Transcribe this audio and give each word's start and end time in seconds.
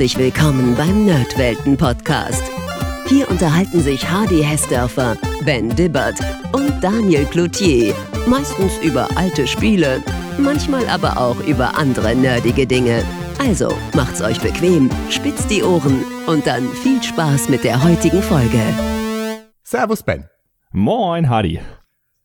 Herzlich 0.00 0.32
willkommen 0.32 0.74
beim 0.76 1.04
Nerdwelten 1.04 1.76
Podcast. 1.76 2.42
Hier 3.06 3.30
unterhalten 3.30 3.82
sich 3.82 4.10
Hardy 4.10 4.42
Hessdörfer, 4.42 5.14
Ben 5.44 5.68
Dibbert 5.76 6.18
und 6.54 6.82
Daniel 6.82 7.26
Cloutier. 7.26 7.94
Meistens 8.26 8.78
über 8.78 9.06
alte 9.16 9.46
Spiele, 9.46 10.02
manchmal 10.38 10.88
aber 10.88 11.18
auch 11.18 11.38
über 11.40 11.76
andere 11.76 12.16
nerdige 12.16 12.66
Dinge. 12.66 13.04
Also 13.38 13.76
macht's 13.92 14.22
euch 14.22 14.40
bequem, 14.40 14.88
spitzt 15.10 15.50
die 15.50 15.62
Ohren 15.62 16.02
und 16.26 16.46
dann 16.46 16.66
viel 16.72 17.02
Spaß 17.02 17.50
mit 17.50 17.62
der 17.62 17.84
heutigen 17.84 18.22
Folge. 18.22 18.62
Servus 19.62 20.02
Ben. 20.02 20.30
Moin, 20.72 21.28
Hardy. 21.28 21.60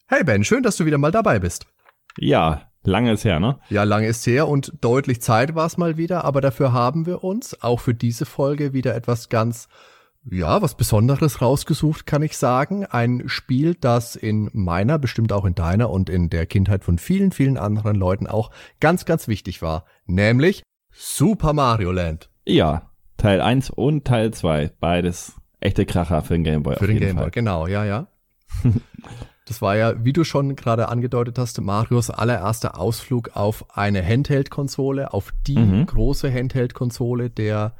Hey 0.08 0.24
Ben, 0.24 0.46
schön, 0.46 0.64
dass 0.64 0.78
du 0.78 0.86
wieder 0.86 0.98
mal 0.98 1.12
dabei 1.12 1.40
bist. 1.40 1.66
Ja, 2.18 2.65
lange 2.88 3.12
ist 3.12 3.26
her, 3.26 3.40
ne? 3.40 3.60
Ja, 3.70 3.84
lange 3.84 4.08
ist 4.08 4.26
her 4.28 4.48
und 4.48 4.74
deutlich 4.82 5.22
Zeit 5.22 5.56
war 5.56 5.66
es 5.66 5.78
mal 5.78 5.98
wieder, 5.98 6.26
aber 6.26 6.42
dafür 6.42 6.74
haben 6.74 7.06
wir 7.06 7.24
uns 7.24 7.62
auch 7.62 7.80
für 7.80 7.94
diese 7.94 8.26
Folge 8.26 8.74
wieder 8.74 8.96
etwas 8.96 9.30
ganz, 9.30 9.68
ja, 10.30 10.62
was 10.62 10.76
Besonderes 10.76 11.42
rausgesucht, 11.42 12.06
kann 12.06 12.22
ich 12.22 12.38
sagen. 12.38 12.86
Ein 12.86 13.24
Spiel, 13.28 13.76
das 13.76 14.16
in 14.16 14.50
meiner, 14.54 15.00
bestimmt 15.00 15.32
auch 15.32 15.46
in 15.46 15.56
deiner 15.56 15.90
und 15.90 16.10
in 16.10 16.30
der 16.30 16.46
Kindheit 16.46 16.84
von 16.84 16.98
vielen, 16.98 17.32
vielen 17.32 17.58
anderen 17.58 17.96
Leuten 17.96 18.28
auch 18.28 18.52
ganz, 18.80 19.06
ganz 19.06 19.28
wichtig 19.28 19.62
war. 19.62 19.86
Nämlich 20.06 20.64
Super 20.92 21.54
Mario 21.54 21.92
Land. 21.92 22.30
Ja, 22.46 22.90
Teil 23.18 23.42
1 23.42 23.70
und 23.70 24.06
Teil 24.06 24.32
2, 24.32 24.72
beides 24.80 25.36
echte 25.60 25.86
Kracher 25.86 26.22
für 26.22 26.34
den 26.34 26.44
Gameboy. 26.44 26.76
Für 26.78 26.88
den 26.88 27.00
Gameboy, 27.00 27.32
genau, 27.32 27.68
ja, 27.68 27.84
ja. 27.86 28.08
Das 29.46 29.62
war 29.62 29.76
ja, 29.76 30.04
wie 30.04 30.14
du 30.14 30.24
schon 30.24 30.56
gerade 30.56 30.90
angedeutet 30.90 31.38
hast, 31.38 31.62
Marios 31.62 32.10
allererster 32.10 32.80
Ausflug 32.80 33.36
auf 33.36 33.78
eine 33.78 34.04
Handheld-Konsole, 34.04 35.14
auf 35.14 35.32
die 35.46 35.58
mhm. 35.58 35.86
große 35.86 36.32
Handheld-Konsole 36.32 37.30
der 37.30 37.76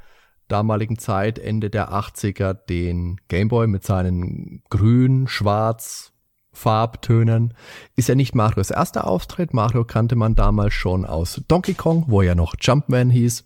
damaligen 0.46 0.96
Zeit, 0.96 1.40
Ende 1.40 1.68
der 1.68 1.92
80er, 1.92 2.54
den 2.54 3.20
Gameboy 3.26 3.66
mit 3.66 3.82
seinen 3.82 4.62
grün, 4.70 5.26
schwarz, 5.26 6.12
Farbtönen. 6.52 7.52
Ist 7.96 8.08
ja 8.08 8.14
nicht 8.14 8.34
Marios 8.34 8.70
erster 8.70 9.06
Auftritt. 9.06 9.52
Mario 9.52 9.84
kannte 9.84 10.14
man 10.14 10.36
damals 10.36 10.72
schon 10.72 11.04
aus 11.04 11.42
Donkey 11.48 11.74
Kong, 11.74 12.04
wo 12.06 12.22
er 12.22 12.36
noch 12.36 12.54
Jumpman 12.60 13.10
hieß 13.10 13.44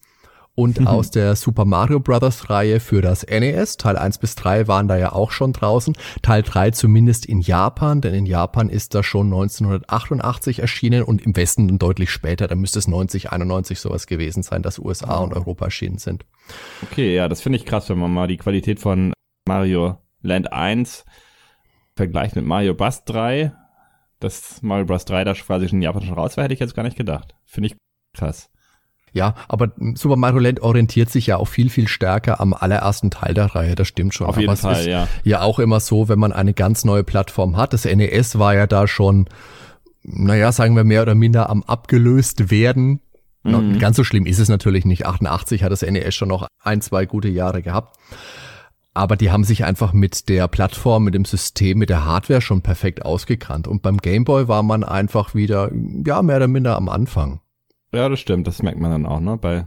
und 0.54 0.80
mhm. 0.80 0.86
aus 0.86 1.10
der 1.10 1.36
Super 1.36 1.64
Mario 1.64 2.00
Bros. 2.00 2.50
Reihe 2.50 2.80
für 2.80 3.00
das 3.02 3.26
NES. 3.26 3.76
Teil 3.76 3.96
1 3.96 4.18
bis 4.18 4.34
3 4.34 4.68
waren 4.68 4.88
da 4.88 4.96
ja 4.96 5.12
auch 5.12 5.30
schon 5.30 5.52
draußen. 5.52 5.94
Teil 6.22 6.42
3 6.42 6.72
zumindest 6.72 7.26
in 7.26 7.40
Japan, 7.40 8.00
denn 8.00 8.14
in 8.14 8.26
Japan 8.26 8.68
ist 8.68 8.94
das 8.94 9.06
schon 9.06 9.26
1988 9.26 10.58
erschienen 10.58 11.02
und 11.02 11.22
im 11.22 11.36
Westen 11.36 11.68
dann 11.68 11.78
deutlich 11.78 12.10
später. 12.10 12.48
Da 12.48 12.54
müsste 12.54 12.78
es 12.78 12.88
90, 12.88 13.32
91 13.32 13.78
sowas 13.80 14.06
gewesen 14.06 14.42
sein, 14.42 14.62
dass 14.62 14.78
USA 14.78 15.18
und 15.18 15.34
Europa 15.34 15.66
erschienen 15.66 15.98
sind. 15.98 16.24
Okay, 16.82 17.14
ja, 17.14 17.28
das 17.28 17.40
finde 17.40 17.58
ich 17.58 17.64
krass, 17.64 17.88
wenn 17.88 17.98
man 17.98 18.12
mal 18.12 18.26
die 18.26 18.36
Qualität 18.36 18.80
von 18.80 19.12
Mario 19.46 19.98
Land 20.22 20.52
1 20.52 21.04
vergleicht 21.96 22.36
mit 22.36 22.44
Mario 22.44 22.74
Bros. 22.74 23.04
3. 23.04 23.52
Dass 24.18 24.60
Mario 24.62 24.84
Bros. 24.84 25.04
3 25.06 25.24
da 25.24 25.32
quasi 25.34 25.68
schon 25.68 25.78
in 25.78 25.82
Japan 25.82 26.02
schon 26.02 26.14
raus 26.14 26.36
war, 26.36 26.44
hätte 26.44 26.54
ich 26.54 26.60
jetzt 26.60 26.74
gar 26.74 26.82
nicht 26.82 26.96
gedacht. 26.96 27.34
Finde 27.44 27.68
ich 27.68 27.76
krass. 28.14 28.50
Ja, 29.12 29.34
aber 29.48 29.72
Super 29.94 30.16
Mario 30.16 30.38
Land 30.38 30.60
orientiert 30.60 31.10
sich 31.10 31.26
ja 31.26 31.36
auch 31.36 31.48
viel, 31.48 31.68
viel 31.70 31.88
stärker 31.88 32.40
am 32.40 32.54
allerersten 32.54 33.10
Teil 33.10 33.34
der 33.34 33.46
Reihe, 33.54 33.74
das 33.74 33.88
stimmt 33.88 34.14
schon. 34.14 34.26
Auf 34.26 34.36
jeden 34.36 34.50
aber 34.50 34.56
Fall, 34.56 34.72
es 34.74 34.80
ist 34.80 34.86
ja. 34.86 35.08
Ja, 35.24 35.42
auch 35.42 35.58
immer 35.58 35.80
so, 35.80 36.08
wenn 36.08 36.18
man 36.18 36.32
eine 36.32 36.54
ganz 36.54 36.84
neue 36.84 37.02
Plattform 37.02 37.56
hat. 37.56 37.72
Das 37.72 37.84
NES 37.84 38.38
war 38.38 38.54
ja 38.54 38.66
da 38.66 38.86
schon, 38.86 39.28
naja, 40.02 40.52
sagen 40.52 40.76
wir 40.76 40.84
mehr 40.84 41.02
oder 41.02 41.14
minder 41.14 41.50
am 41.50 41.62
abgelöst 41.62 42.50
werden. 42.50 43.00
Mhm. 43.42 43.78
Ganz 43.78 43.96
so 43.96 44.04
schlimm 44.04 44.26
ist 44.26 44.38
es 44.38 44.48
natürlich 44.48 44.84
nicht. 44.84 45.06
88 45.06 45.62
hat 45.62 45.72
das 45.72 45.82
NES 45.82 46.14
schon 46.14 46.28
noch 46.28 46.46
ein, 46.62 46.80
zwei 46.80 47.06
gute 47.06 47.28
Jahre 47.28 47.62
gehabt. 47.62 47.96
Aber 48.92 49.16
die 49.16 49.30
haben 49.30 49.44
sich 49.44 49.64
einfach 49.64 49.92
mit 49.92 50.28
der 50.28 50.48
Plattform, 50.48 51.04
mit 51.04 51.14
dem 51.14 51.24
System, 51.24 51.78
mit 51.78 51.90
der 51.90 52.04
Hardware 52.04 52.40
schon 52.40 52.60
perfekt 52.60 53.04
ausgekannt. 53.04 53.68
Und 53.68 53.82
beim 53.82 53.98
Game 53.98 54.24
Boy 54.24 54.48
war 54.48 54.62
man 54.62 54.82
einfach 54.84 55.34
wieder, 55.34 55.70
ja, 56.04 56.22
mehr 56.22 56.36
oder 56.36 56.48
minder 56.48 56.76
am 56.76 56.88
Anfang. 56.88 57.40
Ja, 57.92 58.08
das 58.08 58.20
stimmt, 58.20 58.46
das 58.46 58.62
merkt 58.62 58.80
man 58.80 58.90
dann 58.90 59.06
auch, 59.06 59.20
ne? 59.20 59.36
Bei 59.36 59.66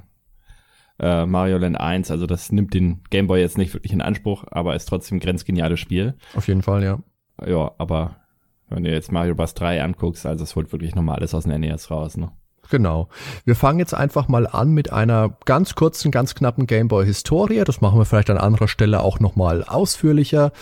äh, 0.99 1.25
Mario 1.25 1.57
Land 1.57 1.79
1, 1.79 2.11
also 2.11 2.25
das 2.25 2.51
nimmt 2.51 2.73
den 2.73 3.01
Game 3.09 3.27
Boy 3.27 3.41
jetzt 3.41 3.57
nicht 3.57 3.73
wirklich 3.73 3.91
in 3.91 4.01
Anspruch, 4.01 4.45
aber 4.51 4.75
ist 4.75 4.85
trotzdem 4.85 5.17
ein 5.17 5.21
grenzgeniales 5.21 5.79
Spiel. 5.79 6.15
Auf 6.35 6.47
jeden 6.47 6.61
Fall, 6.61 6.83
ja. 6.83 6.99
Ja, 7.45 7.71
aber 7.77 8.17
wenn 8.69 8.83
du 8.83 8.91
jetzt 8.91 9.11
Mario 9.11 9.35
Bros. 9.35 9.53
3 9.53 9.83
anguckst, 9.83 10.25
also 10.25 10.43
es 10.43 10.55
holt 10.55 10.71
wirklich 10.71 10.95
nochmal 10.95 11.17
alles 11.17 11.33
aus 11.33 11.43
dem 11.43 11.59
NES 11.59 11.91
raus, 11.91 12.17
ne? 12.17 12.31
Genau. 12.69 13.09
Wir 13.43 13.55
fangen 13.55 13.79
jetzt 13.79 13.93
einfach 13.93 14.29
mal 14.29 14.47
an 14.47 14.71
mit 14.71 14.91
einer 14.91 15.37
ganz 15.45 15.75
kurzen, 15.75 16.11
ganz 16.11 16.33
knappen 16.33 16.65
Gameboy-Historie. 16.65 17.63
Das 17.65 17.81
machen 17.81 17.99
wir 17.99 18.05
vielleicht 18.05 18.29
an 18.29 18.37
anderer 18.37 18.69
Stelle 18.69 19.01
auch 19.01 19.19
nochmal 19.19 19.63
ausführlicher. 19.63 20.53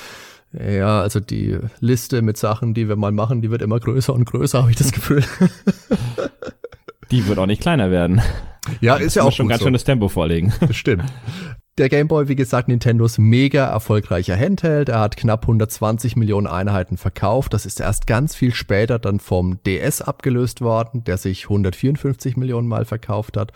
Ja, 0.52 1.00
also 1.00 1.20
die 1.20 1.58
Liste 1.80 2.22
mit 2.22 2.38
Sachen, 2.38 2.74
die 2.74 2.90
wir 2.90 2.96
mal 2.96 3.12
machen, 3.12 3.42
die 3.42 3.52
wird 3.52 3.62
immer 3.62 3.80
größer 3.80 4.14
und 4.14 4.26
größer, 4.26 4.60
habe 4.60 4.72
ich 4.72 4.78
das 4.78 4.92
Gefühl. 4.92 5.24
Die 7.12 7.28
wird 7.28 7.38
auch 7.40 7.46
nicht 7.46 7.62
kleiner 7.62 7.92
werden. 7.92 8.22
Ja, 8.80 8.96
ist 8.96 9.16
ja 9.16 9.24
auch 9.24 9.32
schon 9.32 9.48
ganz 9.48 9.60
so. 9.60 9.66
schönes 9.66 9.84
Tempo 9.84 10.08
vorlegen. 10.08 10.54
Stimmt. 10.72 11.04
Der 11.78 11.90
Game 11.90 12.08
Boy, 12.08 12.28
wie 12.28 12.36
gesagt, 12.36 12.68
Nintendos 12.68 13.18
mega 13.18 13.66
erfolgreicher 13.66 14.38
Handheld. 14.38 14.90
Er 14.90 15.00
hat 15.00 15.18
knapp 15.18 15.44
120 15.44 16.16
Millionen 16.16 16.48
Einheiten 16.48 16.98
verkauft. 16.98 17.54
Das 17.54 17.66
ist 17.66 17.80
erst 17.80 18.08
ganz 18.08 18.36
viel 18.36 18.54
später 18.54 19.00
dann 19.00 19.20
vom 19.20 19.64
DS 19.64 20.02
abgelöst 20.02 20.62
worden, 20.62 21.04
der 21.04 21.18
sich 21.18 21.46
154 21.46 22.38
Millionen 22.38 22.68
Mal 22.68 22.86
verkauft 22.86 23.38
hat 23.38 23.52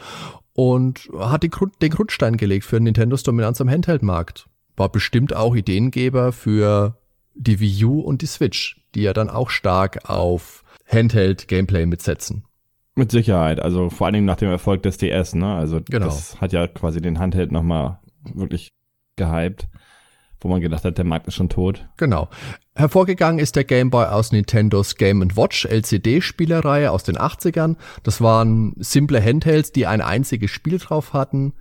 und 0.54 1.10
hat 1.20 1.44
die, 1.44 1.52
den 1.82 1.90
Grundstein 1.92 2.38
gelegt 2.38 2.66
für 2.66 2.80
Nintendos 2.80 3.24
Dominanz 3.24 3.60
am 3.60 3.70
Handheld-Markt. 3.70 4.48
War 4.78 4.90
bestimmt 4.90 5.36
auch 5.36 5.56
Ideengeber 5.56 6.32
für 6.32 6.98
die 7.36 7.60
Wii 7.60 7.86
U 7.86 8.00
und 8.00 8.22
die 8.22 8.28
Switch, 8.28 8.82
die 8.96 9.02
ja 9.02 9.14
dann 9.14 9.30
auch 9.30 9.50
stark 9.50 10.10
auf 10.10 10.64
Handheld-Gameplay 10.88 11.86
mitsetzen. 11.86 12.46
Mit 12.96 13.12
Sicherheit, 13.12 13.60
also 13.60 13.90
vor 13.90 14.08
allen 14.08 14.14
Dingen 14.14 14.26
nach 14.26 14.38
dem 14.38 14.50
Erfolg 14.50 14.84
des 14.84 14.98
DS, 14.98 15.36
ne? 15.36 15.54
Also 15.54 15.82
genau. 15.90 16.06
das 16.06 16.40
hat 16.40 16.54
ja 16.54 16.68
quasi 16.68 17.02
den 17.02 17.20
Handheld 17.20 17.52
nochmal 17.52 18.00
wirklich 18.34 18.72
gehypt, 19.18 19.68
wo 20.40 20.48
man 20.48 20.62
gedacht 20.62 20.86
hat, 20.86 20.98
der 20.98 21.06
Markt 21.06 21.28
ist 21.28 21.36
schon 21.36 21.50
tot. 21.50 21.88
Genau. 21.98 22.30
Hervorgegangen 22.74 23.40
ist 23.40 23.56
der 23.56 23.66
Game 23.66 23.90
Boy 23.90 24.06
aus 24.06 24.32
Nintendos 24.32 24.96
Game 24.96 25.22
Watch 25.36 25.66
LCD-Spielerreihe 25.66 26.92
aus 26.92 27.04
den 27.04 27.18
80ern. 27.18 27.76
Das 28.04 28.22
waren 28.22 28.74
simple 28.78 29.22
Handhelds, 29.22 29.72
die 29.72 29.88
ein 29.88 30.02
einziges 30.02 30.52
Spiel 30.52 30.78
drauf 30.78 31.14
hatten. 31.14 31.54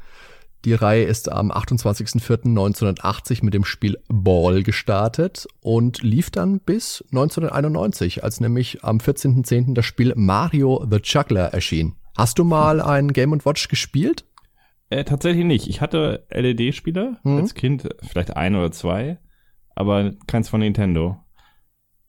Die 0.64 0.72
Reihe 0.72 1.04
ist 1.04 1.30
am 1.30 1.52
28.04.1980 1.52 3.44
mit 3.44 3.52
dem 3.52 3.64
Spiel 3.64 3.98
Ball 4.08 4.62
gestartet 4.62 5.47
und 5.60 6.02
lief 6.02 6.30
dann 6.30 6.58
bis 6.58 7.04
1991, 7.12 8.25
als 8.25 8.41
nämlich 8.41 8.82
am 8.82 8.97
14.10. 8.97 9.74
das 9.74 9.84
Spiel 9.84 10.14
Mario 10.16 10.86
the 10.91 11.00
Juggler 11.04 11.53
erschien. 11.53 11.97
Hast 12.16 12.38
du 12.38 12.44
mal 12.44 12.80
ein 12.80 13.12
Game 13.12 13.32
Watch 13.44 13.69
gespielt? 13.69 14.24
Äh, 14.88 15.04
tatsächlich 15.04 15.44
nicht. 15.44 15.69
Ich 15.69 15.82
hatte 15.82 16.24
LED-Spieler 16.30 17.19
hm. 17.22 17.36
als 17.36 17.53
Kind, 17.53 17.86
vielleicht 18.03 18.34
ein 18.34 18.54
oder 18.54 18.72
zwei, 18.72 19.19
aber 19.74 20.12
keins 20.26 20.48
von 20.48 20.60
Nintendo. 20.60 21.19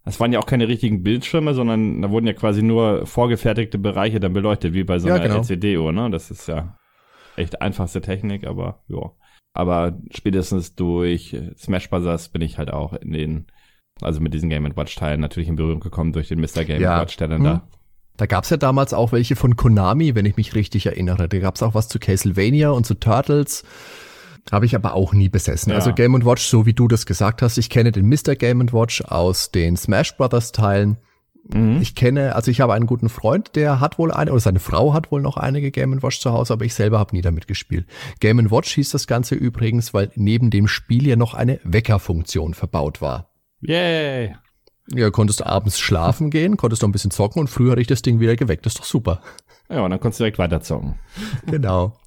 Das 0.05 0.21
waren 0.21 0.31
ja 0.31 0.39
auch 0.39 0.45
keine 0.45 0.69
richtigen 0.69 1.03
Bildschirme, 1.03 1.55
sondern 1.55 2.01
da 2.01 2.09
wurden 2.09 2.27
ja 2.27 2.33
quasi 2.33 2.61
nur 2.61 3.05
vorgefertigte 3.05 3.79
Bereiche 3.79 4.21
dann 4.21 4.31
beleuchtet, 4.31 4.73
wie 4.73 4.85
bei 4.85 4.99
so 4.99 5.07
einer 5.07 5.17
ja, 5.17 5.23
genau. 5.23 5.39
LCD-Uhr, 5.39 5.91
ne? 5.91 6.09
Das 6.09 6.31
ist 6.31 6.47
ja 6.47 6.77
echt 7.37 7.61
einfachste 7.61 8.01
Technik, 8.01 8.45
aber 8.45 8.83
ja. 8.87 9.11
Aber 9.53 9.97
spätestens 10.11 10.75
durch 10.75 11.35
Smash 11.57 11.89
Bros. 11.89 12.27
bin 12.29 12.41
ich 12.41 12.57
halt 12.57 12.71
auch 12.71 12.93
in 12.93 13.13
den, 13.13 13.45
also 14.01 14.19
mit 14.19 14.33
diesen 14.33 14.49
Game 14.49 14.69
Watch 14.75 14.95
Teilen 14.95 15.21
natürlich 15.21 15.47
in 15.47 15.55
Berührung 15.55 15.79
gekommen 15.79 16.11
durch 16.11 16.27
den 16.27 16.41
Mr. 16.41 16.65
Game 16.65 16.81
ja. 16.81 17.01
Watch, 17.01 17.15
der 17.17 17.29
dann 17.29 17.37
hm. 17.37 17.45
da 17.45 17.67
da 18.17 18.25
gab's 18.25 18.49
ja 18.49 18.57
damals 18.57 18.93
auch 18.93 19.11
welche 19.11 19.35
von 19.35 19.55
Konami, 19.55 20.15
wenn 20.15 20.25
ich 20.25 20.37
mich 20.37 20.55
richtig 20.55 20.85
erinnere. 20.85 21.27
Da 21.27 21.39
gab's 21.39 21.61
auch 21.61 21.73
was 21.73 21.87
zu 21.87 21.99
Castlevania 21.99 22.69
und 22.69 22.85
zu 22.85 22.95
Turtles. 22.95 23.63
Habe 24.51 24.65
ich 24.65 24.75
aber 24.75 24.93
auch 24.93 25.13
nie 25.13 25.27
besessen. 25.27 25.71
Ja. 25.71 25.77
Also 25.77 25.93
Game 25.93 26.13
Watch, 26.25 26.43
so 26.45 26.65
wie 26.65 26.73
du 26.73 26.87
das 26.87 27.05
gesagt 27.05 27.41
hast, 27.41 27.57
ich 27.57 27.69
kenne 27.69 27.91
den 27.91 28.07
Mr. 28.07 28.35
Game 28.35 28.71
Watch 28.71 29.01
aus 29.01 29.51
den 29.51 29.75
Smash 29.75 30.15
Brothers 30.15 30.51
Teilen. 30.51 30.97
Mhm. 31.53 31.79
Ich 31.81 31.95
kenne, 31.95 32.35
also 32.35 32.49
ich 32.49 32.61
habe 32.61 32.73
einen 32.73 32.87
guten 32.87 33.09
Freund, 33.09 33.55
der 33.55 33.79
hat 33.79 33.99
wohl 33.99 34.11
eine, 34.11 34.31
oder 34.31 34.39
seine 34.39 34.59
Frau 34.59 34.93
hat 34.93 35.11
wohl 35.11 35.21
noch 35.21 35.37
einige 35.37 35.71
Game 35.71 36.01
Watch 36.01 36.19
zu 36.19 36.31
Hause, 36.31 36.53
aber 36.53 36.65
ich 36.65 36.73
selber 36.73 36.99
habe 36.99 37.15
nie 37.15 37.21
damit 37.21 37.47
gespielt. 37.47 37.85
Game 38.19 38.49
Watch 38.49 38.73
hieß 38.73 38.89
das 38.89 39.07
Ganze 39.07 39.35
übrigens, 39.35 39.93
weil 39.93 40.11
neben 40.15 40.49
dem 40.49 40.67
Spiel 40.67 41.07
ja 41.07 41.15
noch 41.15 41.33
eine 41.33 41.59
Weckerfunktion 41.63 42.53
verbaut 42.53 43.01
war. 43.01 43.29
Yay! 43.61 44.35
Ja, 44.91 45.09
konntest 45.09 45.43
abends 45.43 45.79
schlafen 45.79 46.29
gehen, 46.29 46.57
konntest 46.57 46.83
noch 46.83 46.89
ein 46.89 46.91
bisschen 46.91 47.09
zocken 47.11 47.39
und 47.39 47.47
früher 47.47 47.71
hatte 47.71 47.81
ich 47.81 47.87
das 47.87 48.03
Ding 48.03 48.19
wieder 48.19 48.35
geweckt. 48.35 48.65
Das 48.65 48.73
ist 48.73 48.79
doch 48.79 48.85
super. 48.85 49.21
Ja, 49.67 49.81
und 49.81 49.89
dann 49.89 49.99
konntest 49.99 50.19
du 50.19 50.23
direkt 50.23 50.37
weiter 50.37 50.61
zocken. 50.61 50.99
Genau. 51.47 51.97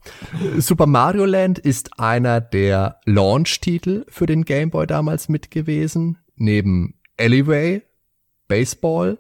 Super 0.58 0.87
Mario 0.87 1.25
Land 1.25 1.58
ist 1.58 1.99
einer 1.99 2.40
der 2.40 3.00
Launch-Titel 3.05 4.05
für 4.08 4.26
den 4.26 4.44
Game 4.44 4.70
Boy 4.70 4.87
damals 4.87 5.29
mit 5.29 5.50
gewesen. 5.50 6.19
Neben 6.37 6.94
Alleyway, 7.19 7.82
Baseball, 8.46 9.19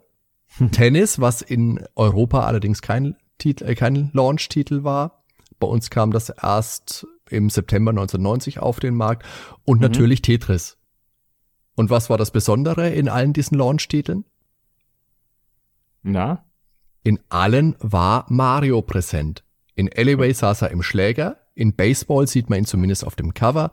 Tennis, 0.72 1.20
was 1.20 1.42
in 1.42 1.84
Europa 1.96 2.44
allerdings 2.44 2.82
kein, 2.82 3.16
Titel, 3.38 3.64
äh, 3.64 3.74
kein 3.74 4.10
Launch-Titel 4.12 4.84
war. 4.84 5.24
Bei 5.58 5.66
uns 5.66 5.90
kam 5.90 6.10
das 6.12 6.30
erst 6.30 7.06
im 7.30 7.50
September 7.50 7.90
1990 7.90 8.60
auf 8.60 8.80
den 8.80 8.94
Markt 8.94 9.24
und 9.64 9.78
mhm. 9.78 9.82
natürlich 9.82 10.22
Tetris. 10.22 10.76
Und 11.74 11.90
was 11.90 12.10
war 12.10 12.18
das 12.18 12.30
Besondere 12.30 12.90
in 12.90 13.08
allen 13.08 13.32
diesen 13.32 13.56
Launch-Titeln? 13.56 14.24
Na? 16.02 16.44
In 17.04 17.20
allen 17.28 17.76
war 17.78 18.26
Mario 18.28 18.82
präsent. 18.82 19.44
In 19.74 19.88
Alleyway 19.92 20.32
saß 20.32 20.62
er 20.62 20.70
im 20.70 20.82
Schläger, 20.82 21.38
in 21.54 21.74
Baseball 21.74 22.26
sieht 22.26 22.50
man 22.50 22.60
ihn 22.60 22.64
zumindest 22.64 23.04
auf 23.04 23.14
dem 23.14 23.32
Cover, 23.32 23.70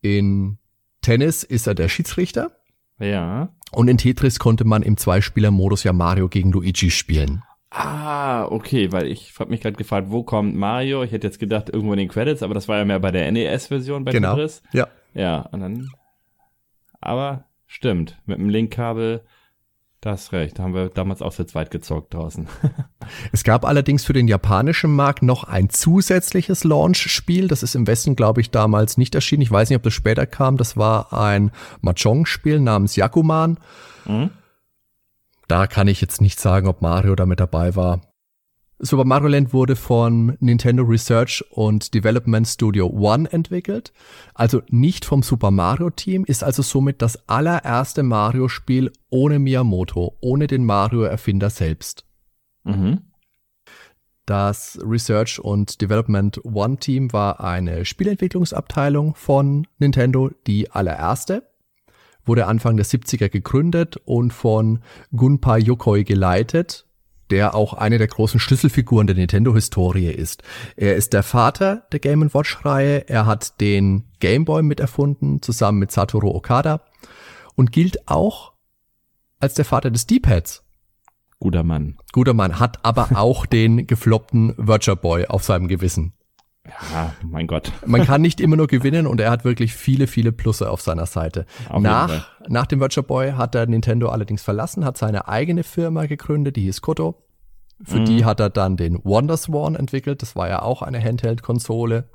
in 0.00 0.58
Tennis 1.02 1.44
ist 1.44 1.66
er 1.66 1.74
der 1.74 1.88
Schiedsrichter. 1.88 2.59
Ja. 3.00 3.48
Und 3.72 3.88
in 3.88 3.98
Tetris 3.98 4.38
konnte 4.38 4.64
man 4.64 4.82
im 4.82 4.96
Zweispieler-Modus 4.96 5.84
ja 5.84 5.92
Mario 5.92 6.28
gegen 6.28 6.52
Luigi 6.52 6.90
spielen. 6.90 7.42
Ah, 7.70 8.46
okay, 8.46 8.90
weil 8.90 9.06
ich 9.06 9.32
habe 9.38 9.50
mich 9.50 9.60
gerade 9.60 9.76
gefragt, 9.76 10.08
wo 10.10 10.24
kommt 10.24 10.56
Mario? 10.56 11.04
Ich 11.04 11.12
hätte 11.12 11.26
jetzt 11.26 11.38
gedacht, 11.38 11.70
irgendwo 11.70 11.92
in 11.92 12.00
den 12.00 12.08
Credits, 12.08 12.42
aber 12.42 12.54
das 12.54 12.66
war 12.66 12.78
ja 12.78 12.84
mehr 12.84 12.98
bei 12.98 13.12
der 13.12 13.30
NES-Version 13.30 14.04
bei 14.04 14.10
genau. 14.10 14.34
Tetris. 14.34 14.62
Ja. 14.72 14.88
Ja, 15.14 15.40
und 15.52 15.60
dann. 15.60 15.88
Aber 17.00 17.44
stimmt, 17.66 18.20
mit 18.26 18.38
dem 18.38 18.48
Linkkabel 18.48 19.22
da 20.00 20.12
hast 20.12 20.32
recht, 20.32 20.58
da 20.58 20.62
haben 20.62 20.74
wir 20.74 20.88
damals 20.88 21.20
auch 21.20 21.32
zu 21.32 21.44
zweit 21.44 21.70
gezockt 21.70 22.14
draußen. 22.14 22.48
es 23.32 23.44
gab 23.44 23.66
allerdings 23.66 24.04
für 24.04 24.14
den 24.14 24.28
japanischen 24.28 24.94
Markt 24.94 25.22
noch 25.22 25.44
ein 25.44 25.68
zusätzliches 25.68 26.64
Launch-Spiel. 26.64 27.48
Das 27.48 27.62
ist 27.62 27.74
im 27.74 27.86
Westen, 27.86 28.16
glaube 28.16 28.40
ich, 28.40 28.50
damals 28.50 28.96
nicht 28.96 29.14
erschienen. 29.14 29.42
Ich 29.42 29.50
weiß 29.50 29.68
nicht, 29.68 29.76
ob 29.76 29.82
das 29.82 29.92
später 29.92 30.26
kam. 30.26 30.56
Das 30.56 30.78
war 30.78 31.12
ein 31.12 31.50
Mahjong-Spiel 31.82 32.60
namens 32.60 32.96
Yakuman. 32.96 33.58
Mhm. 34.06 34.30
Da 35.48 35.66
kann 35.66 35.88
ich 35.88 36.00
jetzt 36.00 36.22
nicht 36.22 36.40
sagen, 36.40 36.66
ob 36.66 36.80
Mario 36.80 37.14
damit 37.14 37.40
dabei 37.40 37.76
war. 37.76 38.00
Super 38.82 39.04
Mario 39.04 39.28
Land 39.28 39.52
wurde 39.52 39.76
von 39.76 40.38
Nintendo 40.40 40.82
Research 40.82 41.44
und 41.50 41.92
Development 41.92 42.48
Studio 42.48 42.86
One 42.86 43.30
entwickelt, 43.30 43.92
also 44.32 44.62
nicht 44.68 45.04
vom 45.04 45.22
Super 45.22 45.50
Mario 45.50 45.90
Team, 45.90 46.24
ist 46.24 46.42
also 46.42 46.62
somit 46.62 47.02
das 47.02 47.28
allererste 47.28 48.02
Mario-Spiel 48.02 48.90
ohne 49.10 49.38
Miyamoto, 49.38 50.16
ohne 50.20 50.46
den 50.46 50.64
Mario-Erfinder 50.64 51.50
selbst. 51.50 52.06
Mhm. 52.64 53.02
Das 54.24 54.78
Research 54.82 55.38
und 55.38 55.82
Development 55.82 56.42
One 56.44 56.78
Team 56.78 57.12
war 57.12 57.40
eine 57.44 57.84
Spielentwicklungsabteilung 57.84 59.14
von 59.14 59.66
Nintendo, 59.78 60.30
die 60.46 60.70
allererste, 60.70 61.42
wurde 62.24 62.46
Anfang 62.46 62.78
der 62.78 62.86
70er 62.86 63.28
gegründet 63.28 63.98
und 64.06 64.32
von 64.32 64.78
Gunpei 65.14 65.58
Yokoi 65.58 66.04
geleitet 66.04 66.86
der 67.30 67.54
auch 67.54 67.74
eine 67.74 67.98
der 67.98 68.08
großen 68.08 68.40
Schlüsselfiguren 68.40 69.06
der 69.06 69.16
Nintendo-Historie 69.16 70.10
ist. 70.10 70.42
Er 70.76 70.96
ist 70.96 71.12
der 71.12 71.22
Vater 71.22 71.86
der 71.92 72.00
Game 72.00 72.32
Watch-Reihe. 72.32 73.08
Er 73.08 73.26
hat 73.26 73.60
den 73.60 74.04
Game 74.20 74.44
Boy 74.44 74.62
miterfunden, 74.62 75.42
zusammen 75.42 75.78
mit 75.78 75.90
Satoru 75.92 76.34
Okada 76.34 76.82
und 77.54 77.72
gilt 77.72 78.08
auch 78.08 78.52
als 79.38 79.54
der 79.54 79.64
Vater 79.64 79.90
des 79.90 80.06
D-Pads. 80.06 80.64
Guter 81.38 81.62
Mann. 81.62 81.96
Guter 82.12 82.34
Mann, 82.34 82.60
hat 82.60 82.84
aber 82.84 83.08
auch 83.14 83.46
den 83.46 83.86
gefloppten 83.86 84.54
Virtual 84.58 84.96
Boy 84.96 85.26
auf 85.26 85.42
seinem 85.42 85.68
Gewissen. 85.68 86.12
Ja, 86.92 87.14
mein 87.22 87.46
Gott. 87.46 87.72
Man 87.86 88.04
kann 88.04 88.22
nicht 88.22 88.40
immer 88.40 88.56
nur 88.56 88.66
gewinnen 88.66 89.06
und 89.06 89.20
er 89.20 89.30
hat 89.30 89.44
wirklich 89.44 89.74
viele, 89.74 90.06
viele 90.06 90.32
Plusse 90.32 90.70
auf 90.70 90.80
seiner 90.80 91.06
Seite. 91.06 91.46
Auf 91.68 91.82
nach, 91.82 92.28
nach 92.48 92.66
dem 92.66 92.80
Virtual 92.80 93.06
Boy 93.06 93.32
hat 93.32 93.54
er 93.54 93.66
Nintendo 93.66 94.08
allerdings 94.08 94.42
verlassen, 94.42 94.84
hat 94.84 94.98
seine 94.98 95.28
eigene 95.28 95.62
Firma 95.62 96.06
gegründet, 96.06 96.56
die 96.56 96.62
hieß 96.62 96.80
Koto. 96.80 97.22
Für 97.82 98.00
mhm. 98.00 98.04
die 98.04 98.24
hat 98.24 98.40
er 98.40 98.50
dann 98.50 98.76
den 98.76 99.02
Wonderswan 99.04 99.74
entwickelt. 99.74 100.22
Das 100.22 100.36
war 100.36 100.48
ja 100.48 100.62
auch 100.62 100.82
eine 100.82 101.02
Handheld-Konsole. 101.02 102.10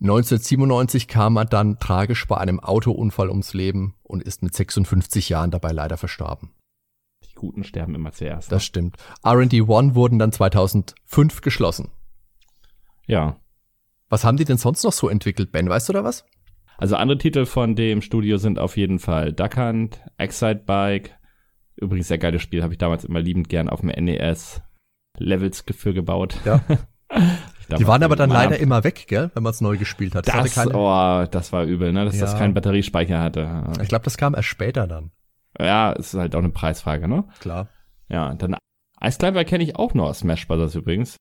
1997 0.00 1.06
kam 1.06 1.36
er 1.36 1.44
dann 1.44 1.78
tragisch 1.78 2.26
bei 2.26 2.36
einem 2.36 2.58
Autounfall 2.60 3.28
ums 3.28 3.54
Leben 3.54 3.94
und 4.02 4.22
ist 4.22 4.42
mit 4.42 4.54
56 4.54 5.28
Jahren 5.28 5.50
dabei 5.50 5.70
leider 5.70 5.96
verstorben. 5.96 6.50
Die 7.24 7.34
Guten 7.34 7.62
sterben 7.62 7.94
immer 7.94 8.12
zuerst. 8.12 8.50
Das 8.50 8.62
ne? 8.62 8.66
stimmt. 8.66 8.96
R&D 9.22 9.62
One 9.62 9.94
wurden 9.94 10.18
dann 10.18 10.32
2005 10.32 11.40
geschlossen. 11.40 11.90
Ja, 13.06 13.36
was 14.12 14.24
haben 14.24 14.36
die 14.36 14.44
denn 14.44 14.58
sonst 14.58 14.84
noch 14.84 14.92
so 14.92 15.08
entwickelt, 15.08 15.52
Ben? 15.52 15.70
Weißt 15.70 15.88
du 15.88 15.94
da 15.94 16.04
was? 16.04 16.26
Also 16.76 16.96
andere 16.96 17.16
Titel 17.16 17.46
von 17.46 17.74
dem 17.74 18.02
Studio 18.02 18.36
sind 18.36 18.58
auf 18.58 18.76
jeden 18.76 18.98
Fall 18.98 19.32
Duck 19.32 19.56
Hunt, 19.56 20.02
Excite 20.18 20.62
Bike. 20.66 21.16
Übrigens 21.76 22.08
sehr 22.08 22.18
geiles 22.18 22.42
Spiel, 22.42 22.62
habe 22.62 22.74
ich 22.74 22.78
damals 22.78 23.06
immer 23.06 23.20
liebend 23.20 23.48
gern 23.48 23.70
auf 23.70 23.80
dem 23.80 23.88
NES 23.88 24.60
Levels 25.16 25.64
für 25.74 25.94
gebaut. 25.94 26.36
Ja. 26.44 26.60
die 27.78 27.86
waren 27.86 28.02
aber 28.02 28.14
dann 28.14 28.28
leider 28.28 28.58
immer 28.58 28.84
weg, 28.84 29.06
gell, 29.08 29.30
wenn 29.32 29.42
man 29.42 29.52
es 29.52 29.62
neu 29.62 29.78
gespielt 29.78 30.14
hat. 30.14 30.28
Das, 30.28 30.54
das 30.54 30.66
oh, 30.74 31.24
das 31.30 31.50
war 31.54 31.64
übel, 31.64 31.94
ne, 31.94 32.04
dass 32.04 32.16
ja. 32.16 32.20
das 32.20 32.36
keinen 32.36 32.52
Batteriespeicher 32.52 33.18
hatte. 33.18 33.72
Ich 33.80 33.88
glaube, 33.88 34.04
das 34.04 34.18
kam 34.18 34.34
erst 34.34 34.48
später 34.48 34.86
dann. 34.86 35.10
Ja, 35.58 35.94
es 35.94 36.12
ist 36.12 36.20
halt 36.20 36.34
auch 36.34 36.40
eine 36.40 36.50
Preisfrage, 36.50 37.08
ne? 37.08 37.24
Klar. 37.40 37.70
Ja, 38.10 38.34
dann 38.34 38.56
Ice 39.02 39.16
Climber 39.18 39.44
kenne 39.44 39.64
ich 39.64 39.76
auch 39.76 39.94
noch 39.94 40.08
aus 40.08 40.18
Smash 40.18 40.46
Bros. 40.46 40.74
übrigens. 40.74 41.16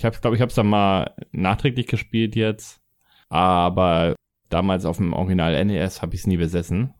Ich 0.00 0.20
glaube 0.20 0.36
ich, 0.36 0.42
habe 0.42 0.50
es 0.50 0.54
dann 0.54 0.68
mal 0.68 1.14
nachträglich 1.32 1.86
gespielt 1.86 2.36
jetzt, 2.36 2.80
aber 3.28 4.14
damals 4.48 4.84
auf 4.84 4.98
dem 4.98 5.12
Original 5.12 5.64
NES 5.64 6.02
habe 6.02 6.14
ich 6.14 6.22
es 6.22 6.26
nie 6.26 6.36
besessen. 6.36 6.94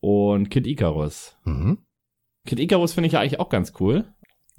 Und 0.00 0.50
Kid 0.50 0.66
Icarus. 0.66 1.36
Mhm. 1.44 1.78
Kid 2.46 2.60
Icarus 2.60 2.92
finde 2.92 3.06
ich 3.06 3.14
ja 3.14 3.20
eigentlich 3.20 3.40
auch 3.40 3.48
ganz 3.48 3.72
cool, 3.80 4.04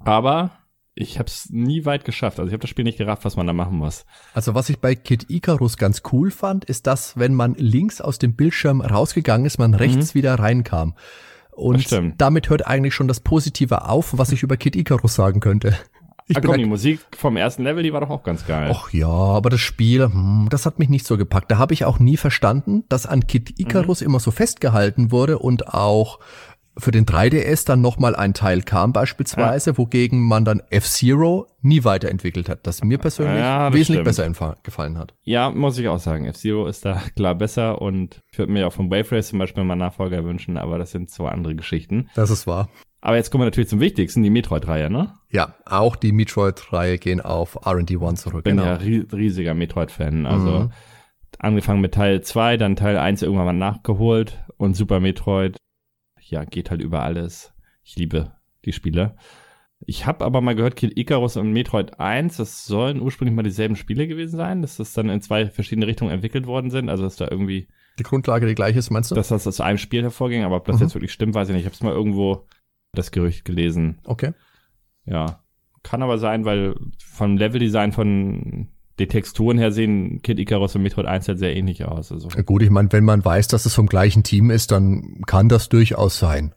aber 0.00 0.50
ich 0.94 1.18
habe 1.18 1.28
es 1.28 1.50
nie 1.50 1.84
weit 1.84 2.04
geschafft. 2.04 2.38
Also 2.38 2.48
ich 2.48 2.52
habe 2.52 2.62
das 2.62 2.70
Spiel 2.70 2.84
nicht 2.84 2.98
gerafft, 2.98 3.24
was 3.24 3.36
man 3.36 3.46
da 3.46 3.52
machen 3.52 3.76
muss. 3.76 4.04
Also 4.34 4.54
was 4.54 4.68
ich 4.68 4.78
bei 4.78 4.94
Kid 4.94 5.30
Icarus 5.30 5.76
ganz 5.76 6.02
cool 6.12 6.30
fand, 6.30 6.64
ist, 6.64 6.86
dass 6.86 7.18
wenn 7.18 7.34
man 7.34 7.54
links 7.54 8.00
aus 8.00 8.18
dem 8.18 8.34
Bildschirm 8.34 8.80
rausgegangen 8.80 9.46
ist, 9.46 9.58
man 9.58 9.74
rechts 9.74 10.14
mhm. 10.14 10.18
wieder 10.18 10.34
reinkam. 10.34 10.94
Und 11.52 11.86
damit 12.18 12.50
hört 12.50 12.66
eigentlich 12.66 12.94
schon 12.94 13.08
das 13.08 13.20
Positive 13.20 13.88
auf, 13.88 14.18
was 14.18 14.32
ich 14.32 14.42
über 14.42 14.56
Kid 14.56 14.76
Icarus 14.76 15.14
sagen 15.14 15.40
könnte. 15.40 15.76
Ich 16.28 16.36
ah, 16.36 16.40
komm, 16.40 16.58
die 16.58 16.64
Musik 16.64 17.00
vom 17.16 17.36
ersten 17.36 17.62
Level, 17.62 17.84
die 17.84 17.92
war 17.92 18.00
doch 18.00 18.10
auch 18.10 18.24
ganz 18.24 18.46
geil. 18.46 18.72
Ach 18.74 18.92
ja, 18.92 19.08
aber 19.08 19.48
das 19.48 19.60
Spiel, 19.60 20.04
hm, 20.04 20.48
das 20.50 20.66
hat 20.66 20.78
mich 20.80 20.88
nicht 20.88 21.06
so 21.06 21.16
gepackt. 21.16 21.50
Da 21.50 21.58
habe 21.58 21.72
ich 21.72 21.84
auch 21.84 22.00
nie 22.00 22.16
verstanden, 22.16 22.84
dass 22.88 23.06
an 23.06 23.28
Kid 23.28 23.60
Icarus 23.60 24.00
mhm. 24.00 24.06
immer 24.06 24.20
so 24.20 24.32
festgehalten 24.32 25.12
wurde 25.12 25.38
und 25.38 25.68
auch 25.68 26.18
für 26.78 26.90
den 26.90 27.06
3DS 27.06 27.66
dann 27.66 27.80
nochmal 27.80 28.14
ein 28.14 28.34
Teil 28.34 28.62
kam 28.62 28.92
beispielsweise, 28.92 29.70
ja. 29.70 29.78
wogegen 29.78 30.20
man 30.20 30.44
dann 30.44 30.60
F-Zero 30.70 31.46
nie 31.62 31.84
weiterentwickelt 31.84 32.48
hat, 32.48 32.66
das 32.66 32.84
mir 32.84 32.98
persönlich 32.98 33.38
ja, 33.38 33.70
das 33.70 33.74
wesentlich 33.74 34.12
stimmt. 34.12 34.36
besser 34.36 34.56
gefallen 34.62 34.98
hat. 34.98 35.14
Ja, 35.22 35.50
muss 35.50 35.78
ich 35.78 35.88
auch 35.88 35.98
sagen. 35.98 36.26
F-Zero 36.26 36.66
ist 36.66 36.84
da 36.84 37.00
klar 37.16 37.34
besser 37.34 37.80
und 37.80 38.20
ich 38.30 38.38
würde 38.38 38.52
mir 38.52 38.66
auch 38.66 38.72
vom 38.72 38.90
Wave 38.90 39.12
Race 39.12 39.28
zum 39.28 39.38
Beispiel 39.38 39.64
mal 39.64 39.76
Nachfolger 39.76 40.24
wünschen, 40.24 40.58
aber 40.58 40.76
das 40.78 40.90
sind 40.90 41.08
zwei 41.08 41.30
andere 41.30 41.54
Geschichten. 41.54 42.10
Das 42.14 42.30
ist 42.30 42.46
wahr. 42.46 42.68
Aber 43.00 43.16
jetzt 43.16 43.30
kommen 43.30 43.42
wir 43.42 43.46
natürlich 43.46 43.68
zum 43.68 43.80
Wichtigsten, 43.80 44.22
die 44.22 44.30
Metroid-Reihe, 44.30 44.90
ne? 44.90 45.14
Ja, 45.30 45.54
auch 45.64 45.96
die 45.96 46.12
Metroid-Reihe 46.12 46.98
gehen 46.98 47.20
auf 47.20 47.58
R&D 47.64 47.98
1 47.98 48.22
zurück. 48.22 48.40
Ich 48.40 48.44
bin 48.44 48.56
genau. 48.56 48.68
ja 48.68 48.74
riesiger 48.76 49.54
Metroid-Fan. 49.54 50.26
Also 50.26 50.58
mhm. 50.60 50.72
angefangen 51.38 51.80
mit 51.80 51.94
Teil 51.94 52.22
2, 52.22 52.56
dann 52.56 52.76
Teil 52.76 52.96
1 52.96 53.22
irgendwann 53.22 53.46
mal 53.46 53.52
nachgeholt 53.52 54.44
und 54.56 54.74
Super 54.74 55.00
Metroid. 55.00 55.56
Ja, 56.20 56.44
geht 56.44 56.70
halt 56.70 56.80
über 56.80 57.02
alles. 57.02 57.52
Ich 57.84 57.96
liebe 57.96 58.32
die 58.64 58.72
Spiele. 58.72 59.16
Ich 59.84 60.06
habe 60.06 60.24
aber 60.24 60.40
mal 60.40 60.54
gehört, 60.54 60.74
Kid 60.74 60.96
Icarus 60.96 61.36
und 61.36 61.52
Metroid 61.52 62.00
1, 62.00 62.38
das 62.38 62.64
sollen 62.66 63.00
ursprünglich 63.00 63.36
mal 63.36 63.42
dieselben 63.42 63.76
Spiele 63.76 64.08
gewesen 64.08 64.36
sein, 64.36 64.62
dass 64.62 64.78
das 64.78 64.94
dann 64.94 65.10
in 65.10 65.20
zwei 65.20 65.46
verschiedene 65.46 65.86
Richtungen 65.86 66.10
entwickelt 66.10 66.46
worden 66.46 66.70
sind. 66.70 66.88
Also 66.88 67.04
dass 67.04 67.16
da 67.16 67.28
irgendwie 67.30 67.68
die 67.98 68.02
Grundlage 68.02 68.46
die 68.46 68.54
gleiche 68.54 68.78
ist, 68.78 68.90
meinst 68.90 69.10
du? 69.10 69.14
Dass 69.14 69.28
das 69.28 69.46
aus 69.46 69.60
einem 69.60 69.78
Spiel 69.78 70.02
hervorging, 70.02 70.44
aber 70.44 70.56
ob 70.56 70.66
das 70.66 70.76
mhm. 70.76 70.82
jetzt 70.82 70.94
wirklich 70.94 71.12
stimmt, 71.12 71.34
weiß 71.34 71.48
ich 71.48 71.54
nicht. 71.54 71.62
Ich 71.62 71.66
habe 71.66 71.74
es 71.74 71.82
mal 71.82 71.92
irgendwo 71.92 72.46
das 72.98 73.10
Gerücht 73.10 73.44
gelesen. 73.44 73.98
Okay. 74.04 74.32
Ja. 75.04 75.40
Kann 75.82 76.02
aber 76.02 76.18
sein, 76.18 76.44
weil 76.44 76.74
vom 76.98 77.36
Leveldesign 77.36 77.92
von 77.92 78.68
den 78.98 79.08
Texturen 79.08 79.58
her 79.58 79.72
sehen 79.72 80.22
Kid 80.22 80.38
Icarus 80.38 80.74
und 80.74 80.82
Metroid 80.82 81.06
1 81.06 81.28
halt 81.28 81.38
sehr 81.38 81.54
ähnlich 81.54 81.84
aus. 81.84 82.10
Also. 82.10 82.28
Ja, 82.34 82.42
gut, 82.42 82.62
ich 82.62 82.70
meine, 82.70 82.90
wenn 82.92 83.04
man 83.04 83.24
weiß, 83.24 83.48
dass 83.48 83.66
es 83.66 83.74
vom 83.74 83.86
gleichen 83.86 84.22
Team 84.22 84.50
ist, 84.50 84.70
dann 84.70 85.22
kann 85.26 85.48
das 85.48 85.68
durchaus 85.68 86.18
sein. 86.18 86.54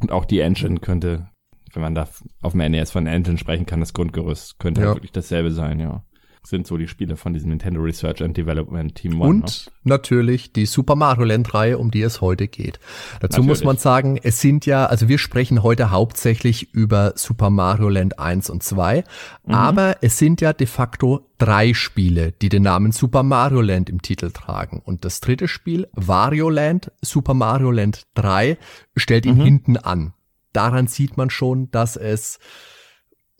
Und 0.00 0.12
auch 0.12 0.24
die 0.24 0.40
Engine 0.40 0.78
könnte, 0.78 1.28
wenn 1.74 1.82
man 1.82 1.94
da 1.94 2.08
auf 2.40 2.52
dem 2.52 2.70
NES 2.70 2.90
von 2.90 3.06
Engine 3.06 3.38
sprechen 3.38 3.66
kann, 3.66 3.80
das 3.80 3.92
Grundgerüst 3.92 4.58
könnte 4.58 4.80
ja. 4.80 4.86
halt 4.86 4.96
wirklich 4.96 5.12
dasselbe 5.12 5.50
sein, 5.50 5.80
ja 5.80 6.04
sind 6.42 6.66
so 6.66 6.76
die 6.76 6.88
Spiele 6.88 7.16
von 7.16 7.32
diesem 7.32 7.50
Nintendo 7.50 7.80
Research 7.80 8.22
and 8.22 8.36
Development 8.36 8.94
Team 8.94 9.20
One. 9.20 9.30
Und 9.30 9.66
ne? 9.66 9.72
natürlich 9.84 10.52
die 10.52 10.66
Super 10.66 10.96
Mario 10.96 11.24
Land 11.24 11.52
Reihe, 11.54 11.78
um 11.78 11.90
die 11.90 12.02
es 12.02 12.20
heute 12.20 12.48
geht. 12.48 12.78
Dazu 13.20 13.40
natürlich. 13.40 13.46
muss 13.46 13.64
man 13.64 13.76
sagen, 13.76 14.18
es 14.22 14.40
sind 14.40 14.66
ja, 14.66 14.86
also 14.86 15.08
wir 15.08 15.18
sprechen 15.18 15.62
heute 15.62 15.90
hauptsächlich 15.90 16.74
über 16.74 17.12
Super 17.16 17.50
Mario 17.50 17.88
Land 17.88 18.18
1 18.18 18.50
und 18.50 18.62
2, 18.62 19.04
mhm. 19.44 19.54
aber 19.54 19.96
es 20.00 20.18
sind 20.18 20.40
ja 20.40 20.52
de 20.52 20.66
facto 20.66 21.28
drei 21.38 21.74
Spiele, 21.74 22.32
die 22.32 22.48
den 22.48 22.62
Namen 22.62 22.92
Super 22.92 23.22
Mario 23.22 23.60
Land 23.60 23.90
im 23.90 24.02
Titel 24.02 24.30
tragen. 24.30 24.82
Und 24.84 25.04
das 25.04 25.20
dritte 25.20 25.48
Spiel, 25.48 25.88
Wario 25.92 26.50
Land, 26.50 26.92
Super 27.02 27.34
Mario 27.34 27.70
Land 27.70 28.06
3, 28.14 28.58
stellt 28.96 29.26
ihn 29.26 29.38
mhm. 29.38 29.42
hinten 29.42 29.76
an. 29.76 30.14
Daran 30.52 30.88
sieht 30.88 31.16
man 31.16 31.30
schon, 31.30 31.70
dass 31.70 31.96
es 31.96 32.38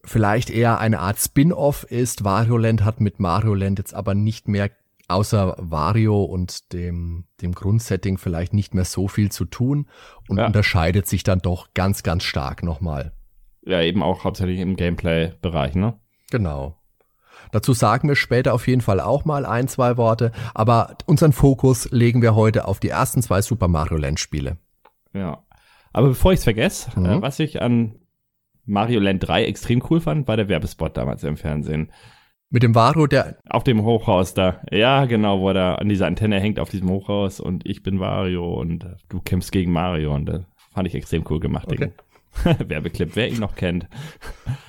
vielleicht 0.05 0.51
eher 0.51 0.79
eine 0.79 1.01
Art 1.01 1.19
Spin-off 1.19 1.85
ist. 1.85 2.25
Wario 2.25 2.57
Land 2.57 2.85
hat 2.85 3.01
mit 3.01 3.21
Mario 3.21 3.55
Land 3.55 3.79
jetzt 3.79 3.95
aber 3.95 4.15
nicht 4.15 4.49
mehr 4.49 4.71
außer 5.09 5.57
Wario 5.59 6.23
und 6.23 6.73
dem, 6.73 7.25
dem 7.41 7.53
Grundsetting 7.53 8.17
vielleicht 8.17 8.55
nicht 8.55 8.75
mehr 8.75 8.85
so 8.85 9.09
viel 9.09 9.31
zu 9.33 9.45
tun 9.45 9.87
und 10.29 10.39
ja. 10.39 10.47
unterscheidet 10.47 11.07
sich 11.07 11.23
dann 11.23 11.41
doch 11.41 11.75
ganz, 11.75 12.03
ganz 12.03 12.23
stark 12.23 12.63
nochmal. 12.63 13.13
Ja, 13.63 13.83
eben 13.83 14.03
auch 14.03 14.25
hauptsächlich 14.25 14.61
im 14.61 14.77
Gameplay-Bereich, 14.77 15.75
ne? 15.75 15.99
Genau. 16.31 16.77
Dazu 17.53 17.73
sagen 17.73 18.09
wir 18.09 18.17
später 18.17 18.55
auf 18.55 18.69
jeden 18.69 18.81
Fall 18.81 19.01
auch 19.01 19.25
mal 19.25 19.45
ein, 19.45 19.67
zwei 19.67 19.97
Worte, 19.97 20.31
aber 20.55 20.97
unseren 21.07 21.33
Fokus 21.33 21.91
legen 21.91 22.23
wir 22.23 22.35
heute 22.35 22.67
auf 22.67 22.79
die 22.79 22.89
ersten 22.89 23.23
zwei 23.23 23.43
Super 23.43 23.69
Mario 23.69 23.97
Land 23.97 24.21
Spiele. 24.21 24.59
Ja. 25.13 25.43
Aber 25.93 26.09
bevor 26.09 26.33
ich 26.33 26.39
es 26.39 26.45
vergesse, 26.45 26.99
mhm. 26.99 27.07
äh, 27.07 27.23
was 27.23 27.41
ich 27.41 27.61
an 27.61 27.97
Mario 28.71 29.01
Land 29.01 29.27
3 29.27 29.45
extrem 29.45 29.83
cool 29.91 30.01
fand, 30.01 30.29
war 30.29 30.37
der 30.37 30.49
Werbespot 30.49 30.97
damals 30.97 31.25
im 31.25 31.37
Fernsehen. 31.37 31.91
Mit 32.51 32.63
dem 32.63 32.75
Varo, 32.75 33.07
der. 33.07 33.39
Auf 33.49 33.65
dem 33.65 33.83
Hochhaus 33.85 34.35
da. 34.35 34.61
Ja, 34.71 35.05
genau, 35.05 35.41
wo 35.41 35.51
er 35.51 35.81
an 35.81 35.89
dieser 35.89 36.07
Antenne 36.07 36.41
hängt 36.41 36.59
auf 36.59 36.71
diesem 36.71 36.89
Hochhaus 36.89 37.41
und 37.41 37.67
ich 37.67 37.83
bin 37.83 38.01
Wario 38.01 38.55
und 38.55 38.87
du 39.09 39.21
kämpfst 39.21 39.53
gegen 39.53 39.73
Mario 39.73 40.15
und 40.15 40.27
das 40.27 40.43
fand 40.73 40.89
ich 40.89 40.95
extrem 40.95 41.25
cool 41.29 41.41
gemacht. 41.41 41.71
Okay. 41.71 41.93
Werbeclip, 42.69 43.17
wer 43.17 43.29
ihn 43.29 43.41
noch 43.41 43.57
kennt. 43.57 43.89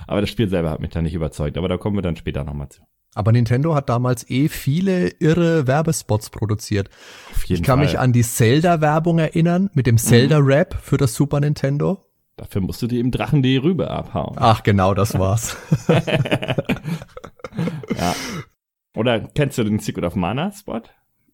Aber 0.07 0.21
das 0.21 0.29
Spiel 0.29 0.49
selber 0.49 0.71
hat 0.71 0.79
mich 0.79 0.89
da 0.89 1.01
nicht 1.01 1.13
überzeugt, 1.13 1.57
aber 1.57 1.69
da 1.69 1.77
kommen 1.77 1.95
wir 1.95 2.01
dann 2.01 2.15
später 2.15 2.43
nochmal 2.43 2.69
zu. 2.69 2.81
Aber 3.13 3.31
Nintendo 3.31 3.75
hat 3.75 3.89
damals 3.89 4.27
eh 4.29 4.47
viele 4.47 5.09
irre 5.19 5.67
Werbespots 5.67 6.29
produziert. 6.29 6.89
Auf 7.31 7.43
jeden 7.43 7.61
ich 7.61 7.67
kann 7.67 7.79
Fall. 7.79 7.85
mich 7.85 7.99
an 7.99 8.13
die 8.13 8.23
Zelda-Werbung 8.23 9.19
erinnern 9.19 9.69
mit 9.73 9.85
dem 9.85 9.97
Zelda-Rap 9.97 10.77
für 10.81 10.97
das 10.97 11.13
Super 11.13 11.39
Nintendo. 11.39 12.10
Dafür 12.37 12.61
musst 12.61 12.81
du 12.81 12.87
dir 12.87 12.99
im 12.99 13.11
Drachen 13.11 13.43
die 13.43 13.57
Rübe 13.57 13.91
abhauen. 13.91 14.35
Ach, 14.37 14.63
genau, 14.63 14.93
das 14.93 15.17
war's. 15.17 15.57
ja. 17.97 18.15
Oder 18.95 19.19
kennst 19.19 19.57
du 19.57 19.63
den 19.63 19.79
Secret 19.79 20.05
of 20.05 20.15
Mana 20.15 20.51
Spot? 20.51 20.81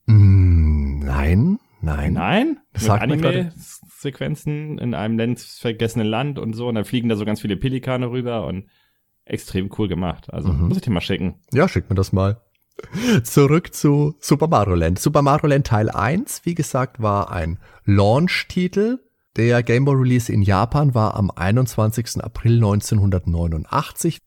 Mm, 0.06 1.00
nein, 1.00 1.60
nein. 1.82 2.14
Nein? 2.14 2.60
Das 2.74 2.86
sagt 2.86 3.04
Anime-Sequenzen 3.04 4.78
in 4.78 4.94
einem 4.94 5.18
ländvergessenen 5.18 6.08
Land 6.08 6.40
und 6.40 6.54
so 6.54 6.68
und 6.68 6.76
dann 6.76 6.86
fliegen 6.86 7.10
da 7.10 7.16
so 7.16 7.26
ganz 7.26 7.42
viele 7.42 7.58
Pelikane 7.58 8.10
rüber 8.10 8.46
und 8.46 8.68
extrem 9.26 9.70
cool 9.78 9.88
gemacht. 9.88 10.34
Also 10.34 10.52
mhm. 10.52 10.68
muss 10.68 10.78
ich 10.78 10.84
dir 10.84 10.92
mal 10.92 11.02
schicken. 11.02 11.42
Ja, 11.54 11.68
schick 11.68 11.90
mir 11.90 11.96
das 11.96 12.12
mal. 12.12 12.42
Zurück 13.24 13.74
zu 13.74 14.16
Super 14.20 14.48
Mario 14.48 14.76
Land. 14.76 15.00
Super 15.00 15.22
Mario 15.22 15.50
Land 15.50 15.68
Teil 15.68 15.90
1, 15.90 16.42
wie 16.46 16.54
gesagt, 16.54 17.02
war 17.02 17.32
ein 17.32 17.60
Launch-Titel. 17.86 19.00
Der 19.38 19.62
Game 19.62 19.86
Boy 19.86 19.96
Release 19.96 20.34
in 20.34 20.42
Japan 20.42 20.96
war 20.96 21.16
am 21.16 21.30
21. 21.30 22.24
April 22.24 22.56
1989 22.56 24.18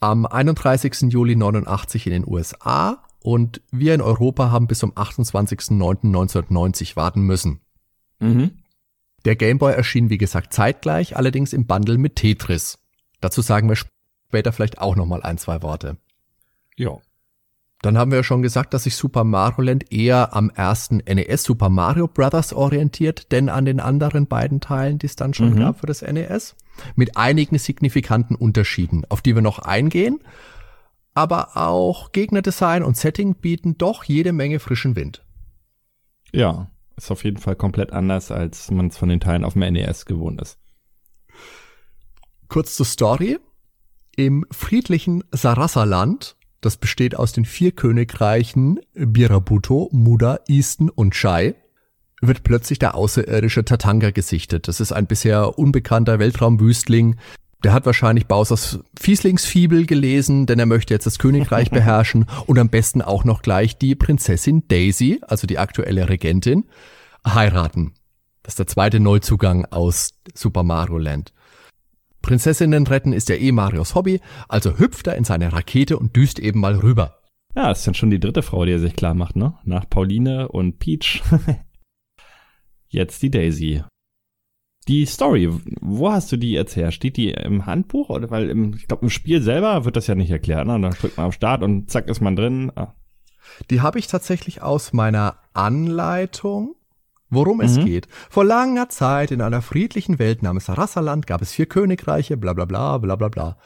am 0.00 0.24
31. 0.24 1.12
Juli 1.12 1.36
89 1.36 2.06
in 2.06 2.12
den 2.12 2.26
USA 2.26 3.04
und 3.20 3.60
wir 3.70 3.94
in 3.94 4.00
Europa 4.00 4.50
haben 4.50 4.66
bis 4.66 4.78
zum 4.78 4.92
28.09.1990 4.92 6.96
warten 6.96 7.20
müssen. 7.20 7.60
Mhm. 8.18 8.52
Der 9.26 9.36
Game 9.36 9.58
Boy 9.58 9.74
erschien 9.74 10.08
wie 10.08 10.16
gesagt 10.16 10.54
zeitgleich, 10.54 11.16
allerdings 11.16 11.52
im 11.52 11.66
Bundle 11.66 11.98
mit 11.98 12.16
Tetris. 12.16 12.78
Dazu 13.20 13.42
sagen 13.42 13.68
wir 13.68 13.76
später 13.76 14.52
vielleicht 14.52 14.78
auch 14.78 14.96
noch 14.96 15.04
mal 15.04 15.22
ein, 15.22 15.36
zwei 15.36 15.60
Worte. 15.60 15.98
Ja. 16.76 16.96
Dann 17.86 17.98
haben 17.98 18.10
wir 18.10 18.18
ja 18.18 18.24
schon 18.24 18.42
gesagt, 18.42 18.74
dass 18.74 18.82
sich 18.82 18.96
Super 18.96 19.22
Mario 19.22 19.62
Land 19.62 19.92
eher 19.92 20.34
am 20.34 20.50
ersten 20.50 20.96
NES 20.96 21.44
Super 21.44 21.68
Mario 21.68 22.08
Bros. 22.08 22.52
orientiert, 22.52 23.30
denn 23.30 23.48
an 23.48 23.64
den 23.64 23.78
anderen 23.78 24.26
beiden 24.26 24.60
Teilen, 24.60 24.98
die 24.98 25.06
es 25.06 25.14
dann 25.14 25.34
schon 25.34 25.50
mhm. 25.50 25.60
gab 25.60 25.78
für 25.78 25.86
das 25.86 26.02
NES. 26.02 26.56
Mit 26.96 27.16
einigen 27.16 27.56
signifikanten 27.58 28.34
Unterschieden, 28.34 29.04
auf 29.08 29.22
die 29.22 29.36
wir 29.36 29.42
noch 29.42 29.60
eingehen. 29.60 30.18
Aber 31.14 31.56
auch 31.56 32.10
Gegnerdesign 32.10 32.82
und 32.82 32.96
Setting 32.96 33.36
bieten 33.36 33.78
doch 33.78 34.02
jede 34.02 34.32
Menge 34.32 34.58
frischen 34.58 34.96
Wind. 34.96 35.24
Ja, 36.32 36.68
ist 36.96 37.12
auf 37.12 37.22
jeden 37.22 37.38
Fall 37.38 37.54
komplett 37.54 37.92
anders, 37.92 38.32
als 38.32 38.68
man 38.72 38.88
es 38.88 38.98
von 38.98 39.08
den 39.08 39.20
Teilen 39.20 39.44
auf 39.44 39.52
dem 39.52 39.60
NES 39.60 40.06
gewohnt 40.06 40.42
ist. 40.42 40.58
Kurz 42.48 42.74
zur 42.74 42.86
Story. 42.86 43.38
Im 44.16 44.44
friedlichen 44.50 45.22
Sarasa-Land 45.30 46.35
das 46.66 46.76
besteht 46.76 47.16
aus 47.16 47.32
den 47.32 47.44
vier 47.44 47.70
Königreichen 47.70 48.80
Birabuto, 48.94 49.88
Muda, 49.92 50.40
Easton 50.48 50.90
und 50.90 51.14
Shai. 51.14 51.54
Wird 52.20 52.42
plötzlich 52.42 52.80
der 52.80 52.96
außerirdische 52.96 53.64
Tatanga 53.64 54.10
gesichtet. 54.10 54.66
Das 54.66 54.80
ist 54.80 54.90
ein 54.90 55.06
bisher 55.06 55.58
unbekannter 55.58 56.18
Weltraumwüstling. 56.18 57.16
Der 57.62 57.72
hat 57.72 57.86
wahrscheinlich 57.86 58.26
Bowsers 58.26 58.80
Fieslingsfibel 58.98 59.86
gelesen, 59.86 60.46
denn 60.46 60.58
er 60.58 60.66
möchte 60.66 60.92
jetzt 60.92 61.06
das 61.06 61.20
Königreich 61.20 61.70
beherrschen 61.72 62.26
und 62.46 62.58
am 62.58 62.68
besten 62.68 63.00
auch 63.00 63.22
noch 63.22 63.42
gleich 63.42 63.78
die 63.78 63.94
Prinzessin 63.94 64.66
Daisy, 64.66 65.20
also 65.22 65.46
die 65.46 65.58
aktuelle 65.58 66.08
Regentin, 66.08 66.64
heiraten. 67.24 67.94
Das 68.42 68.52
ist 68.54 68.58
der 68.58 68.66
zweite 68.66 68.98
Neuzugang 68.98 69.66
aus 69.66 70.14
Super 70.34 70.64
Mario 70.64 70.98
Land. 70.98 71.32
Prinzessinnen 72.26 72.84
retten 72.88 73.12
ist 73.12 73.28
ja 73.28 73.36
eh 73.36 73.52
Marios 73.52 73.94
Hobby, 73.94 74.20
also 74.48 74.80
hüpft 74.80 75.06
er 75.06 75.14
in 75.14 75.22
seine 75.22 75.52
Rakete 75.52 75.96
und 75.96 76.16
düst 76.16 76.40
eben 76.40 76.58
mal 76.58 76.74
rüber. 76.74 77.20
Ja, 77.54 77.68
das 77.68 77.78
ist 77.78 77.86
dann 77.86 77.94
schon 77.94 78.10
die 78.10 78.18
dritte 78.18 78.42
Frau, 78.42 78.64
die 78.64 78.72
er 78.72 78.80
sich 78.80 78.96
klar 78.96 79.14
macht, 79.14 79.36
ne? 79.36 79.54
Nach 79.62 79.88
Pauline 79.88 80.48
und 80.48 80.80
Peach. 80.80 81.22
Jetzt 82.88 83.22
die 83.22 83.30
Daisy. 83.30 83.84
Die 84.88 85.06
Story, 85.06 85.52
wo 85.80 86.10
hast 86.10 86.32
du 86.32 86.36
die 86.36 86.56
erzählt? 86.56 86.94
Steht 86.94 87.16
die 87.16 87.30
im 87.30 87.64
Handbuch? 87.64 88.08
Oder 88.08 88.28
weil 88.28 88.50
im, 88.50 88.74
ich 88.74 88.88
glaube, 88.88 89.04
im 89.04 89.10
Spiel 89.10 89.40
selber 89.40 89.84
wird 89.84 89.94
das 89.94 90.08
ja 90.08 90.16
nicht 90.16 90.32
erklärt, 90.32 90.66
ne? 90.66 90.80
Da 90.80 90.88
drückt 90.88 91.16
man 91.16 91.26
auf 91.26 91.34
Start 91.34 91.62
und 91.62 91.88
zack 91.90 92.08
ist 92.08 92.20
man 92.20 92.34
drin. 92.34 92.72
Ah. 92.74 92.94
Die 93.70 93.82
habe 93.82 94.00
ich 94.00 94.08
tatsächlich 94.08 94.62
aus 94.62 94.92
meiner 94.92 95.36
Anleitung 95.54 96.74
Worum 97.28 97.58
mhm. 97.58 97.64
es 97.64 97.76
geht. 97.76 98.06
Vor 98.30 98.44
langer 98.44 98.88
Zeit 98.88 99.30
in 99.30 99.40
einer 99.40 99.62
friedlichen 99.62 100.18
Welt 100.18 100.42
namens 100.42 100.68
Rassaland 100.68 101.26
gab 101.26 101.42
es 101.42 101.52
vier 101.52 101.66
Königreiche, 101.66 102.36
bla 102.36 102.52
bla 102.52 102.64
bla 102.64 102.98
bla 102.98 103.16
bla 103.16 103.28
bla. 103.28 103.56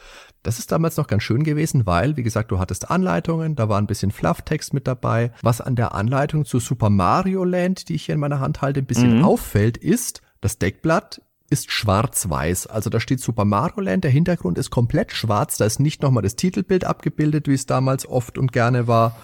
Das 0.42 0.58
ist 0.58 0.72
damals 0.72 0.96
noch 0.96 1.06
ganz 1.06 1.22
schön 1.22 1.44
gewesen, 1.44 1.84
weil, 1.84 2.16
wie 2.16 2.22
gesagt, 2.22 2.50
du 2.50 2.58
hattest 2.58 2.90
Anleitungen, 2.90 3.56
da 3.56 3.68
war 3.68 3.78
ein 3.78 3.86
bisschen 3.86 4.10
Flufftext 4.10 4.72
mit 4.72 4.86
dabei. 4.86 5.32
Was 5.42 5.60
an 5.60 5.76
der 5.76 5.94
Anleitung 5.94 6.46
zu 6.46 6.58
Super 6.58 6.88
Mario 6.88 7.44
Land, 7.44 7.90
die 7.90 7.96
ich 7.96 8.06
hier 8.06 8.14
in 8.14 8.20
meiner 8.20 8.40
Hand 8.40 8.62
halte, 8.62 8.80
ein 8.80 8.86
bisschen 8.86 9.18
mhm. 9.18 9.24
auffällt, 9.24 9.76
ist, 9.76 10.22
das 10.40 10.58
Deckblatt 10.58 11.20
ist 11.50 11.70
schwarz-weiß. 11.70 12.68
Also 12.68 12.88
da 12.88 13.00
steht 13.00 13.20
Super 13.20 13.44
Mario 13.44 13.82
Land, 13.82 14.04
der 14.04 14.10
Hintergrund 14.10 14.56
ist 14.56 14.70
komplett 14.70 15.12
schwarz, 15.12 15.58
da 15.58 15.66
ist 15.66 15.80
nicht 15.80 16.00
nochmal 16.00 16.22
das 16.22 16.36
Titelbild 16.36 16.84
abgebildet, 16.84 17.48
wie 17.48 17.54
es 17.54 17.66
damals 17.66 18.08
oft 18.08 18.38
und 18.38 18.52
gerne 18.52 18.86
war. 18.86 19.16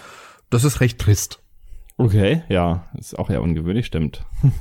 Das 0.50 0.64
ist 0.64 0.80
recht 0.80 0.98
trist. 0.98 1.40
Okay, 1.98 2.42
ja, 2.48 2.86
ist 2.98 3.18
auch 3.18 3.30
eher 3.30 3.42
ungewöhnlich, 3.42 3.86
stimmt. 3.86 4.24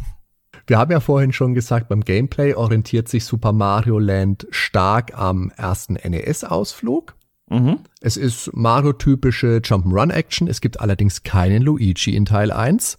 Wir 0.68 0.80
haben 0.80 0.92
ja 0.92 1.00
vorhin 1.00 1.32
schon 1.32 1.54
gesagt, 1.54 1.89
beim 1.89 2.01
Gameplay 2.01 2.56
orientiert 2.56 3.08
sich 3.08 3.25
Super 3.25 3.54
Mario 3.54 4.00
Land 4.00 4.48
stark 4.50 5.15
am 5.15 5.51
ersten 5.56 5.94
NES-Ausflug. 5.94 7.15
Mhm. 7.50 7.82
Es 8.01 8.18
ist 8.18 8.50
Mario-typische 8.54 9.58
Jump'n'Run-Action. 9.63 10.48
Es 10.48 10.62
gibt 10.62 10.80
allerdings 10.80 11.22
keinen 11.22 11.62
Luigi 11.62 12.15
in 12.15 12.25
Teil 12.25 12.51
1. 12.51 12.98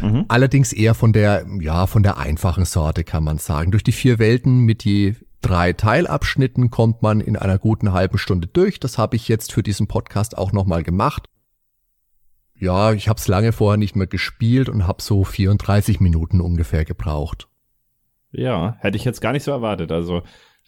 Mhm. 0.00 0.24
Allerdings 0.28 0.72
eher 0.72 0.94
von 0.94 1.12
der, 1.12 1.44
ja, 1.60 1.86
von 1.86 2.02
der 2.02 2.16
einfachen 2.16 2.64
Sorte, 2.64 3.04
kann 3.04 3.24
man 3.24 3.36
sagen. 3.36 3.70
Durch 3.70 3.84
die 3.84 3.92
vier 3.92 4.18
Welten 4.18 4.60
mit 4.60 4.84
je 4.84 5.16
drei 5.42 5.74
Teilabschnitten 5.74 6.70
kommt 6.70 7.02
man 7.02 7.20
in 7.20 7.36
einer 7.36 7.58
guten 7.58 7.92
halben 7.92 8.16
Stunde 8.16 8.46
durch. 8.46 8.80
Das 8.80 8.96
habe 8.96 9.16
ich 9.16 9.28
jetzt 9.28 9.52
für 9.52 9.62
diesen 9.62 9.88
Podcast 9.88 10.38
auch 10.38 10.52
nochmal 10.52 10.82
gemacht. 10.82 11.28
Ja, 12.62 12.92
ich 12.92 13.08
habe 13.08 13.18
es 13.18 13.26
lange 13.26 13.50
vorher 13.50 13.76
nicht 13.76 13.96
mehr 13.96 14.06
gespielt 14.06 14.68
und 14.68 14.86
habe 14.86 15.02
so 15.02 15.24
34 15.24 15.98
Minuten 15.98 16.40
ungefähr 16.40 16.84
gebraucht. 16.84 17.48
Ja, 18.30 18.76
hätte 18.78 18.96
ich 18.96 19.04
jetzt 19.04 19.20
gar 19.20 19.32
nicht 19.32 19.42
so 19.42 19.50
erwartet. 19.50 19.90
Also 19.90 20.22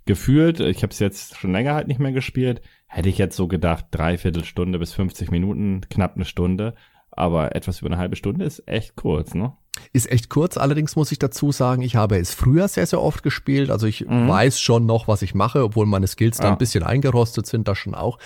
gefühlt, 0.05 0.59
ich 0.59 0.83
habe 0.83 0.91
es 0.91 0.99
jetzt 0.99 1.37
schon 1.37 1.53
länger 1.53 1.73
halt 1.75 1.87
nicht 1.87 2.01
mehr 2.01 2.11
gespielt, 2.11 2.63
hätte 2.89 3.09
ich 3.09 3.17
jetzt 3.17 3.37
so 3.37 3.47
gedacht, 3.47 3.87
dreiviertel 3.93 4.45
Stunde 4.45 4.81
bis 4.81 4.93
50 4.93 5.31
Minuten, 5.31 5.83
knapp 5.89 6.17
eine 6.17 6.25
Stunde. 6.25 6.75
Aber 7.17 7.55
etwas 7.55 7.81
über 7.81 7.91
eine 7.91 7.99
halbe 7.99 8.17
Stunde 8.17 8.45
ist 8.45 8.67
echt 8.67 8.97
kurz, 8.97 9.35
ne? 9.35 9.53
Ist 9.93 10.11
echt 10.11 10.31
kurz, 10.31 10.57
allerdings 10.57 10.97
muss 10.97 11.13
ich 11.13 11.19
dazu 11.19 11.53
sagen, 11.53 11.83
ich 11.83 11.97
habe 11.97 12.19
es 12.19 12.33
früher 12.33 12.69
sehr, 12.69 12.87
sehr 12.87 13.01
oft 13.01 13.23
gespielt. 13.23 13.71
Also 13.71 13.87
ich 13.87 14.07
mhm. 14.07 14.29
weiß 14.29 14.61
schon 14.61 14.87
noch, 14.87 15.09
was 15.09 15.23
ich 15.23 15.35
mache, 15.35 15.65
obwohl 15.65 15.87
meine 15.87 16.07
Skills 16.07 16.39
da 16.39 16.51
ein 16.51 16.59
bisschen 16.59 16.85
eingerostet 16.85 17.47
sind, 17.47 17.67
das 17.69 17.79
schon 17.79 17.95
auch. 17.95 18.19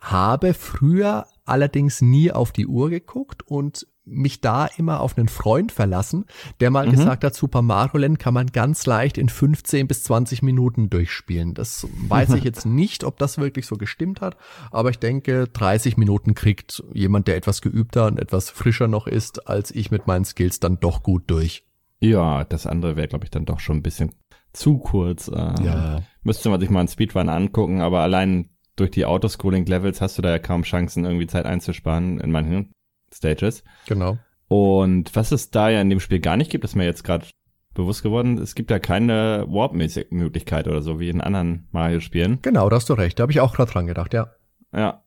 Habe 0.00 0.54
früher 0.54 1.26
allerdings 1.44 2.02
nie 2.02 2.30
auf 2.30 2.52
die 2.52 2.66
Uhr 2.66 2.90
geguckt 2.90 3.42
und 3.46 3.86
mich 4.04 4.40
da 4.40 4.66
immer 4.66 5.00
auf 5.00 5.16
einen 5.16 5.28
Freund 5.28 5.70
verlassen, 5.70 6.26
der 6.60 6.70
mal 6.70 6.86
mhm. 6.86 6.92
gesagt 6.92 7.24
hat, 7.24 7.34
Super 7.34 7.62
Mario 7.62 7.98
Land 7.98 8.18
kann 8.18 8.34
man 8.34 8.48
ganz 8.48 8.84
leicht 8.86 9.16
in 9.16 9.28
15 9.28 9.86
bis 9.86 10.04
20 10.04 10.42
Minuten 10.42 10.90
durchspielen. 10.90 11.54
Das 11.54 11.86
weiß 12.08 12.30
ich 12.34 12.44
jetzt 12.44 12.66
nicht, 12.66 13.04
ob 13.04 13.18
das 13.18 13.38
wirklich 13.38 13.66
so 13.66 13.76
gestimmt 13.76 14.20
hat, 14.20 14.36
aber 14.70 14.90
ich 14.90 14.98
denke, 14.98 15.46
30 15.48 15.96
Minuten 15.96 16.34
kriegt 16.34 16.82
jemand, 16.92 17.28
der 17.28 17.36
etwas 17.36 17.62
geübter 17.62 18.06
und 18.06 18.18
etwas 18.18 18.50
frischer 18.50 18.88
noch 18.88 19.06
ist, 19.06 19.48
als 19.48 19.70
ich 19.70 19.90
mit 19.90 20.06
meinen 20.06 20.24
Skills 20.24 20.58
dann 20.60 20.80
doch 20.80 21.02
gut 21.02 21.24
durch. 21.28 21.64
Ja, 22.00 22.44
das 22.44 22.66
andere 22.66 22.96
wäre, 22.96 23.08
glaube 23.08 23.24
ich, 23.24 23.30
dann 23.30 23.44
doch 23.44 23.60
schon 23.60 23.76
ein 23.76 23.82
bisschen 23.82 24.12
zu 24.52 24.78
kurz. 24.78 25.28
Äh, 25.28 25.64
ja. 25.64 26.00
Müsste 26.24 26.50
man 26.50 26.60
sich 26.60 26.68
mal 26.68 26.80
einen 26.80 26.88
Speedrun 26.88 27.28
angucken, 27.28 27.80
aber 27.80 28.00
allein 28.00 28.48
durch 28.74 28.90
die 28.90 29.04
Autoscrolling-Levels 29.04 30.00
hast 30.00 30.18
du 30.18 30.22
da 30.22 30.30
ja 30.30 30.38
kaum 30.38 30.62
Chancen, 30.62 31.04
irgendwie 31.04 31.26
Zeit 31.26 31.46
einzusparen 31.46 32.18
in 32.18 32.32
manchen 32.32 32.72
Stages. 33.12 33.64
Genau. 33.86 34.18
Und 34.48 35.14
was 35.16 35.32
es 35.32 35.50
da 35.50 35.70
ja 35.70 35.80
in 35.80 35.90
dem 35.90 36.00
Spiel 36.00 36.20
gar 36.20 36.36
nicht 36.36 36.50
gibt, 36.50 36.64
ist 36.64 36.76
mir 36.76 36.84
jetzt 36.84 37.04
gerade 37.04 37.26
bewusst 37.74 38.02
geworden, 38.02 38.38
es 38.38 38.54
gibt 38.54 38.70
ja 38.70 38.78
keine 38.78 39.46
Warp-Möglichkeit 39.48 40.68
oder 40.68 40.82
so 40.82 41.00
wie 41.00 41.08
in 41.08 41.20
anderen 41.20 41.68
Mario-Spielen. 41.72 42.40
Genau, 42.42 42.68
da 42.68 42.76
hast 42.76 42.90
du 42.90 42.94
recht. 42.94 43.18
Da 43.18 43.22
habe 43.22 43.32
ich 43.32 43.40
auch 43.40 43.54
gerade 43.54 43.72
dran 43.72 43.86
gedacht, 43.86 44.12
ja. 44.12 44.30
Ja, 44.74 45.02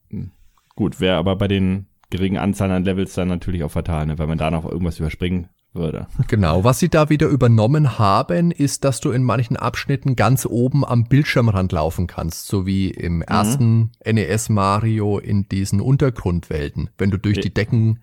gut, 0.75 0.99
wäre 0.99 1.17
aber 1.17 1.35
bei 1.35 1.47
den 1.47 1.87
geringen 2.09 2.37
Anzahlen 2.37 2.73
an 2.73 2.83
Levels 2.83 3.13
dann 3.13 3.27
natürlich 3.27 3.63
auch 3.63 3.71
fatal, 3.71 4.05
ne, 4.05 4.17
weil 4.17 4.27
man 4.27 4.37
da 4.37 4.51
noch 4.51 4.65
irgendwas 4.65 4.99
überspringen 4.99 5.49
würde. 5.75 6.07
Genau, 6.27 6.63
was 6.63 6.79
sie 6.79 6.89
da 6.89 7.09
wieder 7.09 7.27
übernommen 7.27 7.99
haben, 7.99 8.51
ist, 8.51 8.83
dass 8.83 8.99
du 9.01 9.11
in 9.11 9.23
manchen 9.23 9.57
Abschnitten 9.57 10.15
ganz 10.15 10.45
oben 10.45 10.83
am 10.85 11.03
Bildschirmrand 11.05 11.71
laufen 11.71 12.07
kannst, 12.07 12.47
so 12.47 12.65
wie 12.65 12.89
im 12.89 13.21
ersten 13.21 13.91
NES 14.05 14.49
Mario 14.49 15.19
in 15.19 15.47
diesen 15.49 15.81
Untergrundwelten, 15.81 16.89
wenn 16.97 17.11
du 17.11 17.17
durch 17.17 17.39
die 17.39 17.53
Deckenblöcke 17.53 17.99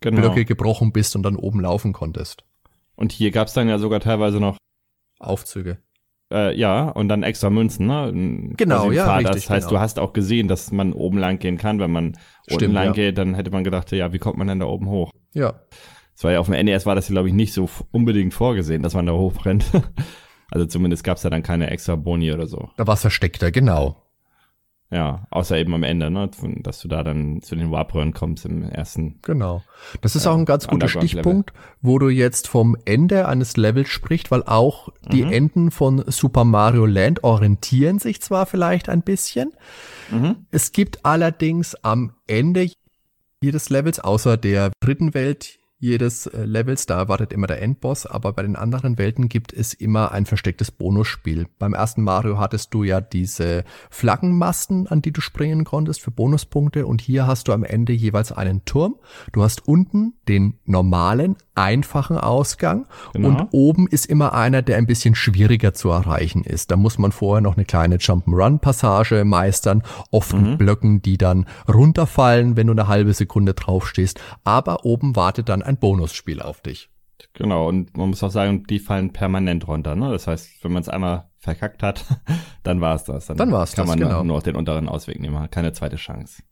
Genau. 0.00 0.34
gebrochen 0.34 0.92
bist 0.92 1.16
und 1.16 1.22
dann 1.22 1.36
oben 1.36 1.60
laufen 1.60 1.92
konntest. 1.92 2.44
Und 2.96 3.10
hier 3.12 3.30
gab's 3.30 3.54
dann 3.54 3.68
ja 3.68 3.78
sogar 3.78 4.00
teilweise 4.00 4.38
noch, 4.38 4.56
Aufzüge. 5.18 5.78
äh, 6.32 6.56
ja, 6.58 6.88
und 6.90 7.08
dann 7.08 7.22
extra 7.22 7.48
Münzen, 7.50 7.86
ne? 7.86 8.12
Genau, 8.56 8.90
ja, 8.90 9.16
richtig, 9.16 9.34
Das 9.34 9.50
heißt, 9.50 9.68
genau. 9.68 9.78
du 9.78 9.82
hast 9.82 9.98
auch 9.98 10.12
gesehen, 10.12 10.48
dass 10.48 10.72
man 10.72 10.92
oben 10.92 11.18
lang 11.18 11.38
gehen 11.38 11.56
kann. 11.58 11.78
Wenn 11.80 11.90
man 11.92 12.04
unten 12.06 12.54
Stimmt, 12.54 12.74
lang 12.74 12.86
ja. 12.86 12.92
geht, 12.92 13.18
dann 13.18 13.34
hätte 13.34 13.50
man 13.50 13.64
gedacht, 13.64 13.90
ja, 13.92 14.12
wie 14.12 14.18
kommt 14.18 14.36
man 14.38 14.46
denn 14.48 14.58
da 14.60 14.66
oben 14.66 14.88
hoch? 14.88 15.10
Ja, 15.32 15.54
Das 16.14 16.24
war 16.24 16.32
ja 16.32 16.40
auf 16.40 16.48
dem 16.48 16.64
NES 16.64 16.86
war 16.86 16.94
das 16.94 17.08
glaube 17.08 17.28
ich, 17.28 17.34
nicht 17.34 17.52
so 17.52 17.68
unbedingt 17.90 18.34
vorgesehen, 18.34 18.82
dass 18.82 18.94
man 18.94 19.06
da 19.06 19.12
hochrennt. 19.12 19.64
also 20.50 20.66
zumindest 20.66 21.04
gab's 21.04 21.22
da 21.22 21.30
dann 21.30 21.42
keine 21.42 21.70
extra 21.70 21.96
Boni 21.96 22.32
oder 22.32 22.46
so. 22.46 22.70
da 22.76 22.86
war 22.86 22.96
versteckter, 22.96 23.50
genau. 23.50 24.00
Ja, 24.90 25.26
außer 25.30 25.56
eben 25.58 25.74
am 25.74 25.82
Ende, 25.82 26.08
ne? 26.08 26.30
Dass 26.60 26.78
du 26.80 26.86
da 26.86 27.02
dann 27.02 27.40
zu 27.42 27.56
den 27.56 27.72
Warp-Röhren 27.72 28.12
kommst 28.12 28.44
im 28.44 28.62
ersten. 28.62 29.18
Genau. 29.22 29.64
Das 30.02 30.14
ist 30.14 30.24
auch 30.28 30.36
ein 30.36 30.44
ganz 30.44 30.68
guter. 30.68 30.86
Stichpunkt, 30.86 31.52
wo 31.80 31.98
du 31.98 32.10
jetzt 32.10 32.46
vom 32.46 32.76
Ende 32.84 33.26
eines 33.26 33.56
Levels 33.56 33.88
sprichst, 33.88 34.30
weil 34.30 34.44
auch 34.44 34.90
die 35.10 35.24
Mhm. 35.24 35.32
Enden 35.32 35.70
von 35.72 36.04
Super 36.06 36.44
Mario 36.44 36.86
Land 36.86 37.24
orientieren 37.24 37.98
sich 37.98 38.22
zwar 38.22 38.46
vielleicht 38.46 38.88
ein 38.88 39.02
bisschen. 39.02 39.52
Mhm. 40.12 40.46
Es 40.52 40.70
gibt 40.70 41.04
allerdings 41.04 41.74
am 41.82 42.12
Ende 42.28 42.68
jedes 43.42 43.70
Levels, 43.70 43.98
außer 43.98 44.36
der 44.36 44.70
dritten 44.80 45.12
Welt 45.14 45.58
jedes 45.84 46.26
äh, 46.26 46.44
Levels, 46.44 46.86
da 46.86 47.08
wartet 47.08 47.32
immer 47.32 47.46
der 47.46 47.60
Endboss, 47.60 48.06
aber 48.06 48.32
bei 48.32 48.42
den 48.42 48.56
anderen 48.56 48.96
Welten 48.96 49.28
gibt 49.28 49.52
es 49.52 49.74
immer 49.74 50.12
ein 50.12 50.24
verstecktes 50.24 50.70
Bonusspiel. 50.70 51.46
Beim 51.58 51.74
ersten 51.74 52.02
Mario 52.02 52.38
hattest 52.38 52.72
du 52.72 52.84
ja 52.84 53.02
diese 53.02 53.64
Flaggenmasten, 53.90 54.86
an 54.86 55.02
die 55.02 55.12
du 55.12 55.20
springen 55.20 55.64
konntest 55.64 56.00
für 56.00 56.10
Bonuspunkte 56.10 56.86
und 56.86 57.02
hier 57.02 57.26
hast 57.26 57.48
du 57.48 57.52
am 57.52 57.64
Ende 57.64 57.92
jeweils 57.92 58.32
einen 58.32 58.64
Turm. 58.64 58.96
Du 59.32 59.42
hast 59.42 59.68
unten 59.68 60.14
den 60.26 60.54
normalen, 60.64 61.36
einfachen 61.54 62.16
Ausgang 62.18 62.86
Genau. 63.12 63.28
und 63.28 63.48
oben 63.52 63.86
ist 63.86 64.06
immer 64.06 64.32
einer, 64.32 64.62
der 64.62 64.78
ein 64.78 64.86
bisschen 64.86 65.14
schwieriger 65.14 65.74
zu 65.74 65.90
erreichen 65.90 66.42
ist. 66.44 66.70
Da 66.70 66.76
muss 66.76 66.98
man 66.98 67.12
vorher 67.12 67.42
noch 67.42 67.56
eine 67.56 67.64
kleine 67.64 67.96
Jump'n'Run-Passage 67.98 69.24
meistern, 69.24 69.82
oft 70.10 70.32
mit 70.32 70.58
Blöcken, 70.58 71.02
die 71.02 71.18
dann 71.18 71.46
runterfallen, 71.68 72.56
wenn 72.56 72.66
du 72.68 72.72
eine 72.72 72.88
halbe 72.88 73.12
Sekunde 73.12 73.54
draufstehst. 73.54 74.18
Aber 74.42 74.84
oben 74.84 75.14
wartet 75.14 75.48
dann 75.48 75.62
ein 75.62 75.73
Bonusspiel 75.78 76.40
auf 76.40 76.60
dich. 76.60 76.90
Genau, 77.32 77.68
und 77.68 77.96
man 77.96 78.10
muss 78.10 78.22
auch 78.22 78.30
sagen, 78.30 78.64
die 78.64 78.78
fallen 78.78 79.12
permanent 79.12 79.66
runter. 79.66 79.94
Ne? 79.96 80.10
Das 80.10 80.26
heißt, 80.26 80.62
wenn 80.62 80.72
man 80.72 80.82
es 80.82 80.88
einmal 80.88 81.30
verkackt 81.38 81.82
hat, 81.82 82.04
dann 82.62 82.80
war 82.80 82.94
es 82.94 83.04
das. 83.04 83.26
Dann 83.26 83.50
war's 83.50 83.74
kann 83.74 83.86
das, 83.86 83.96
man 83.96 83.98
genau. 83.98 84.24
nur 84.24 84.36
noch 84.36 84.42
den 84.42 84.56
unteren 84.56 84.88
Ausweg 84.88 85.20
nehmen, 85.20 85.38
hat 85.38 85.52
keine 85.52 85.72
zweite 85.72 85.96
Chance. 85.96 86.42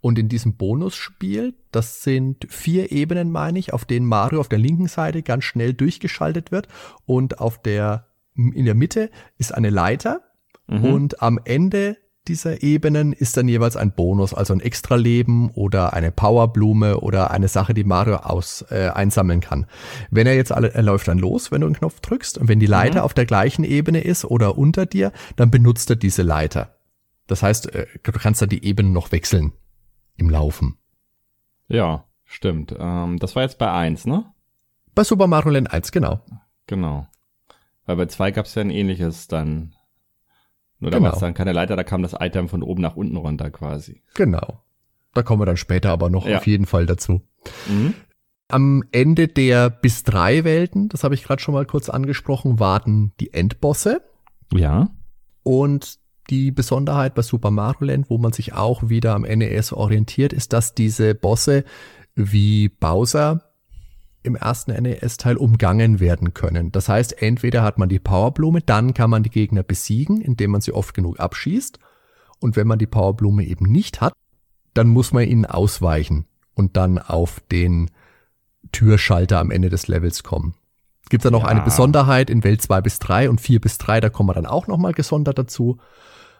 Und 0.00 0.18
in 0.18 0.28
diesem 0.28 0.56
Bonusspiel, 0.56 1.54
das 1.72 2.02
sind 2.02 2.46
vier 2.48 2.92
Ebenen, 2.92 3.32
meine 3.32 3.58
ich, 3.58 3.72
auf 3.72 3.84
denen 3.84 4.06
Mario 4.06 4.40
auf 4.40 4.48
der 4.48 4.58
linken 4.58 4.86
Seite 4.86 5.22
ganz 5.22 5.44
schnell 5.44 5.74
durchgeschaltet 5.74 6.52
wird 6.52 6.68
und 7.04 7.40
auf 7.40 7.60
der, 7.60 8.06
in 8.34 8.64
der 8.64 8.74
Mitte 8.74 9.10
ist 9.38 9.52
eine 9.52 9.70
Leiter 9.70 10.20
Mhm. 10.68 10.84
und 10.84 11.22
am 11.22 11.40
Ende 11.44 11.96
dieser 12.28 12.62
Ebenen 12.62 13.12
ist 13.12 13.36
dann 13.36 13.48
jeweils 13.48 13.76
ein 13.76 13.92
Bonus, 13.92 14.32
also 14.32 14.52
ein 14.52 14.60
Extra-Leben 14.60 15.50
oder 15.50 15.92
eine 15.92 16.12
Powerblume 16.12 17.00
oder 17.00 17.30
eine 17.32 17.48
Sache, 17.48 17.74
die 17.74 17.84
Mario 17.84 18.16
aus, 18.16 18.64
äh, 18.70 18.90
einsammeln 18.94 19.40
kann. 19.40 19.66
Wenn 20.10 20.26
er 20.26 20.34
jetzt 20.36 20.52
alle, 20.52 20.72
er 20.72 20.82
läuft 20.82 21.08
dann 21.08 21.18
los, 21.18 21.50
wenn 21.50 21.62
du 21.62 21.66
einen 21.66 21.76
Knopf 21.76 22.00
drückst 22.00 22.38
und 22.38 22.48
wenn 22.48 22.60
die 22.60 22.66
Leiter 22.66 23.00
Mhm. 23.00 23.04
auf 23.04 23.14
der 23.14 23.26
gleichen 23.26 23.64
Ebene 23.64 24.00
ist 24.02 24.24
oder 24.24 24.56
unter 24.56 24.86
dir, 24.86 25.12
dann 25.36 25.50
benutzt 25.50 25.90
er 25.90 25.96
diese 25.96 26.22
Leiter. 26.22 26.76
Das 27.26 27.42
heißt, 27.42 27.74
äh, 27.74 27.86
du 28.02 28.12
kannst 28.12 28.40
dann 28.40 28.48
die 28.48 28.64
Ebenen 28.64 28.92
noch 28.92 29.10
wechseln 29.10 29.52
im 30.16 30.30
Laufen. 30.30 30.76
Ja, 31.68 32.04
stimmt. 32.24 32.74
Ähm, 32.78 33.18
das 33.18 33.34
war 33.34 33.42
jetzt 33.42 33.58
bei 33.58 33.70
eins, 33.72 34.06
ne? 34.06 34.26
Bei 34.94 35.02
Super 35.04 35.26
Mario 35.26 35.50
Land 35.52 35.72
1, 35.72 35.90
genau. 35.90 36.20
Genau. 36.66 37.06
Weil 37.86 37.96
bei 37.96 38.06
zwei 38.06 38.30
gab 38.30 38.46
es 38.46 38.54
ja 38.54 38.62
ein 38.62 38.70
ähnliches 38.70 39.26
dann. 39.26 39.74
Nur 40.82 40.90
da 40.90 40.98
Genau. 40.98 41.08
war 41.10 41.14
es 41.14 41.20
dann 41.20 41.32
keine 41.34 41.52
Leiter, 41.52 41.76
da 41.76 41.84
kam 41.84 42.02
das 42.02 42.14
Item 42.18 42.48
von 42.48 42.62
oben 42.62 42.82
nach 42.82 42.96
unten 42.96 43.16
runter 43.16 43.50
quasi. 43.50 44.02
Genau. 44.14 44.60
Da 45.14 45.22
kommen 45.22 45.40
wir 45.40 45.46
dann 45.46 45.56
später 45.56 45.90
aber 45.90 46.10
noch 46.10 46.26
Ja. 46.26 46.38
auf 46.38 46.46
jeden 46.46 46.66
Fall 46.66 46.86
dazu. 46.86 47.22
Mhm. 47.68 47.94
Am 48.48 48.82
Ende 48.90 49.28
der 49.28 49.70
bis 49.70 50.02
drei 50.02 50.42
Welten, 50.44 50.88
das 50.88 51.04
habe 51.04 51.14
ich 51.14 51.22
gerade 51.22 51.40
schon 51.40 51.54
mal 51.54 51.64
kurz 51.66 51.88
angesprochen, 51.88 52.58
warten 52.58 53.12
die 53.20 53.32
Endbosse. 53.32 54.02
Ja. 54.52 54.90
Und 55.44 55.98
die 56.30 56.50
Besonderheit 56.50 57.14
bei 57.14 57.22
Super 57.22 57.50
Mario 57.52 57.86
Land, 57.86 58.10
wo 58.10 58.18
man 58.18 58.32
sich 58.32 58.52
auch 58.54 58.88
wieder 58.88 59.14
am 59.14 59.22
NES 59.22 59.72
orientiert, 59.72 60.32
ist, 60.32 60.52
dass 60.52 60.74
diese 60.74 61.14
Bosse 61.14 61.64
wie 62.14 62.68
Bowser 62.68 63.51
im 64.22 64.36
ersten 64.36 64.72
NES-Teil 64.72 65.36
umgangen 65.36 66.00
werden 66.00 66.34
können. 66.34 66.72
Das 66.72 66.88
heißt, 66.88 67.20
entweder 67.22 67.62
hat 67.62 67.78
man 67.78 67.88
die 67.88 67.98
Powerblume, 67.98 68.60
dann 68.60 68.94
kann 68.94 69.10
man 69.10 69.22
die 69.22 69.30
Gegner 69.30 69.62
besiegen, 69.62 70.20
indem 70.20 70.52
man 70.52 70.60
sie 70.60 70.72
oft 70.72 70.94
genug 70.94 71.18
abschießt. 71.20 71.78
Und 72.38 72.56
wenn 72.56 72.66
man 72.66 72.78
die 72.78 72.86
Powerblume 72.86 73.44
eben 73.44 73.66
nicht 73.66 74.00
hat, 74.00 74.12
dann 74.74 74.88
muss 74.88 75.12
man 75.12 75.24
ihnen 75.24 75.44
ausweichen 75.46 76.26
und 76.54 76.76
dann 76.76 76.98
auf 76.98 77.40
den 77.50 77.90
Türschalter 78.72 79.38
am 79.38 79.50
Ende 79.50 79.68
des 79.68 79.88
Levels 79.88 80.22
kommen. 80.22 80.54
Es 81.02 81.10
gibt 81.10 81.24
dann 81.24 81.32
noch 81.32 81.42
Ja. 81.42 81.48
eine 81.48 81.62
Besonderheit 81.62 82.30
in 82.30 82.44
Welt 82.44 82.62
2 82.62 82.80
bis 82.80 82.98
3 82.98 83.28
und 83.28 83.40
4 83.40 83.60
bis 83.60 83.78
3, 83.78 84.00
da 84.00 84.08
kommen 84.08 84.28
wir 84.28 84.34
dann 84.34 84.46
auch 84.46 84.66
nochmal 84.66 84.92
gesondert 84.92 85.38
dazu. 85.38 85.78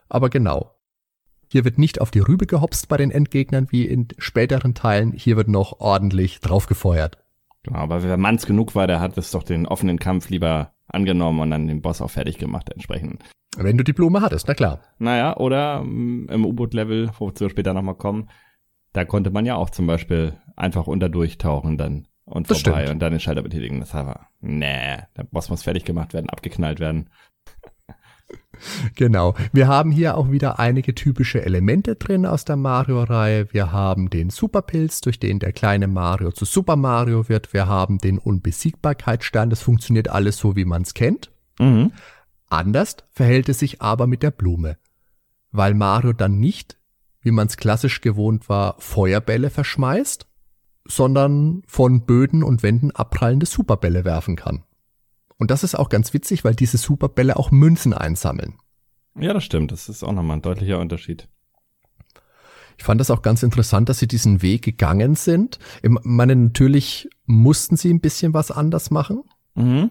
Aber 0.08 0.30
genau. 0.30 0.74
Hier 1.48 1.64
wird 1.64 1.78
nicht 1.78 2.00
auf 2.00 2.10
die 2.10 2.20
Rübe 2.20 2.46
gehopst 2.46 2.88
bei 2.88 2.96
den 2.96 3.10
Endgegnern 3.10 3.66
wie 3.70 3.84
in 3.84 4.08
späteren 4.16 4.74
Teilen. 4.74 5.12
Hier 5.12 5.36
wird 5.36 5.48
noch 5.48 5.80
ordentlich 5.80 6.40
drauf 6.40 6.66
gefeuert. 6.66 7.21
Genau, 7.64 7.78
aber 7.78 8.02
wer 8.02 8.16
manns 8.16 8.46
genug 8.46 8.74
war, 8.74 8.86
der 8.86 9.00
hat 9.00 9.16
es 9.18 9.30
doch 9.30 9.42
den 9.42 9.66
offenen 9.66 9.98
Kampf 9.98 10.28
lieber 10.30 10.72
angenommen 10.88 11.40
und 11.40 11.50
dann 11.50 11.68
den 11.68 11.80
Boss 11.82 12.00
auch 12.00 12.10
fertig 12.10 12.38
gemacht 12.38 12.70
entsprechend. 12.70 13.22
Wenn 13.56 13.76
du 13.76 13.84
die 13.84 13.92
Blume 13.92 14.20
hattest, 14.20 14.48
na 14.48 14.54
klar. 14.54 14.80
Naja, 14.98 15.36
oder 15.36 15.82
mm, 15.82 16.28
im 16.30 16.44
U-Boot-Level, 16.46 17.10
wozu 17.18 17.44
wir 17.44 17.50
später 17.50 17.74
nochmal 17.74 17.94
kommen, 17.96 18.28
da 18.92 19.04
konnte 19.04 19.30
man 19.30 19.46
ja 19.46 19.56
auch 19.56 19.70
zum 19.70 19.86
Beispiel 19.86 20.34
einfach 20.56 20.86
unter 20.86 21.08
durchtauchen 21.08 21.76
dann 21.78 22.08
und 22.24 22.50
Das 22.50 22.62
vorbei 22.62 22.80
stimmt. 22.82 22.94
und 22.94 22.98
dann 23.00 23.12
den 23.12 23.20
Schalter 23.20 23.42
betätigen. 23.42 23.80
Das 23.80 23.94
war, 23.94 24.28
nee, 24.40 24.96
der 25.16 25.24
Boss 25.30 25.50
muss 25.50 25.62
fertig 25.62 25.84
gemacht 25.84 26.14
werden, 26.14 26.30
abgeknallt 26.30 26.80
werden. 26.80 27.10
Genau. 28.94 29.34
Wir 29.52 29.68
haben 29.68 29.90
hier 29.90 30.16
auch 30.16 30.30
wieder 30.30 30.58
einige 30.58 30.94
typische 30.94 31.44
Elemente 31.44 31.96
drin 31.96 32.26
aus 32.26 32.44
der 32.44 32.56
Mario-Reihe. 32.56 33.52
Wir 33.52 33.72
haben 33.72 34.10
den 34.10 34.30
Superpilz, 34.30 35.00
durch 35.00 35.18
den 35.18 35.38
der 35.38 35.52
kleine 35.52 35.88
Mario 35.88 36.32
zu 36.32 36.44
Super 36.44 36.76
Mario 36.76 37.28
wird. 37.28 37.52
Wir 37.52 37.66
haben 37.66 37.98
den 37.98 38.18
Unbesiegbarkeitsstern. 38.18 39.50
Das 39.50 39.62
funktioniert 39.62 40.08
alles 40.08 40.36
so, 40.36 40.56
wie 40.56 40.64
man 40.64 40.82
es 40.82 40.94
kennt. 40.94 41.30
Mhm. 41.58 41.92
Anders 42.48 42.96
verhält 43.10 43.48
es 43.48 43.58
sich 43.58 43.80
aber 43.80 44.06
mit 44.06 44.22
der 44.22 44.30
Blume, 44.30 44.76
weil 45.52 45.74
Mario 45.74 46.12
dann 46.12 46.38
nicht, 46.38 46.78
wie 47.22 47.30
man 47.30 47.46
es 47.46 47.56
klassisch 47.56 48.00
gewohnt 48.00 48.48
war, 48.48 48.76
Feuerbälle 48.78 49.48
verschmeißt, 49.48 50.26
sondern 50.84 51.62
von 51.66 52.04
Böden 52.04 52.42
und 52.42 52.62
Wänden 52.62 52.90
abprallende 52.90 53.46
Superbälle 53.46 54.04
werfen 54.04 54.36
kann. 54.36 54.64
Und 55.42 55.50
das 55.50 55.64
ist 55.64 55.74
auch 55.74 55.88
ganz 55.88 56.14
witzig, 56.14 56.44
weil 56.44 56.54
diese 56.54 56.78
Superbälle 56.78 57.36
auch 57.36 57.50
Münzen 57.50 57.92
einsammeln. 57.94 58.54
Ja, 59.18 59.32
das 59.34 59.42
stimmt. 59.42 59.72
Das 59.72 59.88
ist 59.88 60.04
auch 60.04 60.12
nochmal 60.12 60.36
ein 60.36 60.42
deutlicher 60.42 60.78
Unterschied. 60.78 61.26
Ich 62.78 62.84
fand 62.84 63.00
das 63.00 63.10
auch 63.10 63.22
ganz 63.22 63.42
interessant, 63.42 63.88
dass 63.88 63.98
sie 63.98 64.06
diesen 64.06 64.40
Weg 64.40 64.62
gegangen 64.62 65.16
sind. 65.16 65.58
Ich 65.82 65.90
meine, 66.04 66.36
natürlich 66.36 67.10
mussten 67.26 67.76
sie 67.76 67.92
ein 67.92 68.00
bisschen 68.00 68.34
was 68.34 68.52
anders 68.52 68.92
machen, 68.92 69.24
Mhm. 69.56 69.90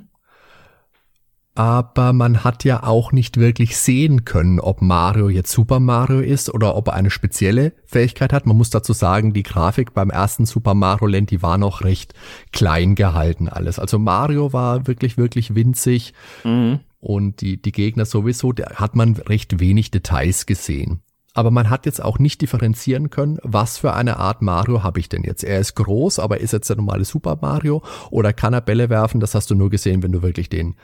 Aber 1.53 2.13
man 2.13 2.43
hat 2.43 2.63
ja 2.63 2.83
auch 2.83 3.11
nicht 3.11 3.37
wirklich 3.37 3.75
sehen 3.77 4.23
können, 4.23 4.59
ob 4.59 4.81
Mario 4.81 5.27
jetzt 5.29 5.51
Super 5.51 5.79
Mario 5.79 6.19
ist 6.19 6.53
oder 6.53 6.75
ob 6.75 6.87
er 6.87 6.93
eine 6.93 7.09
spezielle 7.09 7.73
Fähigkeit 7.85 8.31
hat. 8.31 8.45
Man 8.45 8.55
muss 8.57 8.69
dazu 8.69 8.93
sagen, 8.93 9.33
die 9.33 9.43
Grafik 9.43 9.93
beim 9.93 10.09
ersten 10.09 10.45
Super 10.45 10.73
Mario 10.73 11.07
Land, 11.07 11.29
die 11.31 11.41
war 11.41 11.57
noch 11.57 11.83
recht 11.83 12.13
klein 12.53 12.95
gehalten 12.95 13.49
alles. 13.49 13.79
Also 13.79 13.99
Mario 13.99 14.53
war 14.53 14.87
wirklich, 14.87 15.17
wirklich 15.17 15.53
winzig 15.53 16.13
Mhm. 16.45 16.79
und 16.99 17.41
die, 17.41 17.61
die 17.61 17.71
Gegner 17.73 18.05
sowieso, 18.05 18.53
da 18.53 18.75
hat 18.75 18.95
man 18.95 19.15
recht 19.15 19.59
wenig 19.59 19.91
Details 19.91 20.45
gesehen. 20.45 21.01
aber 21.33 21.49
man 21.49 21.69
hat 21.69 21.85
jetzt 21.85 22.03
auch 22.03 22.19
nicht 22.19 22.41
differenzieren 22.41 23.09
können, 23.09 23.37
was 23.43 23.77
für 23.77 23.93
eine 23.93 24.17
Art 24.17 24.41
Mario 24.41 24.83
habe 24.83 24.99
ich 24.99 25.07
denn 25.07 25.23
jetzt. 25.23 25.45
Er 25.45 25.59
ist 25.59 25.75
groß, 25.75 26.19
aber 26.19 26.41
ist 26.41 26.51
jetzt 26.51 26.69
der 26.69 26.75
normale 26.75 27.05
Super 27.05 27.37
Mario 27.41 27.81
oder 28.09 28.33
kann 28.33 28.53
er 28.53 28.59
Bälle 28.59 28.89
werfen? 28.89 29.21
Das 29.21 29.33
hast 29.33 29.49
du 29.49 29.55
nur 29.55 29.69
gesehen, 29.69 30.03
wenn 30.03 30.11
du 30.11 30.21
wirklich 30.23 30.49
den 30.49 30.75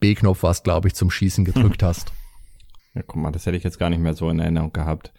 B-Knopf, 0.00 0.42
was 0.42 0.62
glaube 0.62 0.88
ich, 0.88 0.94
zum 0.94 1.10
Schießen 1.10 1.44
gedrückt 1.44 1.82
hast. 1.82 2.12
Ja, 2.94 3.02
guck 3.06 3.16
mal, 3.16 3.30
das 3.30 3.46
hätte 3.46 3.56
ich 3.56 3.62
jetzt 3.62 3.78
gar 3.78 3.90
nicht 3.90 4.00
mehr 4.00 4.14
so 4.14 4.28
in 4.30 4.40
Erinnerung 4.40 4.72
gehabt. 4.72 5.12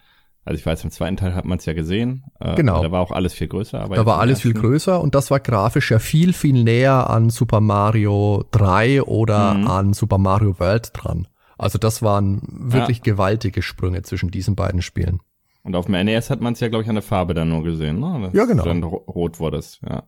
Also 0.44 0.58
ich 0.58 0.66
weiß, 0.66 0.82
im 0.82 0.90
zweiten 0.90 1.16
Teil 1.16 1.34
hat 1.34 1.44
man 1.44 1.58
es 1.58 1.66
ja 1.66 1.72
gesehen. 1.72 2.24
Äh, 2.40 2.56
genau. 2.56 2.82
Da 2.82 2.90
war 2.90 3.00
auch 3.00 3.12
alles 3.12 3.32
viel 3.32 3.46
größer. 3.46 3.80
Aber 3.80 3.94
da 3.94 4.04
war 4.06 4.18
alles 4.18 4.40
viel 4.40 4.54
größer 4.54 5.00
und 5.00 5.14
das 5.14 5.30
war 5.30 5.38
grafisch 5.38 5.92
ja 5.92 6.00
viel, 6.00 6.32
viel 6.32 6.64
näher 6.64 7.08
an 7.08 7.30
Super 7.30 7.60
Mario 7.60 8.44
3 8.50 9.02
oder 9.04 9.54
mhm. 9.54 9.66
an 9.68 9.92
Super 9.92 10.18
Mario 10.18 10.58
World 10.58 10.90
dran. 10.94 11.28
Also 11.58 11.78
das 11.78 12.02
waren 12.02 12.42
wirklich 12.50 12.98
ja. 12.98 13.04
gewaltige 13.04 13.62
Sprünge 13.62 14.02
zwischen 14.02 14.32
diesen 14.32 14.56
beiden 14.56 14.82
Spielen. 14.82 15.20
Und 15.62 15.76
auf 15.76 15.86
dem 15.86 16.04
NES 16.04 16.28
hat 16.28 16.40
man 16.40 16.54
es 16.54 16.60
ja, 16.60 16.68
glaube 16.68 16.82
ich, 16.82 16.88
an 16.88 16.96
der 16.96 17.02
Farbe 17.02 17.34
dann 17.34 17.48
nur 17.48 17.62
gesehen, 17.62 18.00
ne? 18.00 18.30
Ja, 18.32 18.46
genau. 18.46 18.64
Dann 18.64 18.82
rot 18.82 19.38
wurde 19.38 19.58
es, 19.58 19.80
ja. 19.88 20.02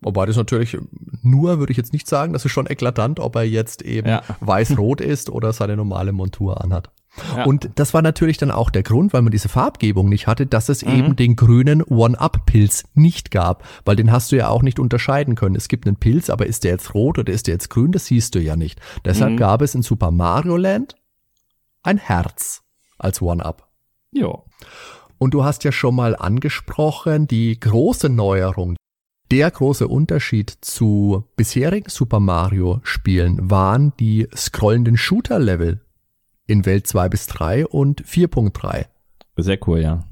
Wobei 0.00 0.26
das 0.26 0.36
natürlich 0.36 0.78
nur, 1.22 1.58
würde 1.58 1.72
ich 1.72 1.76
jetzt 1.76 1.92
nicht 1.92 2.06
sagen, 2.06 2.32
das 2.32 2.44
ist 2.44 2.52
schon 2.52 2.68
eklatant, 2.68 3.18
ob 3.18 3.34
er 3.34 3.42
jetzt 3.42 3.82
eben 3.82 4.08
ja. 4.08 4.22
weiß-rot 4.40 5.00
ist 5.00 5.28
oder 5.28 5.52
seine 5.52 5.76
normale 5.76 6.12
Montur 6.12 6.62
anhat. 6.62 6.90
Ja. 7.36 7.44
Und 7.44 7.70
das 7.74 7.94
war 7.94 8.02
natürlich 8.02 8.36
dann 8.36 8.50
auch 8.50 8.70
der 8.70 8.82
Grund, 8.82 9.12
weil 9.12 9.22
man 9.22 9.32
diese 9.32 9.48
Farbgebung 9.48 10.08
nicht 10.08 10.26
hatte, 10.26 10.46
dass 10.46 10.68
es 10.68 10.84
mhm. 10.84 10.92
eben 10.92 11.16
den 11.16 11.34
grünen 11.34 11.82
One-Up-Pilz 11.82 12.84
nicht 12.94 13.30
gab, 13.32 13.64
weil 13.84 13.96
den 13.96 14.12
hast 14.12 14.30
du 14.30 14.36
ja 14.36 14.48
auch 14.48 14.62
nicht 14.62 14.78
unterscheiden 14.78 15.34
können. 15.34 15.56
Es 15.56 15.68
gibt 15.68 15.86
einen 15.86 15.96
Pilz, 15.96 16.30
aber 16.30 16.46
ist 16.46 16.64
der 16.64 16.72
jetzt 16.72 16.94
rot 16.94 17.18
oder 17.18 17.32
ist 17.32 17.46
der 17.46 17.54
jetzt 17.54 17.70
grün, 17.70 17.92
das 17.92 18.06
siehst 18.06 18.34
du 18.34 18.40
ja 18.40 18.56
nicht. 18.56 18.80
Deshalb 19.04 19.32
mhm. 19.32 19.36
gab 19.38 19.62
es 19.62 19.74
in 19.74 19.82
Super 19.82 20.10
Mario 20.10 20.56
Land 20.56 20.94
ein 21.82 21.98
Herz 21.98 22.62
als 22.98 23.20
One-Up. 23.22 23.68
Ja. 24.12 24.32
Und 25.18 25.34
du 25.34 25.44
hast 25.44 25.64
ja 25.64 25.72
schon 25.72 25.96
mal 25.96 26.14
angesprochen, 26.14 27.26
die 27.26 27.58
große 27.58 28.08
Neuerung, 28.08 28.76
der 29.30 29.50
große 29.50 29.86
Unterschied 29.86 30.50
zu 30.60 31.24
bisherigen 31.36 31.90
Super 31.90 32.20
Mario 32.20 32.80
Spielen 32.82 33.50
waren 33.50 33.92
die 33.98 34.26
scrollenden 34.34 34.96
Shooter 34.96 35.38
Level 35.38 35.80
in 36.46 36.64
Welt 36.64 36.86
2 36.86 37.08
bis 37.08 37.26
3 37.26 37.66
und 37.66 38.02
4.3. 38.02 38.86
Sehr 39.36 39.58
cool, 39.68 39.80
ja. 39.80 40.04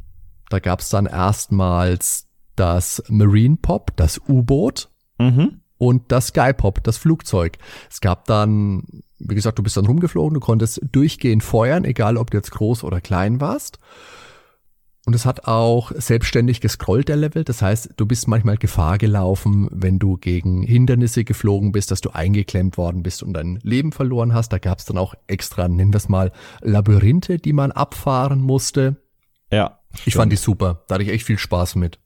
Da 0.50 0.58
gab 0.60 0.80
es 0.80 0.90
dann 0.90 1.06
erstmals 1.06 2.28
das 2.54 3.02
Marine 3.08 3.56
Pop, 3.60 3.92
das 3.96 4.20
U-Boot 4.28 4.90
mhm. 5.18 5.60
und 5.78 6.12
das 6.12 6.28
Sky 6.28 6.52
Pop, 6.52 6.84
das 6.84 6.98
Flugzeug. 6.98 7.58
Es 7.90 8.00
gab 8.00 8.26
dann, 8.26 9.02
wie 9.18 9.34
gesagt, 9.34 9.58
du 9.58 9.62
bist 9.62 9.76
dann 9.76 9.86
rumgeflogen, 9.86 10.34
du 10.34 10.40
konntest 10.40 10.80
durchgehend 10.92 11.42
feuern, 11.42 11.84
egal 11.84 12.16
ob 12.16 12.30
du 12.30 12.36
jetzt 12.36 12.52
groß 12.52 12.84
oder 12.84 13.00
klein 13.00 13.40
warst. 13.40 13.78
Und 15.06 15.14
es 15.14 15.24
hat 15.24 15.46
auch 15.46 15.92
selbstständig 15.94 16.60
gescrollt, 16.60 17.08
der 17.08 17.14
Level. 17.14 17.44
Das 17.44 17.62
heißt, 17.62 17.90
du 17.96 18.06
bist 18.06 18.26
manchmal 18.26 18.56
Gefahr 18.56 18.98
gelaufen, 18.98 19.68
wenn 19.70 20.00
du 20.00 20.16
gegen 20.16 20.64
Hindernisse 20.64 21.22
geflogen 21.22 21.70
bist, 21.70 21.92
dass 21.92 22.00
du 22.00 22.10
eingeklemmt 22.10 22.76
worden 22.76 23.04
bist 23.04 23.22
und 23.22 23.32
dein 23.32 23.60
Leben 23.62 23.92
verloren 23.92 24.34
hast. 24.34 24.52
Da 24.52 24.58
gab 24.58 24.80
es 24.80 24.84
dann 24.84 24.98
auch 24.98 25.14
extra, 25.28 25.68
nennen 25.68 25.92
wir 25.92 25.98
es 25.98 26.08
mal, 26.08 26.32
Labyrinthe, 26.60 27.38
die 27.38 27.52
man 27.52 27.70
abfahren 27.70 28.40
musste. 28.40 28.96
Ja. 29.52 29.78
Ich 30.04 30.14
fand 30.14 30.32
die 30.32 30.36
super. 30.36 30.82
Da 30.88 30.96
hatte 30.96 31.04
ich 31.04 31.10
echt 31.10 31.24
viel 31.24 31.38
Spaß 31.38 31.76
mit. 31.76 32.00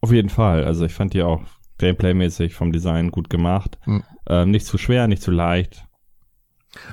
Auf 0.00 0.12
jeden 0.12 0.30
Fall. 0.30 0.62
Also 0.62 0.84
ich 0.84 0.94
fand 0.94 1.14
die 1.14 1.22
auch 1.22 1.42
Gameplay-mäßig 1.78 2.54
vom 2.54 2.70
Design 2.70 3.10
gut 3.10 3.28
gemacht. 3.28 3.76
Hm. 3.82 4.04
Ähm, 4.28 4.52
nicht 4.52 4.66
zu 4.66 4.78
schwer, 4.78 5.08
nicht 5.08 5.20
zu 5.20 5.32
leicht. 5.32 5.84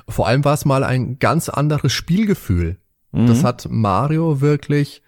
Vor 0.08 0.26
allem 0.26 0.44
war 0.44 0.54
es 0.54 0.64
mal 0.64 0.82
ein 0.82 1.20
ganz 1.20 1.48
anderes 1.48 1.92
Spielgefühl. 1.92 2.78
Mhm. 3.12 3.28
Das 3.28 3.44
hat 3.44 3.68
Mario 3.70 4.40
wirklich 4.40 5.02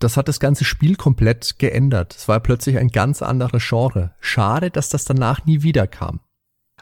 das 0.00 0.16
hat 0.16 0.28
das 0.28 0.40
ganze 0.40 0.64
Spiel 0.64 0.96
komplett 0.96 1.58
geändert. 1.58 2.14
Es 2.16 2.26
war 2.26 2.40
plötzlich 2.40 2.78
ein 2.78 2.88
ganz 2.88 3.22
anderes 3.22 3.62
Genre. 3.68 4.12
Schade, 4.20 4.70
dass 4.70 4.88
das 4.88 5.04
danach 5.04 5.44
nie 5.46 5.62
wieder 5.62 5.86
kam. 5.86 6.20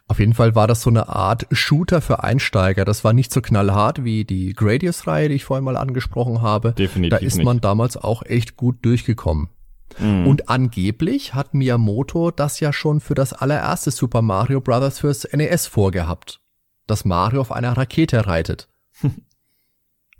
Auf 0.07 0.21
jeden 0.21 0.33
Fall 0.33 0.55
war 0.55 0.67
das 0.67 0.81
so 0.81 0.89
eine 0.89 1.09
Art 1.11 1.47
Shooter 1.53 2.01
für 2.01 2.25
Einsteiger. 2.25 2.87
Das 2.87 3.05
war 3.05 3.13
nicht 3.13 3.31
so 3.31 3.43
knallhart 3.43 4.05
wie 4.05 4.25
die 4.25 4.55
Gradius-Reihe, 4.55 5.29
die 5.29 5.35
ich 5.35 5.45
vorhin 5.45 5.65
mal 5.65 5.77
angesprochen 5.77 6.41
habe. 6.41 6.73
Definitiv. 6.73 7.19
Da 7.19 7.25
ist 7.25 7.37
nicht. 7.37 7.45
man 7.45 7.61
damals 7.61 7.99
auch 7.99 8.23
echt 8.23 8.57
gut 8.57 8.79
durchgekommen. 8.83 9.51
Mhm. 9.99 10.27
Und 10.27 10.49
angeblich 10.49 11.35
hat 11.35 11.53
Miyamoto 11.53 12.31
das 12.31 12.61
ja 12.61 12.73
schon 12.73 13.01
für 13.01 13.15
das 13.15 13.35
allererste 13.35 13.91
Super 13.91 14.23
Mario 14.23 14.63
Bros. 14.63 14.99
fürs 14.99 15.29
NES 15.31 15.67
vorgehabt. 15.67 16.41
Dass 16.87 17.05
Mario 17.05 17.43
auf 17.43 17.53
einer 17.53 17.77
Rakete 17.77 18.27
reitet. 18.27 18.69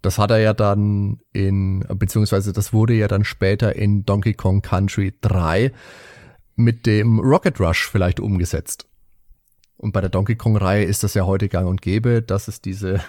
Das 0.03 0.19
hat 0.19 0.31
er 0.31 0.39
ja 0.39 0.55
dann 0.55 1.21
in, 1.33 1.85
beziehungsweise 1.95 2.53
das 2.53 2.73
wurde 2.73 2.95
ja 2.95 3.09
dann 3.09 3.25
später 3.25 3.75
in 3.75 4.05
Donkey 4.05 4.35
Kong 4.35 4.63
Country 4.63 5.15
3 5.21 5.73
mit 6.57 6.87
dem 6.87 7.21
Rocket 7.21 7.61
Rush 7.61 7.89
vielleicht 7.89 8.21
umgesetzt. 8.21 8.87
Und 9.77 9.93
bei 9.93 10.01
der 10.01 10.11
Donkey 10.11 10.35
Kong-Reihe 10.35 10.85
ist 10.85 11.05
das 11.05 11.15
ja 11.15 11.25
heute 11.25 11.49
gang 11.49 11.69
und 11.69 11.83
gäbe, 11.83 12.21
dass 12.21 12.49
es 12.49 12.61
diese 12.61 13.01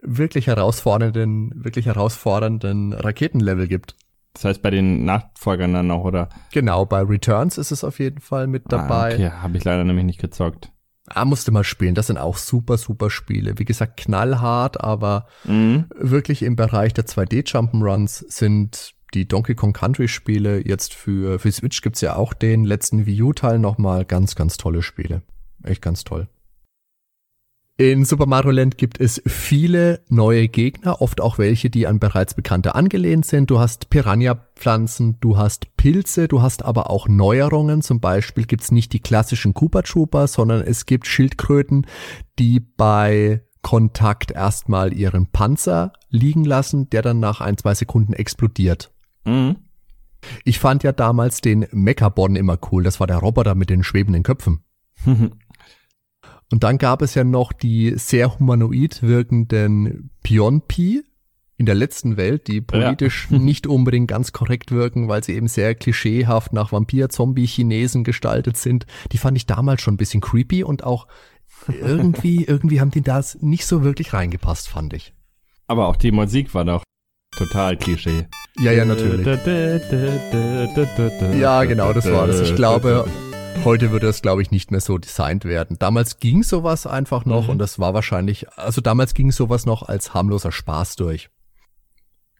wirklich 0.00 0.46
herausfordernden, 0.46 1.52
wirklich 1.56 1.86
herausfordernden 1.86 2.92
Raketenlevel 2.92 3.66
gibt. 3.66 3.96
Das 4.34 4.44
heißt 4.44 4.62
bei 4.62 4.70
den 4.70 5.04
Nachfolgern 5.04 5.74
dann 5.74 5.90
auch, 5.90 6.04
oder? 6.04 6.28
Genau, 6.52 6.86
bei 6.86 7.02
Returns 7.02 7.58
ist 7.58 7.70
es 7.70 7.84
auf 7.84 7.98
jeden 7.98 8.20
Fall 8.20 8.46
mit 8.46 8.64
ah, 8.66 8.68
dabei. 8.78 9.12
Ah, 9.12 9.14
okay, 9.14 9.30
habe 9.30 9.56
ich 9.56 9.64
leider 9.64 9.84
nämlich 9.84 10.04
nicht 10.04 10.20
gezockt. 10.20 10.70
Ah, 11.06 11.24
musste 11.24 11.50
mal 11.50 11.64
spielen. 11.64 11.94
Das 11.94 12.06
sind 12.06 12.16
auch 12.16 12.38
super, 12.38 12.78
super 12.78 13.10
Spiele. 13.10 13.58
Wie 13.58 13.66
gesagt, 13.66 13.98
knallhart, 13.98 14.80
aber 14.80 15.26
mhm. 15.44 15.86
wirklich 15.94 16.42
im 16.42 16.56
Bereich 16.56 16.94
der 16.94 17.04
2D 17.04 17.46
Jump'n'Runs 17.46 18.24
sind 18.28 18.94
die 19.12 19.28
Donkey 19.28 19.54
Kong 19.54 19.72
Country 19.72 20.08
Spiele 20.08 20.66
jetzt 20.66 20.94
für, 20.94 21.38
für 21.38 21.52
Switch 21.52 21.82
gibt's 21.82 22.00
ja 22.00 22.16
auch 22.16 22.32
den 22.32 22.64
letzten 22.64 23.06
Wii 23.06 23.22
U 23.22 23.32
Teil 23.32 23.58
nochmal. 23.58 24.04
Ganz, 24.04 24.34
ganz 24.34 24.56
tolle 24.56 24.82
Spiele. 24.82 25.22
Echt 25.62 25.82
ganz 25.82 26.04
toll. 26.04 26.28
In 27.76 28.04
Super 28.04 28.26
Mario 28.26 28.52
Land 28.52 28.78
gibt 28.78 29.00
es 29.00 29.20
viele 29.26 30.00
neue 30.08 30.46
Gegner, 30.46 31.02
oft 31.02 31.20
auch 31.20 31.38
welche, 31.38 31.70
die 31.70 31.88
an 31.88 31.98
bereits 31.98 32.34
bekannte 32.34 32.76
angelehnt 32.76 33.26
sind. 33.26 33.50
Du 33.50 33.58
hast 33.58 33.90
Piranha-Pflanzen, 33.90 35.18
du 35.20 35.36
hast 35.36 35.76
Pilze, 35.76 36.28
du 36.28 36.40
hast 36.40 36.64
aber 36.64 36.88
auch 36.88 37.08
Neuerungen. 37.08 37.82
Zum 37.82 37.98
Beispiel 37.98 38.44
gibt's 38.44 38.70
nicht 38.70 38.92
die 38.92 39.00
klassischen 39.00 39.54
Koopa 39.54 39.82
Trooper, 39.82 40.28
sondern 40.28 40.60
es 40.62 40.86
gibt 40.86 41.08
Schildkröten, 41.08 41.84
die 42.38 42.60
bei 42.60 43.42
Kontakt 43.62 44.30
erstmal 44.30 44.92
ihren 44.92 45.26
Panzer 45.26 45.94
liegen 46.10 46.44
lassen, 46.44 46.88
der 46.90 47.02
dann 47.02 47.18
nach 47.18 47.40
ein, 47.40 47.56
zwei 47.58 47.74
Sekunden 47.74 48.12
explodiert. 48.12 48.92
Mhm. 49.24 49.56
Ich 50.44 50.60
fand 50.60 50.84
ja 50.84 50.92
damals 50.92 51.40
den 51.40 51.66
Mechabon 51.72 52.36
immer 52.36 52.56
cool. 52.70 52.84
Das 52.84 53.00
war 53.00 53.08
der 53.08 53.16
Roboter 53.16 53.56
mit 53.56 53.68
den 53.68 53.82
schwebenden 53.82 54.22
Köpfen. 54.22 54.62
Und 56.54 56.62
dann 56.62 56.78
gab 56.78 57.02
es 57.02 57.16
ja 57.16 57.24
noch 57.24 57.52
die 57.52 57.94
sehr 57.96 58.38
humanoid 58.38 59.02
wirkenden 59.02 60.10
Pionpi 60.22 61.02
in 61.56 61.66
der 61.66 61.74
letzten 61.74 62.16
Welt, 62.16 62.46
die 62.46 62.60
politisch 62.60 63.26
ja. 63.28 63.38
nicht 63.40 63.66
unbedingt 63.66 64.06
ganz 64.06 64.30
korrekt 64.30 64.70
wirken, 64.70 65.08
weil 65.08 65.24
sie 65.24 65.32
eben 65.32 65.48
sehr 65.48 65.74
klischeehaft 65.74 66.52
nach 66.52 66.70
Vampir, 66.70 67.08
Zombie, 67.08 67.48
Chinesen 67.48 68.04
gestaltet 68.04 68.56
sind. 68.56 68.86
Die 69.10 69.18
fand 69.18 69.36
ich 69.36 69.46
damals 69.46 69.82
schon 69.82 69.94
ein 69.94 69.96
bisschen 69.96 70.20
creepy 70.20 70.62
und 70.62 70.84
auch 70.84 71.08
irgendwie, 71.66 72.44
irgendwie 72.44 72.80
haben 72.80 72.92
die 72.92 73.02
das 73.02 73.36
nicht 73.42 73.66
so 73.66 73.82
wirklich 73.82 74.12
reingepasst, 74.12 74.68
fand 74.68 74.94
ich. 74.94 75.12
Aber 75.66 75.88
auch 75.88 75.96
die 75.96 76.12
Musik 76.12 76.54
war 76.54 76.64
doch 76.64 76.84
total 77.36 77.76
Klischee. 77.76 78.28
Ja, 78.60 78.70
ja, 78.70 78.84
natürlich. 78.84 79.26
Ja, 81.36 81.64
genau, 81.64 81.92
das 81.92 82.08
war 82.08 82.28
das. 82.28 82.42
Ich 82.42 82.54
glaube, 82.54 83.06
Heute 83.62 83.90
würde 83.90 84.06
das, 84.06 84.22
glaube 84.22 84.42
ich, 84.42 84.50
nicht 84.50 84.70
mehr 84.70 84.80
so 84.80 84.98
designt 84.98 85.44
werden. 85.44 85.78
Damals 85.78 86.18
ging 86.18 86.42
sowas 86.42 86.86
einfach 86.86 87.24
noch 87.24 87.44
mhm. 87.44 87.50
und 87.50 87.58
das 87.58 87.78
war 87.78 87.94
wahrscheinlich, 87.94 88.48
also 88.58 88.80
damals 88.80 89.14
ging 89.14 89.30
sowas 89.32 89.66
noch 89.66 89.82
als 89.82 90.14
harmloser 90.14 90.52
Spaß 90.52 90.96
durch. 90.96 91.30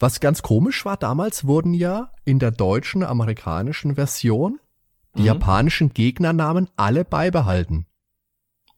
Was 0.00 0.20
ganz 0.20 0.42
komisch 0.42 0.85
war, 0.85 0.96
damals 0.96 1.46
wurden 1.46 1.72
ja 1.72 2.11
in 2.24 2.38
der 2.38 2.50
deutschen, 2.50 3.03
amerikanischen 3.03 3.94
Version 3.94 4.59
die 5.16 5.20
mhm. 5.20 5.27
japanischen 5.27 5.94
Gegnernamen 5.94 6.68
alle 6.77 7.05
beibehalten. 7.05 7.87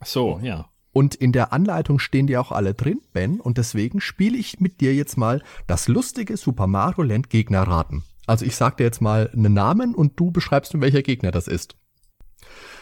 So, 0.05 0.39
ja. 0.43 0.69
Und 0.93 1.15
in 1.15 1.33
der 1.33 1.53
Anleitung 1.53 1.99
stehen 1.99 2.27
die 2.27 2.39
auch 2.39 2.53
alle 2.53 2.75
drin, 2.75 3.01
Ben, 3.13 3.41
und 3.41 3.59
deswegen 3.59 4.01
spiele 4.01 4.39
ich 4.39 4.61
mit 4.61 4.81
dir 4.81 4.95
jetzt 4.95 5.19
mal 5.19 5.43
das 5.67 5.89
lustige 5.89 6.37
Super 6.37 6.67
Mario 6.67 7.03
Land 7.03 7.29
Gegnerraten. 7.29 8.03
Also 8.27 8.45
ich 8.45 8.57
sag 8.57 8.77
dir 8.79 8.85
jetzt 8.85 9.03
mal 9.03 9.31
einen 9.33 9.53
Namen 9.53 9.95
und 9.95 10.19
du 10.19 10.31
beschreibst 10.31 10.75
mir, 10.75 10.81
welcher 10.81 11.03
Gegner 11.03 11.31
das 11.31 11.49
ist. 11.49 11.77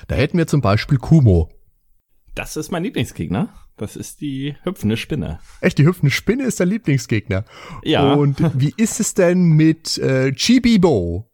Da 0.08 0.14
hätten 0.14 0.38
wir 0.38 0.46
zum 0.46 0.60
Beispiel 0.60 0.98
Kumo. 0.98 1.50
Das 2.34 2.56
ist 2.56 2.70
mein 2.70 2.82
Lieblingsgegner. 2.82 3.54
Das 3.76 3.96
ist 3.96 4.20
die 4.20 4.56
hüpfende 4.62 4.96
Spinne. 4.96 5.40
Echt, 5.60 5.78
die 5.78 5.86
hüpfende 5.86 6.10
Spinne 6.10 6.44
ist 6.44 6.60
der 6.60 6.66
Lieblingsgegner. 6.66 7.44
Ja. 7.82 8.14
Und 8.14 8.38
wie 8.60 8.74
ist 8.76 9.00
es 9.00 9.14
denn 9.14 9.50
mit 9.50 9.98
äh, 9.98 10.32
Chibibo? 10.32 11.30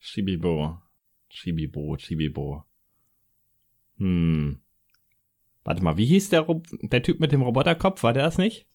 Chibibo. 0.00 0.78
Chibibo, 1.28 1.96
Chibibo. 1.96 2.64
Hm. 3.98 4.60
Warte 5.62 5.82
mal, 5.84 5.96
wie 5.96 6.06
hieß 6.06 6.30
der, 6.30 6.46
der 6.82 7.02
Typ 7.02 7.20
mit 7.20 7.32
dem 7.32 7.42
Roboterkopf? 7.42 8.02
War 8.02 8.12
der 8.12 8.24
das 8.24 8.38
nicht? 8.38 8.66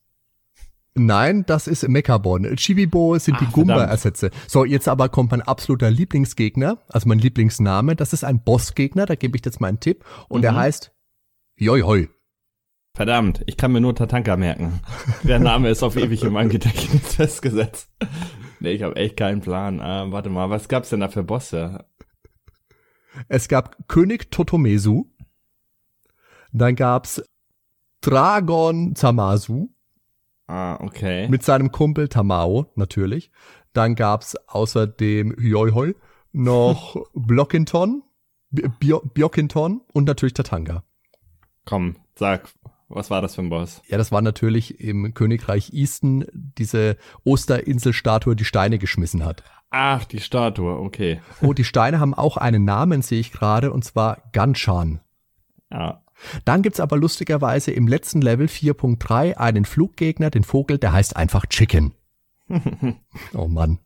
Nein, 0.97 1.45
das 1.45 1.67
ist 1.67 1.87
Mechabon. 1.89 2.55
Chibibo 2.55 3.17
sind 3.17 3.41
die 3.41 3.45
Ach, 3.49 3.51
Gumba-Ersätze. 3.51 4.31
So, 4.47 4.63
jetzt 4.63 4.87
aber 4.87 5.09
kommt 5.09 5.31
mein 5.31 5.41
absoluter 5.41 5.91
Lieblingsgegner, 5.91 6.77
also 6.87 7.09
mein 7.09 7.19
Lieblingsname. 7.19 7.97
Das 7.97 8.13
ist 8.13 8.23
ein 8.23 8.41
Bossgegner, 8.41 9.05
da 9.05 9.15
gebe 9.15 9.37
ich 9.37 9.43
jetzt 9.43 9.59
mal 9.59 9.67
einen 9.67 9.81
Tipp. 9.81 10.05
Und 10.29 10.41
der 10.43 10.53
Mhm. 10.53 10.57
heißt 10.57 10.93
Joi 11.57 11.81
Hoi. 11.81 12.07
Verdammt, 12.95 13.43
ich 13.45 13.57
kann 13.57 13.73
mir 13.73 13.81
nur 13.81 13.93
Tatanka 13.93 14.37
merken. 14.37 14.79
Der 15.23 15.39
Name 15.39 15.67
ist 15.69 15.83
auf 15.83 15.97
ewig 15.97 16.23
in 16.23 16.31
meinem 16.31 16.49
Gedächtnis 16.49 17.15
festgesetzt. 17.15 17.89
Nee, 18.61 18.71
ich 18.71 18.83
habe 18.83 18.95
echt 18.95 19.17
keinen 19.17 19.41
Plan. 19.41 19.81
Ah, 19.81 20.11
warte 20.11 20.29
mal, 20.29 20.49
was 20.49 20.69
gab's 20.69 20.89
denn 20.91 21.01
da 21.01 21.09
für 21.09 21.23
Bosse? 21.23 21.85
Es 23.27 23.49
gab 23.49 23.75
König 23.89 24.31
Totomesu. 24.31 25.07
Dann 26.53 26.77
gab's 26.77 27.21
Dragon 27.99 28.95
Zamasu 28.95 29.74
Ah, 30.47 30.77
okay. 30.81 31.27
mit 31.27 31.43
seinem 31.43 31.71
Kumpel 31.71 32.07
Tamao 32.07 32.67
natürlich. 32.75 33.31
Dann 33.73 33.95
gab's 33.95 34.35
außerdem 34.47 35.35
Joi 35.39 35.71
Hoi 35.71 35.95
noch 36.31 36.95
Blockinton, 37.13 38.03
Biokinton 38.51 39.81
und 39.91 40.05
natürlich 40.05 40.33
Tatanga. 40.33 40.83
Komm, 41.65 41.95
sag, 42.15 42.47
was 42.87 43.09
war 43.09 43.21
das 43.21 43.35
für 43.35 43.41
ein 43.41 43.49
Boss? 43.49 43.81
Ja, 43.87 43.97
das 43.97 44.11
war 44.11 44.21
natürlich 44.21 44.79
im 44.79 45.13
Königreich 45.13 45.73
Easton 45.73 46.25
diese 46.31 46.97
Osterinselstatue, 47.23 48.35
die 48.35 48.45
Steine 48.45 48.77
geschmissen 48.77 49.25
hat. 49.25 49.43
Ach, 49.71 50.05
die 50.05 50.19
Statue, 50.19 50.77
okay. 50.77 51.19
Oh, 51.41 51.53
die 51.53 51.63
Steine 51.63 51.99
haben 51.99 52.13
auch 52.13 52.37
einen 52.37 52.63
Namen, 52.63 53.01
sehe 53.01 53.19
ich 53.19 53.31
gerade, 53.31 53.73
und 53.73 53.83
zwar 53.83 54.29
Ganshan. 54.31 55.01
Ja. 55.71 56.04
Dann 56.45 56.61
gibt's 56.61 56.79
aber 56.79 56.97
lustigerweise 56.97 57.71
im 57.71 57.87
letzten 57.87 58.21
Level 58.21 58.47
4.3 58.47 59.35
einen 59.35 59.65
Fluggegner, 59.65 60.29
den 60.29 60.43
Vogel, 60.43 60.77
der 60.77 60.93
heißt 60.93 61.15
einfach 61.15 61.45
Chicken. 61.45 61.93
Oh 63.33 63.47
Mann. 63.47 63.79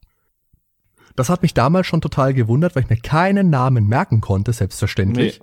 Das 1.16 1.30
hat 1.30 1.42
mich 1.42 1.54
damals 1.54 1.88
schon 1.88 2.02
total 2.02 2.34
gewundert, 2.34 2.76
weil 2.76 2.84
ich 2.84 2.90
mir 2.90 2.98
keinen 2.98 3.50
Namen 3.50 3.88
merken 3.88 4.22
konnte, 4.22 4.54
selbstverständlich. 4.54 5.42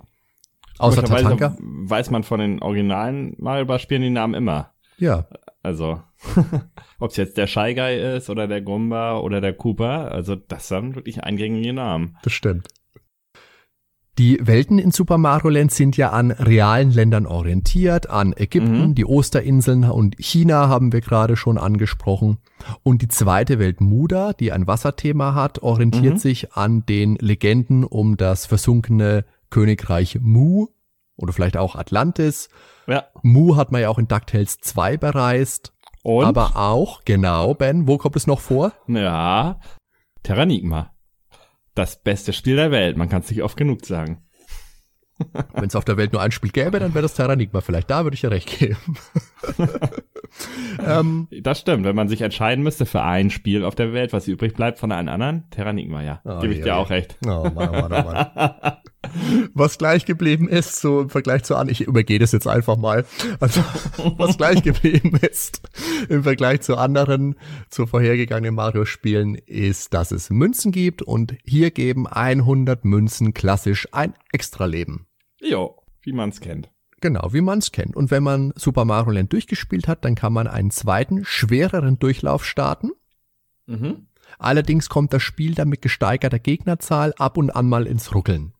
Außer 0.79 1.03
Komischerweise 1.03 1.37
Tatanka. 1.37 1.57
Weiß 1.61 2.11
man 2.11 2.23
von 2.23 2.41
den 2.41 2.63
originalen 2.63 3.35
Mario 3.39 3.65
Bros. 3.67 3.83
Spielen 3.83 4.03
die 4.03 4.11
Namen 4.11 4.35
immer. 4.35 4.73
Ja, 4.99 5.27
Also, 5.63 6.01
ob 6.99 7.11
es 7.11 7.17
jetzt 7.17 7.37
der 7.37 7.47
Shy 7.47 7.75
Guy 7.75 8.17
ist 8.17 8.31
oder 8.31 8.47
der 8.47 8.63
Gumba 8.63 9.19
oder 9.19 9.41
der 9.41 9.53
Cooper, 9.53 10.13
also 10.13 10.37
das 10.37 10.69
sind 10.69 10.95
wirklich 10.95 11.25
eingängige 11.25 11.73
Namen. 11.73 12.17
das 12.23 12.33
stimmt. 12.33 12.69
Die 14.19 14.39
Welten 14.41 14.79
in 14.79 14.93
Super 14.93 15.19
Mario 15.19 15.51
Land 15.51 15.73
sind 15.73 15.99
ja 15.99 16.09
an 16.11 16.31
realen 16.31 16.91
Ländern 16.91 17.27
orientiert, 17.27 18.09
an 18.09 18.33
Ägypten, 18.35 18.89
Mhm. 18.89 18.95
die 18.95 19.05
Osterinseln 19.05 19.85
und 19.85 20.17
China 20.19 20.69
haben 20.69 20.91
wir 20.93 21.03
gerade 21.03 21.37
schon 21.37 21.59
angesprochen. 21.59 22.39
Und 22.83 23.03
die 23.03 23.09
zweite 23.09 23.59
Welt 23.59 23.83
Muda, 23.83 24.33
die 24.33 24.53
ein 24.53 24.67
Wasserthema 24.67 25.35
hat, 25.35 25.63
orientiert 25.63 26.15
Mhm. 26.15 26.19
sich 26.19 26.55
an 26.55 26.87
den 26.87 27.17
Legenden 27.17 27.85
um 27.85 28.17
das 28.17 28.47
versunkene 28.47 29.27
Königreich 29.51 30.19
Mu 30.23 30.69
oder 31.19 31.35
vielleicht 31.35 31.59
auch 31.59 31.77
Atlantis. 31.77 32.49
Ja. 32.87 33.05
Mu 33.23 33.57
hat 33.57 33.71
man 33.71 33.83
ja 33.83 33.91
auch 33.91 33.99
in 33.99 34.09
DuckTales 34.09 34.59
2 34.63 34.97
bereist. 34.97 35.75
Und? 36.03 36.25
Aber 36.25 36.57
auch, 36.57 37.03
genau, 37.05 37.53
Ben, 37.53 37.87
wo 37.87 37.99
kommt 37.99 38.17
es 38.17 38.27
noch 38.27 38.41
vor? 38.41 38.73
ja, 38.87 39.59
Terranigma. 40.23 40.91
Das 41.77 42.03
beste 42.03 42.33
Spiel 42.33 42.57
der 42.57 42.71
Welt, 42.71 42.97
man 42.97 43.11
kann 43.11 43.21
es 43.21 43.31
nicht 43.31 43.43
oft 43.43 43.57
genug 43.59 43.85
sagen. 43.85 44.23
Wenn 45.53 45.67
es 45.67 45.77
auf 45.77 45.85
der 45.85 45.99
Welt 45.99 46.13
nur 46.13 46.23
ein 46.23 46.33
Spiel 46.33 46.51
gäbe, 46.51 46.79
dann 46.79 46.95
wäre 46.95 47.03
das 47.03 47.15
Terranigma 47.15 47.61
vielleicht. 47.61 47.91
Da 47.91 48.05
würde 48.05 48.15
ich 48.15 48.23
ja 48.23 48.31
recht 48.31 48.59
geben. 48.59 48.77
ähm, 50.87 51.29
Das 51.43 51.61
stimmt, 51.61 51.85
wenn 51.85 51.97
man 51.97 52.09
sich 52.09 52.23
entscheiden 52.23 52.63
müsste 52.63 52.87
für 52.87 53.03
ein 53.03 53.31
Spiel 53.31 53.65
auf 53.65 53.75
der 53.75 53.93
Welt, 53.93 54.13
was 54.13 54.29
übrig 54.29 54.55
bleibt 54.55 54.79
von 54.79 54.93
allen 54.93 55.09
anderen, 55.09 55.49
Terranigma, 55.51 56.03
ja. 56.03 56.21
Oh, 56.25 56.41
Gebe 56.41 56.55
ich 56.55 56.63
dir 56.63 56.77
auch 56.77 56.91
recht. 56.91 57.17
oh 57.27 57.51
Mann, 57.55 57.69
oh 57.71 57.89
Mann, 57.89 57.93
oh 57.93 58.11
Mann. 58.11 58.73
Was 59.55 59.79
gleich 59.79 60.05
geblieben 60.05 60.49
ist, 60.49 60.81
so 60.81 61.03
im 61.03 61.11
Vergleich 61.11 61.45
zu 61.45 61.55
anderen, 61.55 61.73
ich 61.73 61.83
übergehe 61.83 62.19
das 62.19 62.33
jetzt 62.33 62.47
einfach 62.49 62.77
mal. 62.77 63.05
Also, 63.41 63.63
was 64.19 64.37
gleich 64.37 64.63
geblieben 64.63 65.17
ist 65.21 65.63
im 66.09 66.23
Vergleich 66.23 66.63
zu 66.63 66.77
anderen, 66.77 67.37
zu 67.71 67.87
vorhergegangenen 67.87 68.55
Mario-Spielen, 68.55 69.35
ist, 69.35 69.95
dass 69.95 70.11
es 70.11 70.31
Münzen 70.31 70.73
gibt 70.73 71.03
und 71.03 71.37
hier 71.45 71.71
geben 71.71 72.07
100 72.07 72.85
Münzen 72.85 73.35
klassisch 73.35 73.89
ein 73.93 74.15
Extra-Leben. 74.33 75.07
Jo, 75.41 75.77
wie 76.03 76.13
man 76.13 76.31
es 76.31 76.41
kennt. 76.41 76.71
Genau, 77.01 77.33
wie 77.33 77.43
man 77.43 77.59
es 77.59 77.73
kennt. 77.73 77.95
Und 77.95 78.11
wenn 78.11 78.23
man 78.23 78.53
Super 78.57 78.85
Mario 78.85 79.13
Land 79.13 79.33
durchgespielt 79.33 79.87
hat, 79.87 80.05
dann 80.05 80.15
kann 80.15 80.33
man 80.33 80.47
einen 80.47 80.71
zweiten, 80.71 81.25
schwereren 81.25 81.99
Durchlauf 81.99 82.45
starten. 82.45 82.93
Mhm. 83.67 84.07
Allerdings 84.39 84.89
kommt 84.89 85.13
das 85.13 85.23
Spiel 85.23 85.55
dann 85.55 85.69
mit 85.69 85.83
gesteigerter 85.83 86.39
Gegnerzahl 86.39 87.15
ab 87.19 87.37
und 87.37 87.51
an 87.51 87.69
mal 87.69 87.87
ins 87.87 88.15
Ruckeln. 88.15 88.53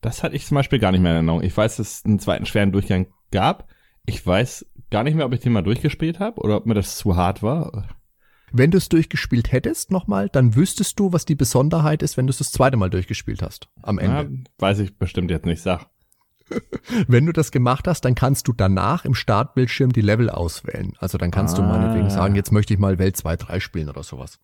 Das 0.00 0.22
hatte 0.22 0.34
ich 0.34 0.46
zum 0.46 0.56
Beispiel 0.56 0.78
gar 0.78 0.92
nicht 0.92 1.00
mehr 1.00 1.12
in 1.12 1.16
Erinnerung. 1.16 1.42
Ich 1.42 1.56
weiß, 1.56 1.76
dass 1.76 1.98
es 1.98 2.04
einen 2.04 2.18
zweiten 2.18 2.46
schweren 2.46 2.72
Durchgang 2.72 3.06
gab. 3.30 3.68
Ich 4.04 4.26
weiß 4.26 4.66
gar 4.90 5.04
nicht 5.04 5.14
mehr, 5.14 5.26
ob 5.26 5.32
ich 5.32 5.40
den 5.40 5.52
mal 5.52 5.62
durchgespielt 5.62 6.18
habe 6.18 6.40
oder 6.40 6.56
ob 6.56 6.66
mir 6.66 6.74
das 6.74 6.96
zu 6.96 7.16
hart 7.16 7.42
war. 7.42 7.88
Wenn 8.52 8.70
du 8.70 8.78
es 8.78 8.88
durchgespielt 8.88 9.52
hättest 9.52 9.90
nochmal, 9.90 10.28
dann 10.28 10.54
wüsstest 10.54 10.98
du, 10.98 11.12
was 11.12 11.24
die 11.24 11.36
Besonderheit 11.36 12.02
ist, 12.02 12.16
wenn 12.16 12.26
du 12.26 12.30
es 12.30 12.38
das 12.38 12.52
zweite 12.52 12.76
Mal 12.76 12.90
durchgespielt 12.90 13.42
hast. 13.42 13.68
Am 13.80 13.98
Ende. 13.98 14.22
Ja, 14.22 14.50
weiß 14.58 14.80
ich 14.80 14.98
bestimmt 14.98 15.30
jetzt 15.30 15.46
nicht. 15.46 15.62
Sag. 15.62 15.86
Wenn 17.06 17.26
du 17.26 17.32
das 17.32 17.50
gemacht 17.52 17.86
hast, 17.88 18.04
dann 18.04 18.14
kannst 18.14 18.48
du 18.48 18.52
danach 18.52 19.04
im 19.04 19.14
Startbildschirm 19.14 19.92
die 19.92 20.00
Level 20.00 20.30
auswählen. 20.30 20.94
Also 20.98 21.18
dann 21.18 21.30
kannst 21.30 21.58
du 21.58 21.62
Ah. 21.62 21.66
meinetwegen 21.66 22.10
sagen, 22.10 22.34
jetzt 22.34 22.52
möchte 22.52 22.74
ich 22.74 22.80
mal 22.80 22.98
Welt 22.98 23.16
2, 23.16 23.36
3 23.36 23.60
spielen 23.60 23.88
oder 23.88 24.02
sowas. 24.02 24.38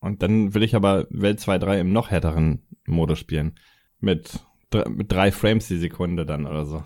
Und 0.00 0.22
dann 0.22 0.54
will 0.54 0.62
ich 0.62 0.74
aber 0.74 1.06
Welt 1.10 1.40
2, 1.40 1.58
3 1.58 1.80
im 1.80 1.92
noch 1.92 2.10
härteren 2.10 2.62
Modus 2.86 3.18
spielen. 3.20 3.54
Mit, 4.00 4.40
mit 4.88 5.12
drei 5.12 5.30
Frames 5.30 5.68
die 5.68 5.78
Sekunde 5.78 6.26
dann 6.26 6.46
oder 6.46 6.66
so. 6.66 6.82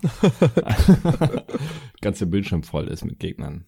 Ganze 2.01 2.27
Bildschirm 2.27 2.63
voll 2.63 2.87
ist 2.87 3.03
mit 3.05 3.19
Gegnern. 3.19 3.65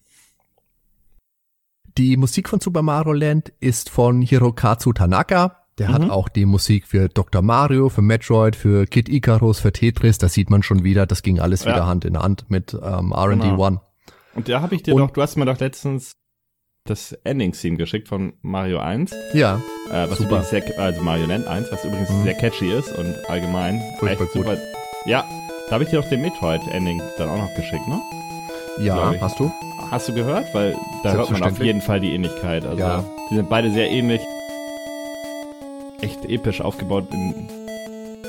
Die 1.97 2.15
Musik 2.15 2.47
von 2.47 2.59
Super 2.59 2.81
Mario 2.83 3.13
Land 3.13 3.51
ist 3.59 3.89
von 3.89 4.21
Hirokazu 4.21 4.93
Tanaka. 4.93 5.63
Der 5.79 5.87
hat 5.89 6.01
Mhm. 6.03 6.11
auch 6.11 6.29
die 6.29 6.45
Musik 6.45 6.85
für 6.87 7.07
Dr. 7.09 7.41
Mario, 7.41 7.89
für 7.89 8.01
Metroid, 8.01 8.55
für 8.55 8.85
Kid 8.85 9.07
Icarus, 9.09 9.59
für 9.59 9.71
Tetris. 9.71 10.17
Da 10.17 10.27
sieht 10.29 10.49
man 10.49 10.61
schon 10.61 10.83
wieder, 10.83 11.05
das 11.05 11.23
ging 11.23 11.39
alles 11.39 11.63
Ja. 11.63 11.71
wieder 11.71 11.87
Hand 11.87 12.05
in 12.05 12.17
Hand 12.17 12.49
mit 12.49 12.73
ähm, 12.73 13.11
R&D 13.13 13.49
Genau. 13.49 13.65
One. 13.65 13.81
Und 14.35 14.47
da 14.49 14.61
habe 14.61 14.75
ich 14.75 14.83
dir 14.83 14.93
Und- 14.95 15.01
doch, 15.01 15.11
du 15.11 15.21
hast 15.21 15.35
mir 15.37 15.45
doch 15.45 15.59
letztens 15.59 16.13
das 16.85 17.13
Ending-Theme 17.23 17.77
geschickt 17.77 18.07
von 18.07 18.33
Mario 18.41 18.79
1. 18.79 19.13
Ja, 19.33 19.61
Äh, 19.91 20.09
was 20.09 20.17
Super. 20.19 20.43
sehr, 20.43 20.63
also 20.79 21.01
Mario 21.01 21.25
Land 21.25 21.47
1, 21.47 21.71
was 21.71 21.83
übrigens 21.83 22.09
Mhm. 22.09 22.23
sehr 22.23 22.33
catchy 22.35 22.71
ist 22.71 22.91
und 22.97 23.15
allgemein 23.27 23.81
Furchtbar 23.99 24.25
echt 24.25 24.33
gut. 24.33 24.45
super. 24.45 24.57
Ja, 25.05 25.23
da 25.67 25.71
habe 25.73 25.83
ich 25.83 25.89
dir 25.89 25.99
auch 25.99 26.09
den 26.09 26.21
Metroid-Ending 26.21 27.01
dann 27.17 27.29
auch 27.29 27.37
noch 27.37 27.55
geschickt, 27.55 27.87
ne? 27.87 27.99
ja, 28.79 29.13
hast 29.19 29.39
du? 29.39 29.51
Hast 29.91 30.07
du 30.07 30.13
gehört? 30.13 30.53
Weil 30.53 30.75
da 31.03 31.13
hört 31.13 31.31
man 31.31 31.41
auf 31.43 31.59
jeden 31.61 31.81
Fall 31.81 31.99
die 31.99 32.13
Ähnlichkeit. 32.13 32.65
Also 32.65 32.79
Ja. 32.79 33.03
die 33.31 33.35
sind 33.35 33.49
beide 33.49 33.71
sehr 33.71 33.89
ähnlich. 33.89 34.21
Echt 36.01 36.25
episch 36.25 36.61
aufgebaut. 36.61 37.05
In, 37.11 37.47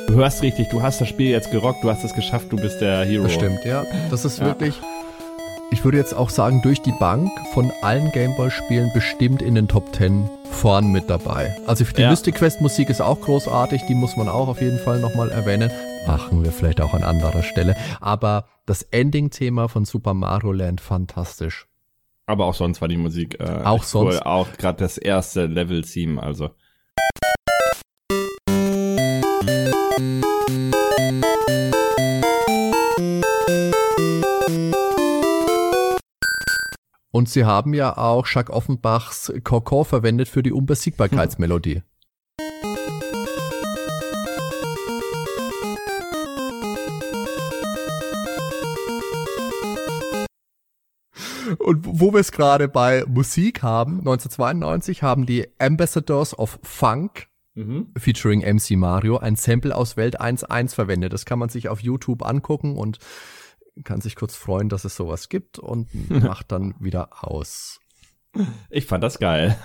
du 0.09 0.14
hörst 0.14 0.42
richtig, 0.42 0.68
du 0.70 0.83
hast 0.83 1.00
das 1.00 1.09
Spiel 1.09 1.30
jetzt 1.30 1.50
gerockt, 1.50 1.83
du 1.85 1.90
hast 1.90 2.04
es 2.04 2.14
geschafft, 2.14 2.46
du 2.50 2.56
bist 2.56 2.80
der 2.80 3.04
Hero. 3.04 3.24
Das 3.24 3.33
stimmt, 3.33 3.64
ja. 3.64 3.85
Das 4.11 4.24
ist 4.24 4.38
Ja. 4.38 4.46
wirklich, 4.46 4.74
ich 5.70 5.85
würde 5.85 5.98
jetzt 5.98 6.14
auch 6.14 6.30
sagen, 6.30 6.62
durch 6.62 6.83
die 6.83 6.92
Bank 6.98 7.30
von 7.54 7.70
allen 7.83 8.11
Gameboy-Spielen 8.12 8.90
bestimmt 8.92 9.40
in 9.42 9.54
den 9.54 9.68
Top 9.68 9.94
10 9.94 10.28
vorn 10.50 10.90
mit 10.90 11.09
dabei. 11.09 11.56
Also 11.66 11.85
die 11.85 12.00
Ja. 12.02 12.11
Mystic 12.11 12.35
Quest 12.37 12.61
Musik 12.61 12.90
ist 12.90 13.00
auch 13.00 13.20
großartig, 13.20 13.83
die 13.88 13.94
muss 13.94 14.16
man 14.16 14.28
auch 14.28 14.48
auf 14.48 14.61
jeden 14.61 14.78
Fall 14.80 14.98
nochmal 14.98 15.30
erwähnen. 15.30 15.70
Machen 16.06 16.42
wir 16.42 16.50
vielleicht 16.50 16.80
auch 16.80 16.92
an 16.92 17.04
anderer 17.04 17.42
Stelle. 17.44 17.76
Aber 18.00 18.46
das 18.66 18.83
Ending-Thema 18.83 19.68
von 19.68 19.85
Super 19.85 20.12
Mario 20.14 20.52
Land 20.52 20.80
fantastisch. 20.80 21.66
Aber 22.26 22.46
auch 22.46 22.54
sonst 22.54 22.80
war 22.80 22.88
die 22.88 22.96
Musik 22.96 23.38
äh, 23.40 23.44
Auch 23.64 23.76
echt 23.83 23.94
cool. 23.94 24.12
sonst. 24.12 24.26
Auch 24.26 24.48
gerade 24.56 24.78
das 24.78 24.98
erste 24.98 25.46
Level-Theme, 25.46 26.20
also. 26.22 26.50
Und 37.12 37.28
sie 37.28 37.44
haben 37.44 37.74
ja 37.74 37.96
auch 37.96 38.26
Jacques 38.26 38.54
Offenbachs 38.54 39.32
Kokor 39.44 39.84
verwendet 39.84 40.28
für 40.28 40.42
die 40.42 40.52
Unbesiegbarkeitsmelodie. 40.52 41.82
Und 51.58 51.84
wo 51.84 52.12
wir 52.12 52.20
es 52.20 52.32
gerade 52.32 52.68
bei 52.68 53.04
Musik 53.06 53.62
haben, 53.62 53.98
1992 53.98 55.02
haben 55.02 55.26
die 55.26 55.48
Ambassadors 55.58 56.38
of 56.38 56.58
Funk 56.62 57.29
Mhm. 57.54 57.92
featuring 57.98 58.40
MC 58.40 58.76
Mario 58.76 59.16
ein 59.18 59.34
Sample 59.36 59.74
aus 59.76 59.96
Welt 59.96 60.20
1.1 60.20 60.74
verwendet. 60.74 61.12
Das 61.12 61.24
kann 61.24 61.38
man 61.38 61.48
sich 61.48 61.68
auf 61.68 61.80
YouTube 61.80 62.24
angucken 62.24 62.76
und 62.76 62.98
kann 63.84 64.00
sich 64.00 64.14
kurz 64.16 64.36
freuen, 64.36 64.68
dass 64.68 64.84
es 64.84 64.94
sowas 64.96 65.28
gibt 65.28 65.58
und 65.58 65.88
macht 66.10 66.52
dann 66.52 66.74
wieder 66.78 67.24
aus. 67.24 67.80
Ich 68.70 68.86
fand 68.86 69.02
das 69.02 69.18
geil. 69.18 69.56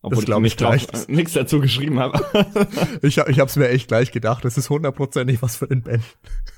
Obwohl 0.00 0.24
glaub 0.24 0.38
ich 0.38 0.42
nicht 0.44 0.60
drauf- 0.60 0.76
gleich. 0.86 1.08
äh, 1.08 1.12
nichts 1.12 1.32
dazu 1.32 1.60
geschrieben 1.60 1.98
habe. 1.98 2.24
Ich, 3.02 3.18
hab- 3.18 3.28
ich 3.28 3.40
hab's 3.40 3.56
mir 3.56 3.68
echt 3.68 3.88
gleich 3.88 4.10
gedacht, 4.12 4.44
das 4.44 4.56
ist 4.58 4.70
hundertprozentig 4.70 5.42
was 5.42 5.56
für 5.56 5.66
den 5.66 5.82
Ben. 5.82 6.02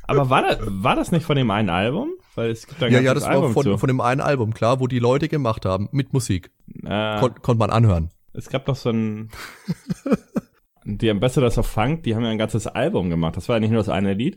Aber 0.07 0.29
war 0.31 0.43
das, 0.43 0.59
war 0.63 0.95
das 0.97 1.11
nicht 1.13 1.25
von 1.25 1.37
dem 1.37 1.51
einen 1.51 1.71
Album? 1.71 2.11
Weil 2.35 2.51
es 2.51 2.67
gibt 2.67 2.81
da 2.83 2.87
Ja, 2.87 3.01
ja, 3.01 3.13
das 3.15 3.25
war 3.25 3.31
Album 3.33 3.53
von, 3.55 3.65
zu. 3.65 3.79
von 3.79 3.87
dem 3.89 4.01
einen 4.01 4.21
Album, 4.21 4.53
klar, 4.55 4.79
wo 4.81 4.87
die 4.87 4.99
Leute 4.99 5.29
gemacht 5.29 5.65
haben, 5.67 5.89
mit 5.93 6.13
Musik. 6.13 6.51
äh, 6.85 7.19
Kon 7.21 7.35
Konnte 7.43 7.59
man 7.59 7.71
anhören. 7.71 8.11
es 8.35 8.49
gab 8.51 8.67
doch 8.67 8.77
so 8.77 8.91
ein 8.91 9.31
die 10.85 11.11
Ambassadors 11.11 11.59
of 11.59 11.67
Funk, 11.67 12.03
die 12.05 12.15
haben 12.15 12.25
ja 12.25 12.31
ein 12.31 12.39
ganzes 12.39 12.67
Album 12.67 13.11
gemacht. 13.11 13.37
Das 13.37 13.49
war 13.49 13.57
ja 13.57 13.61
nicht 13.61 13.71
nur 13.71 13.81
das 13.81 13.89
eine 13.89 14.15
Lied. 14.15 14.37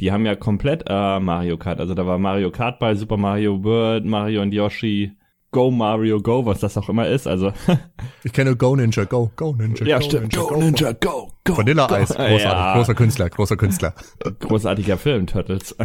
Die 0.00 0.12
haben 0.12 0.26
ja 0.26 0.34
komplett 0.34 0.84
äh, 0.88 1.20
Mario 1.20 1.58
Kart. 1.58 1.80
Also 1.80 1.94
da 1.94 2.06
war 2.06 2.18
Mario 2.18 2.50
Kart 2.50 2.78
bei 2.78 2.94
Super 2.94 3.16
Mario 3.16 3.62
World, 3.62 4.04
Mario 4.04 4.42
und 4.42 4.52
Yoshi, 4.52 5.12
Go 5.52 5.70
Mario 5.70 6.20
Go, 6.20 6.44
was 6.46 6.60
das 6.60 6.76
auch 6.76 6.88
immer 6.88 7.06
ist. 7.06 7.26
Also 7.28 7.52
Ich 8.24 8.32
kenne 8.32 8.56
Go 8.56 8.74
Ninja, 8.74 9.04
Go, 9.04 9.30
Go 9.36 9.54
Ninja, 9.54 9.86
ja, 9.86 9.98
Go 9.98 10.04
stimmt. 10.04 10.36
Ninja, 10.58 10.92
Go, 10.92 11.30
Go. 11.44 11.56
Vanilla 11.56 11.86
Eis, 11.90 12.08
großartig, 12.14 12.42
Ja. 12.42 12.74
großer 12.74 12.94
Künstler, 12.94 13.30
großer 13.30 13.56
Künstler. 13.56 13.94
Großartiger 14.40 14.96
Film, 14.98 15.26
Turtles. 15.26 15.76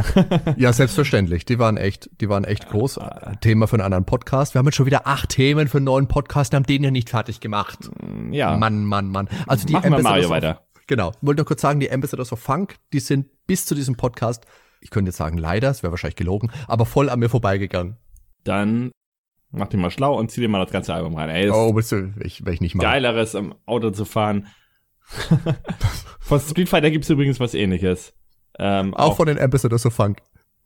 Ja, 0.56 0.74
selbstverständlich. 0.74 1.46
Die 1.46 1.60
waren 1.60 1.78
echt, 1.78 2.10
die 2.22 2.30
waren 2.30 2.44
echt 2.46 2.70
groß. 2.70 3.00
Thema 3.42 3.68
für 3.68 3.76
einen 3.76 3.84
anderen 3.84 4.06
Podcast. 4.06 4.54
Wir 4.56 4.60
haben 4.60 4.66
jetzt 4.66 4.76
schon 4.76 4.86
wieder 4.86 5.06
acht 5.06 5.30
Themen 5.30 5.68
für 5.68 5.78
einen 5.78 5.86
neuen 5.86 6.08
Podcast, 6.08 6.54
haben 6.54 6.64
den 6.66 6.84
ja 6.84 6.92
nicht 6.92 7.10
fertig 7.10 7.40
gemacht. 7.40 7.90
ja, 8.32 8.56
Mann, 8.58 8.86
Mann, 8.86 9.10
Mann. 9.10 9.28
Also 9.48 9.68
die 9.68 9.74
machen 9.74 9.92
wir 9.92 10.02
Mario 10.02 10.30
weiter. 10.30 10.62
Genau. 10.88 11.12
Wollte 11.22 11.40
nur 11.42 11.46
kurz 11.46 11.62
sagen, 11.62 11.80
die 11.82 11.92
Ambassadors 11.92 12.32
of 12.32 12.40
Funk, 12.40 12.76
die 12.94 13.02
sind 13.02 13.28
bis 13.46 13.66
zu 13.66 13.76
diesem 13.76 13.98
Podcast, 13.98 14.46
ich 14.80 14.90
könnte 14.90 15.10
jetzt 15.10 15.18
sagen 15.18 15.38
leider, 15.38 15.70
es 15.70 15.84
wäre 15.84 15.92
wahrscheinlich 15.92 16.16
gelogen, 16.16 16.50
aber 16.68 16.86
voll 16.86 17.10
an 17.10 17.20
mir 17.20 17.28
vorbeigegangen. 17.30 17.98
Dann 18.46 18.92
mach 19.52 19.68
dich 19.68 19.80
mal 19.80 19.92
schlau 19.92 20.18
und 20.18 20.30
zieh 20.32 20.42
dir 20.42 20.50
mal 20.50 20.64
das 20.64 20.72
ganze 20.72 20.94
Album 20.94 21.16
rein. 21.16 21.30
Ey, 21.30 21.50
Oh, 21.50 21.76
willst 21.76 21.92
du, 21.92 22.14
ich, 22.22 22.46
will 22.46 22.54
ich 22.54 22.62
nicht 22.62 22.76
machen. 22.76 22.86
geileres 22.86 23.34
im 23.34 23.56
Auto 23.66 23.90
zu 23.92 24.06
fahren. 24.06 24.48
von 26.20 26.40
Street 26.40 26.70
Fighter 26.70 26.92
gibt's 26.92 27.10
übrigens 27.10 27.40
was 27.40 27.54
ähnliches. 27.54 28.14
Ähm, 28.60 28.94
Auch 28.94 29.16
von 29.16 29.28
den 29.28 29.40
Ambassadors 29.40 29.86
of 29.86 29.94
Funk. 29.94 30.20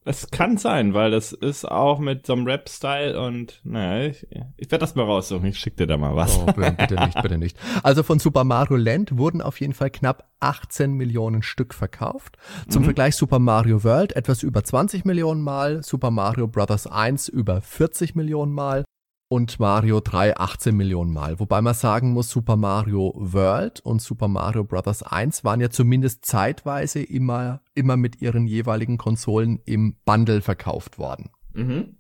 Es 0.03 0.31
kann 0.31 0.57
sein, 0.57 0.95
weil 0.95 1.11
das 1.11 1.31
ist 1.31 1.63
auch 1.63 1.99
mit 1.99 2.25
so 2.25 2.33
einem 2.33 2.47
Rap-Style 2.47 3.21
und 3.21 3.61
naja, 3.63 4.07
ich, 4.07 4.25
ich 4.57 4.71
werde 4.71 4.79
das 4.79 4.95
mal 4.95 5.05
raussuchen. 5.05 5.45
Ich 5.45 5.59
schick 5.59 5.77
dir 5.77 5.85
da 5.85 5.95
mal 5.95 6.15
was. 6.15 6.39
Oh, 6.39 6.45
bitte 6.45 6.95
nicht, 6.95 7.21
bitte 7.21 7.37
nicht. 7.37 7.55
Also 7.83 8.01
von 8.01 8.17
Super 8.17 8.43
Mario 8.43 8.77
Land 8.77 9.17
wurden 9.17 9.43
auf 9.43 9.59
jeden 9.59 9.73
Fall 9.73 9.91
knapp 9.91 10.27
18 10.39 10.93
Millionen 10.93 11.43
Stück 11.43 11.75
verkauft. 11.75 12.37
Zum 12.67 12.83
Vergleich 12.83 13.15
Super 13.15 13.37
Mario 13.37 13.83
World 13.83 14.15
etwas 14.15 14.41
über 14.41 14.63
20 14.63 15.05
Millionen 15.05 15.41
Mal, 15.41 15.83
Super 15.83 16.09
Mario 16.09 16.47
Bros. 16.47 16.87
1 16.87 17.27
über 17.27 17.61
40 17.61 18.15
Millionen 18.15 18.53
Mal 18.53 18.83
und 19.31 19.61
Mario 19.61 20.01
3 20.01 20.35
18 20.35 20.75
Millionen 20.75 21.13
Mal. 21.13 21.39
Wobei 21.39 21.61
man 21.61 21.73
sagen 21.73 22.11
muss, 22.11 22.29
Super 22.29 22.57
Mario 22.57 23.13
World 23.15 23.79
und 23.79 24.01
Super 24.01 24.27
Mario 24.27 24.65
Bros. 24.65 25.03
1 25.03 25.45
waren 25.45 25.61
ja 25.61 25.69
zumindest 25.69 26.25
zeitweise 26.25 27.01
immer, 27.01 27.61
immer 27.73 27.95
mit 27.95 28.21
ihren 28.21 28.45
jeweiligen 28.45 28.97
Konsolen 28.97 29.61
im 29.63 29.95
Bundle 30.03 30.41
verkauft 30.41 30.99
worden. 30.99 31.29
Mhm. 31.53 31.95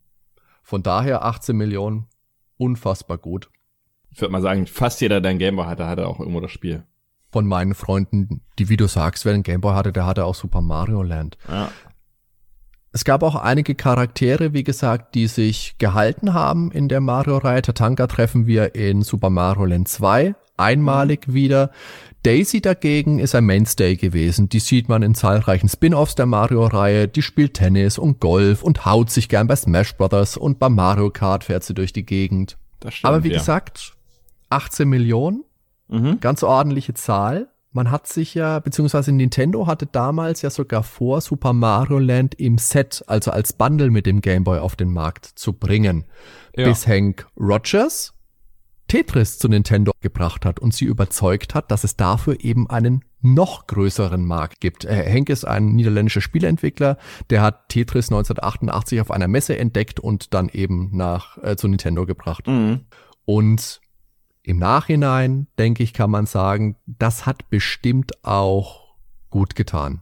Von 0.61 0.83
daher 0.83 1.23
18 1.23 1.55
Millionen, 1.55 2.07
unfassbar 2.57 3.17
gut. 3.17 3.49
Ich 4.09 4.19
würde 4.19 4.33
mal 4.33 4.41
sagen, 4.41 4.67
fast 4.67 4.99
jeder, 4.99 5.21
der 5.21 5.29
einen 5.29 5.39
Gameboy 5.39 5.67
hatte, 5.67 5.87
hatte 5.87 6.07
auch 6.07 6.19
irgendwo 6.19 6.41
das 6.41 6.51
Spiel. 6.51 6.83
von 7.31 7.47
meinen 7.47 7.75
Freunden, 7.75 8.41
die, 8.59 8.67
wie 8.67 8.75
du 8.75 8.87
sagst, 8.87 9.23
wer 9.23 9.33
einen 9.33 9.43
Gameboy 9.43 9.73
hatte, 9.73 9.93
der 9.93 10.05
hatte 10.05 10.25
auch 10.25 10.35
Super 10.35 10.59
Mario 10.59 11.01
Land. 11.01 11.37
Ja. 11.47 11.71
Es 12.93 13.05
gab 13.05 13.23
auch 13.23 13.35
einige 13.35 13.73
Charaktere, 13.75 14.53
wie 14.53 14.63
gesagt, 14.63 15.15
die 15.15 15.27
sich 15.27 15.75
gehalten 15.77 16.33
haben 16.33 16.71
in 16.71 16.89
der 16.89 16.99
Mario-Reihe. 16.99 17.61
Tatanka 17.61 18.07
treffen 18.07 18.47
wir 18.47 18.75
in 18.75 19.01
Super 19.01 19.29
Mario 19.29 19.65
Land 19.65 19.87
2 19.87 20.35
einmalig 20.57 21.33
wieder. 21.33 21.71
Daisy 22.23 22.61
dagegen 22.61 23.17
ist 23.17 23.33
ein 23.33 23.45
Mainstay 23.45 23.95
gewesen. 23.95 24.49
Die 24.49 24.59
sieht 24.59 24.89
man 24.89 25.01
in 25.03 25.15
zahlreichen 25.15 25.69
Spin-offs 25.69 26.15
der 26.15 26.25
Mario-Reihe. 26.27 27.07
Die 27.07 27.21
spielt 27.23 27.55
Tennis 27.55 27.97
und 27.97 28.19
Golf 28.19 28.61
und 28.61 28.85
haut 28.85 29.09
sich 29.09 29.27
gern 29.29 29.47
bei 29.47 29.55
Smash 29.55 29.95
Brothers 29.95 30.37
und 30.37 30.59
bei 30.59 30.69
Mario 30.69 31.09
Kart 31.09 31.45
fährt 31.45 31.63
sie 31.63 31.73
durch 31.73 31.93
die 31.93 32.05
Gegend. 32.05 32.57
Stimmt, 32.89 33.05
Aber 33.05 33.23
wie 33.23 33.29
ja. 33.31 33.37
gesagt, 33.39 33.93
18 34.49 34.87
Millionen, 34.87 35.43
Mhm. 35.87 36.19
ganz 36.21 36.43
ordentliche 36.43 36.93
Zahl. 36.93 37.49
Man 37.73 37.89
hat 37.89 38.07
sich 38.07 38.33
ja, 38.33 38.59
beziehungsweise 38.59 39.13
Nintendo 39.13 39.65
hatte 39.65 39.85
damals 39.85 40.41
ja 40.41 40.49
sogar 40.49 40.83
vor, 40.83 41.21
Super 41.21 41.53
Mario 41.53 41.99
Land 41.99 42.35
im 42.35 42.57
Set, 42.57 43.03
also 43.07 43.31
als 43.31 43.53
Bundle 43.53 43.91
mit 43.91 44.05
dem 44.05 44.19
Game 44.21 44.43
Boy 44.43 44.59
auf 44.59 44.75
den 44.75 44.91
Markt 44.91 45.25
zu 45.25 45.53
bringen. 45.53 46.05
Ja. 46.55 46.67
Bis 46.67 46.85
Hank 46.85 47.27
Rogers 47.39 48.13
Tetris 48.91 49.39
zu 49.39 49.47
Nintendo 49.47 49.93
gebracht 50.01 50.45
hat 50.45 50.59
und 50.59 50.73
sie 50.73 50.83
überzeugt 50.83 51.55
hat, 51.55 51.71
dass 51.71 51.85
es 51.85 51.95
dafür 51.95 52.43
eben 52.43 52.69
einen 52.69 53.05
noch 53.21 53.67
größeren 53.67 54.25
Markt 54.25 54.59
gibt. 54.59 54.83
Äh, 54.83 55.09
Henk 55.09 55.29
ist 55.29 55.45
ein 55.45 55.75
niederländischer 55.75 56.19
Spieleentwickler, 56.19 56.97
der 57.29 57.41
hat 57.41 57.69
Tetris 57.69 58.07
1988 58.09 58.99
auf 58.99 59.11
einer 59.11 59.29
Messe 59.29 59.57
entdeckt 59.57 60.01
und 60.01 60.33
dann 60.33 60.49
eben 60.49 60.89
nach 60.91 61.37
äh, 61.41 61.55
zu 61.55 61.69
Nintendo 61.69 62.05
gebracht. 62.05 62.47
Mhm. 62.47 62.81
Und 63.23 63.80
im 64.43 64.57
Nachhinein, 64.57 65.47
denke 65.59 65.83
ich, 65.83 65.93
kann 65.93 66.09
man 66.11 66.25
sagen, 66.25 66.75
das 66.85 67.25
hat 67.25 67.49
bestimmt 67.49 68.23
auch 68.25 68.95
gut 69.29 69.55
getan. 69.55 70.01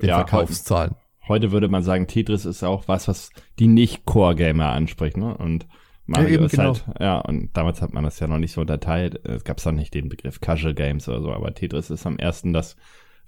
Den 0.00 0.08
Ja, 0.10 0.16
Verkaufszahlen. 0.16 0.96
Heute 1.28 1.52
würde 1.52 1.68
man 1.68 1.82
sagen, 1.82 2.08
Tetris 2.08 2.44
ist 2.44 2.64
auch 2.64 2.88
was, 2.88 3.06
was 3.06 3.30
die 3.58 3.68
Nicht-Core-Gamer 3.68 4.70
anspricht, 4.70 5.16
ne? 5.16 5.36
Und 5.36 5.68
Mario 6.04 6.28
Ja, 6.28 6.34
eben, 6.34 6.44
ist 6.44 6.50
genau. 6.52 6.74
halt, 6.74 6.84
ja, 7.00 7.18
und 7.20 7.56
damals 7.56 7.80
hat 7.80 7.94
man 7.94 8.02
das 8.02 8.18
ja 8.18 8.26
noch 8.26 8.38
nicht 8.38 8.52
so 8.52 8.60
unterteilt. 8.60 9.24
Es 9.24 9.44
gab 9.44 9.64
auch 9.64 9.72
nicht 9.72 9.94
den 9.94 10.08
Begriff 10.08 10.40
Casual 10.40 10.74
Games 10.74 11.08
oder 11.08 11.22
so, 11.22 11.32
aber 11.32 11.54
Tetris 11.54 11.90
ist 11.90 12.06
am 12.06 12.18
ersten 12.18 12.52
das, 12.52 12.76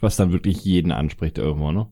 was 0.01 0.17
dann 0.17 0.33
wirklich 0.33 0.65
jeden 0.65 0.91
anspricht 0.91 1.39
irgendwo, 1.39 1.71
ne? 1.71 1.89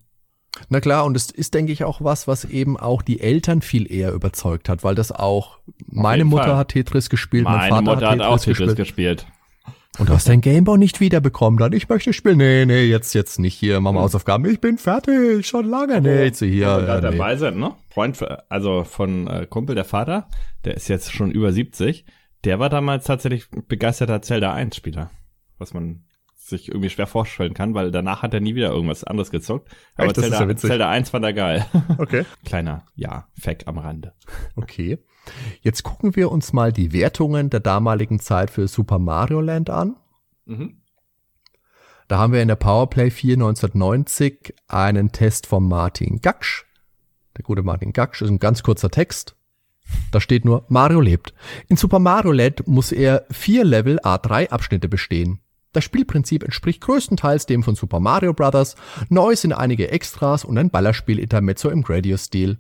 Na 0.69 0.81
klar, 0.81 1.05
und 1.07 1.17
es 1.17 1.31
ist, 1.31 1.55
denke 1.55 1.73
ich, 1.73 1.85
auch 1.85 2.03
was, 2.03 2.29
was 2.29 2.45
eben 2.45 2.77
auch 2.79 3.03
die 3.03 3.21
Eltern 3.21 3.63
viel 3.63 3.91
eher 3.91 4.13
überzeugt 4.13 4.69
hat, 4.69 4.85
weil 4.85 4.95
das 4.95 5.11
auch, 5.11 5.59
meine 5.87 6.25
Mutter 6.25 6.45
Fall. 6.45 6.57
hat 6.57 6.69
Tetris 6.69 7.09
gespielt, 7.11 7.45
mein 7.45 7.57
Meine 7.57 7.69
Vater 7.71 7.83
Mutter 7.83 8.11
hat 8.11 8.19
hat 8.21 8.27
auch 8.27 8.39
Tetris, 8.39 8.59
Tetris 8.59 8.77
gespielt. 8.77 9.27
Und 9.99 10.09
du 10.09 10.15
hast 10.15 10.27
dein 10.29 10.41
Gameboy 10.41 10.79
nicht 10.79 11.01
wiederbekommen, 11.01 11.59
dann 11.59 11.73
ich 11.75 11.89
möchte 11.89 12.13
spielen. 12.15 12.39
Nee, 12.39 12.65
nee, 12.65 12.85
jetzt, 12.85 13.13
jetzt 13.15 13.39
nicht 13.39 13.55
hier, 13.55 13.79
Mama 13.81 14.01
Hausaufgaben. 14.01 14.47
Ich 14.47 14.59
bin 14.61 14.79
fertig, 14.79 15.47
schon 15.47 15.67
lange. 15.69 16.01
Nee, 16.01 16.25
jetzt 16.25 16.39
hier. 16.39 16.67
Wo 16.67 16.81
wir 16.81 16.89
Ja, 16.89 16.95
nee. 16.97 17.01
dabei 17.19 17.37
sind, 17.37 17.59
ne? 17.59 17.75
Freund, 17.91 18.17
für- 18.17 18.51
also 18.51 18.85
von 18.85 19.27
äh, 19.27 19.47
Kumpel, 19.49 19.75
der 19.75 19.85
Vater, 19.85 20.29
der 20.65 20.75
ist 20.77 20.89
jetzt 20.89 21.13
schon 21.13 21.31
über 21.31 21.53
70, 21.53 22.07
der 22.45 22.59
war 22.59 22.71
damals 22.71 23.05
tatsächlich 23.05 23.49
begeisterter 23.69 24.23
Zelda 24.23 24.55
1 24.55 24.77
Spieler. 24.77 25.11
Was 25.59 25.75
man 25.75 26.05
sich 26.53 26.69
irgendwie 26.69 26.91
schwer 26.91 27.07
vorstellen 27.07 27.55
kann, 27.55 27.75
weil 27.75 27.91
danach 27.91 28.23
hat 28.23 28.33
er 28.33 28.41
nie 28.41 28.55
wieder 28.55 28.71
irgendwas 28.71 29.05
anderes 29.05 29.31
gezockt. 29.31 29.69
Aber 29.97 30.07
Echt? 30.07 30.17
Das 30.19 30.25
ist 30.25 30.31
Zelda, 30.31 30.49
ja. 30.49 30.57
Zelda 30.57 30.91
1 30.91 31.11
fand 31.11 31.25
er 31.25 31.33
geil. 31.33 31.67
Okay. 31.99 32.25
Kleiner, 32.45 32.85
ja, 32.95 33.29
Fact 33.39 33.69
am 33.69 33.79
Rande. 33.79 34.13
Okay. 34.57 34.99
Jetzt 35.61 35.83
gucken 35.83 36.17
wir 36.17 36.33
uns 36.33 36.53
mal 36.53 36.73
die 36.73 36.93
Wertungen 36.93 37.51
der 37.51 37.61
damaligen 37.61 38.19
Zeit 38.19 38.51
für 38.51 38.67
Super 38.67 38.99
Mario 38.99 39.41
Land 39.41 39.71
an. 39.71 39.97
Mhm. 40.47 40.79
Da 42.09 42.19
haben 42.19 42.33
wir 42.33 42.43
in 42.43 42.49
der 42.49 42.57
Powerplay 42.57 43.11
4 43.11 43.35
1990 43.35 44.55
einen 44.69 45.13
Test 45.13 45.47
von 45.47 45.67
Martin 45.67 46.21
Gaksch. 46.21 46.65
Der 47.37 47.45
gute 47.45 47.63
Martin 47.63 47.93
Gaksch 47.93 48.23
ist 48.23 48.29
ein 48.29 48.39
ganz 48.39 48.63
kurzer 48.63 48.91
Text. 48.91 49.37
Da 50.11 50.21
steht 50.21 50.45
nur, 50.45 50.65
Mario 50.69 51.01
lebt. 51.01 51.35
In 51.69 51.77
Super 51.77 51.99
Mario 51.99 52.33
Land 52.33 52.67
muss 52.67 52.93
er 52.93 53.27
vier 53.31 53.65
Level 53.65 53.99
A3 54.01 54.51
Abschnitte 54.51 54.89
bestehen. 54.89 55.41
Das 55.73 55.85
Spielprinzip 55.85 56.43
entspricht 56.45 56.81
größtenteils 56.83 57.47
dem 57.47 57.63
von 57.63 57.75
Super 57.75 57.99
Mario 58.01 58.35
Bros. 58.35 58.77
Neu 59.09 59.35
sind 59.37 59.53
einige 59.53 59.91
Extras 59.91 60.45
und 60.45 60.59
ein 60.59 60.71
Ballerspiel-Intermezzo 60.71 61.71
im 61.71 61.83
Gradius-Stil. 61.83 62.59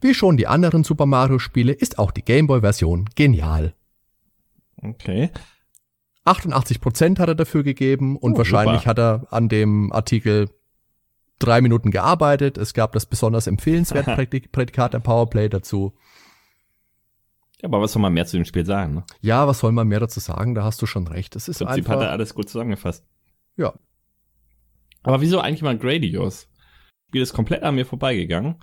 Wie 0.00 0.14
schon 0.14 0.36
die 0.36 0.46
anderen 0.48 0.82
Super 0.84 1.06
Mario 1.06 1.38
Spiele 1.38 1.72
ist 1.72 1.98
auch 1.98 2.10
die 2.10 2.24
Gameboy-Version 2.24 3.08
genial. 3.14 3.74
Okay. 4.82 5.30
88% 6.26 7.18
hat 7.18 7.28
er 7.28 7.34
dafür 7.34 7.62
gegeben 7.62 8.16
und 8.16 8.34
Oh, 8.34 8.38
wahrscheinlich 8.38 8.80
super. 8.80 8.90
hat 8.90 8.98
er 8.98 9.26
an 9.30 9.48
dem 9.48 9.92
Artikel 9.92 10.50
drei 11.38 11.60
Minuten 11.60 11.90
gearbeitet. 11.90 12.58
Es 12.58 12.74
gab 12.74 12.92
das 12.92 13.06
besonders 13.06 13.46
empfehlenswerte 13.46 14.10
Prädik- 14.16 14.52
Prädikat 14.52 14.92
der 14.92 14.98
Powerplay 15.00 15.48
dazu. 15.48 15.94
Ja, 17.60 17.68
aber 17.68 17.80
was 17.80 17.92
soll 17.92 18.02
man 18.02 18.12
mehr 18.12 18.26
zu 18.26 18.36
dem 18.36 18.44
Spiel 18.46 18.64
sagen, 18.64 18.94
ne? 18.94 19.04
Ja, 19.20 19.46
was 19.46 19.58
soll 19.60 19.72
man 19.72 19.86
mehr 19.88 20.00
dazu 20.00 20.18
sagen? 20.20 20.54
Da 20.54 20.64
hast 20.64 20.80
du 20.80 20.86
schon 20.86 21.06
recht. 21.06 21.36
Es 21.36 21.48
ist 21.48 21.60
Im 21.60 21.66
Prinzip 21.66 21.88
hat 21.88 21.96
er 21.96 22.00
einfach. 22.02 22.12
alles 22.12 22.34
gut 22.34 22.48
zusammengefasst. 22.48 23.06
Ja. 23.56 23.74
Aber 25.02 25.20
wieso 25.20 25.40
eigentlich 25.40 25.62
mal 25.62 25.76
Gradius? 25.78 26.46
Das 26.46 27.08
Spiel 27.08 27.22
ist 27.22 27.32
komplett 27.32 27.62
an 27.62 27.74
mir 27.74 27.84
vorbeigegangen. 27.86 28.56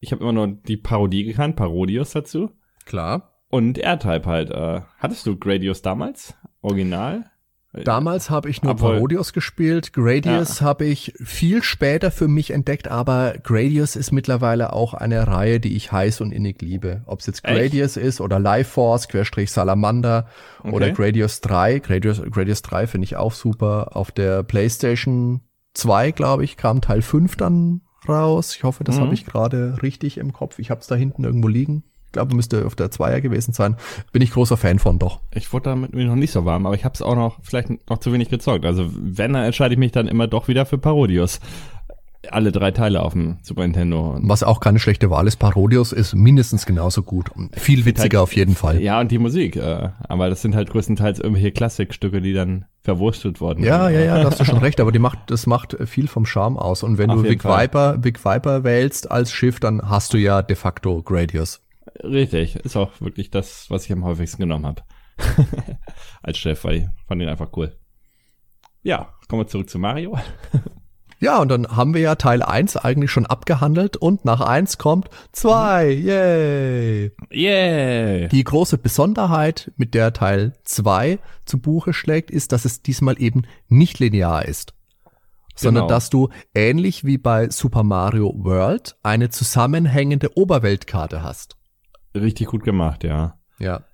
Ich 0.00 0.12
habe 0.12 0.22
immer 0.22 0.32
nur 0.32 0.48
die 0.48 0.76
Parodie 0.76 1.24
gekannt, 1.24 1.56
Parodius 1.56 2.12
dazu. 2.12 2.50
Klar. 2.84 3.40
Und 3.48 3.78
R-Type 3.78 4.26
halt. 4.26 4.50
Äh, 4.50 4.82
hattest 4.98 5.26
du 5.26 5.38
Gradius 5.38 5.82
damals? 5.82 6.34
Original? 6.60 7.30
Damals 7.72 8.28
habe 8.28 8.50
ich 8.50 8.62
nur 8.62 8.72
Obwohl- 8.72 8.94
Parodius 8.96 9.32
gespielt. 9.32 9.94
Gradius 9.94 10.60
habe 10.60 10.84
ich 10.84 11.14
viel 11.24 11.62
später 11.62 12.10
für 12.10 12.28
mich 12.28 12.50
entdeckt, 12.50 12.88
aber 12.88 13.34
Gradius 13.42 13.96
ist 13.96 14.12
mittlerweile 14.12 14.74
auch 14.74 14.92
eine 14.92 15.26
Reihe, 15.26 15.58
die 15.58 15.74
ich 15.74 15.90
heiß 15.90 16.20
und 16.20 16.32
innig 16.32 16.60
liebe. 16.60 17.02
Ob 17.06 17.20
es 17.20 17.26
jetzt 17.26 17.44
Echt? 17.44 17.54
Gradius 17.56 17.96
ist 17.96 18.20
oder 18.20 18.38
Life 18.38 18.70
Force, 18.72 19.08
Querstrich 19.08 19.50
Salamander 19.50 20.26
oder 20.64 20.86
Okay. 20.86 20.92
Gradius 20.92 21.40
3. 21.40 21.78
Gradius, 21.78 22.20
Gradius 22.30 22.60
3 22.60 22.86
finde 22.86 23.06
ich 23.06 23.16
auch 23.16 23.32
super. 23.32 23.96
Auf 23.96 24.10
der 24.12 24.42
PlayStation 24.42 25.40
2, 25.74 26.10
glaube 26.10 26.44
ich, 26.44 26.58
kam 26.58 26.82
Teil 26.82 27.00
5 27.00 27.36
dann 27.36 27.80
raus. 28.06 28.54
Ich 28.56 28.64
hoffe, 28.64 28.84
das 28.84 28.96
Mhm. 28.96 29.00
habe 29.02 29.14
ich 29.14 29.24
gerade 29.24 29.78
richtig 29.82 30.18
im 30.18 30.32
Kopf. 30.34 30.58
Ich 30.58 30.70
habe 30.70 30.80
es 30.80 30.88
da 30.88 30.94
hinten 30.94 31.24
irgendwo 31.24 31.48
liegen. 31.48 31.84
Ich 32.12 32.14
glaube, 32.14 32.36
müsste 32.36 32.66
auf 32.66 32.74
der 32.74 32.90
Zweier 32.90 33.22
gewesen 33.22 33.54
sein. 33.54 33.76
Bin 34.12 34.20
ich 34.20 34.32
großer 34.32 34.58
Fan 34.58 34.78
von, 34.78 34.98
doch. 34.98 35.20
Ich 35.34 35.50
wurde 35.54 35.70
damit 35.70 35.94
noch 35.94 36.14
nicht 36.14 36.30
so 36.30 36.44
warm, 36.44 36.66
aber 36.66 36.74
ich 36.74 36.84
habe 36.84 36.94
es 36.94 37.00
auch 37.00 37.16
noch 37.16 37.38
vielleicht 37.42 37.70
noch 37.88 37.96
zu 38.00 38.12
wenig 38.12 38.28
gezockt. 38.28 38.66
Also 38.66 38.90
wenn, 38.92 39.32
dann 39.32 39.44
entscheide 39.44 39.72
ich 39.72 39.78
mich 39.78 39.92
dann 39.92 40.08
immer 40.08 40.26
doch 40.26 40.46
wieder 40.46 40.66
für 40.66 40.76
Parodius. 40.76 41.40
Alle 42.30 42.52
drei 42.52 42.70
Teile 42.70 43.02
auf 43.02 43.14
dem 43.14 43.38
Super 43.40 43.62
Nintendo. 43.62 44.18
Was 44.20 44.42
auch 44.42 44.60
keine 44.60 44.78
schlechte 44.78 45.08
Wahl 45.08 45.26
ist, 45.26 45.36
Parodius 45.36 45.92
ist 45.92 46.14
mindestens 46.14 46.66
genauso 46.66 47.02
gut. 47.02 47.30
Viel 47.52 47.86
witziger 47.86 48.20
auf 48.20 48.36
jeden 48.36 48.56
Fall. 48.56 48.82
Ja, 48.82 49.00
und 49.00 49.10
die 49.10 49.18
Musik. 49.18 49.56
Äh, 49.56 49.88
aber 50.06 50.28
das 50.28 50.42
sind 50.42 50.54
halt 50.54 50.68
größtenteils 50.68 51.18
irgendwelche 51.18 51.50
Klassikstücke, 51.50 52.20
die 52.20 52.34
dann 52.34 52.66
verwurstelt 52.82 53.40
wurden. 53.40 53.64
Ja, 53.64 53.88
ja, 53.88 54.00
ja, 54.00 54.22
da 54.22 54.30
hast 54.30 54.38
du 54.38 54.44
schon 54.44 54.58
recht, 54.58 54.80
aber 54.80 54.92
die 54.92 54.98
macht, 54.98 55.18
das 55.30 55.46
macht 55.46 55.78
viel 55.86 56.08
vom 56.08 56.26
Charme 56.26 56.58
aus. 56.58 56.82
Und 56.82 56.98
wenn 56.98 57.10
Auf 57.10 57.22
du 57.22 57.38
Fall. 57.38 57.64
Viper, 57.64 58.04
Vic 58.04 58.22
Viper 58.22 58.64
wählst 58.64 59.10
als 59.10 59.32
Schiff, 59.32 59.60
dann 59.60 59.88
hast 59.88 60.12
du 60.12 60.18
ja 60.18 60.42
de 60.42 60.56
facto 60.56 61.02
Gradius. 61.02 61.61
Richtig. 62.02 62.56
Ist 62.56 62.76
auch 62.76 63.00
wirklich 63.00 63.30
das, 63.30 63.70
was 63.70 63.84
ich 63.86 63.92
am 63.92 64.04
häufigsten 64.04 64.42
genommen 64.42 64.66
habe. 64.66 64.82
Als 66.22 66.38
Chef, 66.38 66.64
weil 66.64 66.76
ich 66.76 66.84
fand 67.06 67.22
ihn 67.22 67.28
einfach 67.28 67.50
cool. 67.56 67.76
Ja, 68.82 69.14
kommen 69.28 69.42
wir 69.42 69.46
zurück 69.46 69.70
zu 69.70 69.78
Mario. 69.78 70.18
Ja, 71.22 71.38
und 71.38 71.50
dann 71.50 71.68
haben 71.68 71.94
wir 71.94 72.00
ja 72.00 72.16
Teil 72.16 72.42
1 72.42 72.76
eigentlich 72.78 73.12
schon 73.12 73.26
abgehandelt 73.26 73.96
und 73.96 74.24
nach 74.24 74.40
1 74.40 74.76
kommt 74.76 75.08
2. 75.30 75.88
Yay! 75.88 77.12
Yeah! 77.32 78.26
Die 78.26 78.42
große 78.42 78.76
Besonderheit, 78.76 79.70
mit 79.76 79.94
der 79.94 80.12
Teil 80.12 80.54
2 80.64 81.20
zu 81.44 81.60
Buche 81.60 81.92
schlägt, 81.92 82.32
ist, 82.32 82.50
dass 82.50 82.64
es 82.64 82.82
diesmal 82.82 83.22
eben 83.22 83.42
nicht 83.68 84.00
linear 84.00 84.46
ist. 84.46 84.74
Sondern 85.54 85.84
Genau. 85.84 85.94
dass 85.94 86.10
du 86.10 86.28
ähnlich 86.56 87.04
wie 87.04 87.18
bei 87.18 87.50
Super 87.50 87.84
Mario 87.84 88.34
World 88.38 88.96
eine 89.04 89.30
zusammenhängende 89.30 90.36
Oberweltkarte 90.36 91.22
hast. 91.22 91.56
Richtig 92.14 92.48
gut 92.48 92.64
gemacht, 92.64 93.04
ja. 93.04 93.38
Ja. 93.58 93.84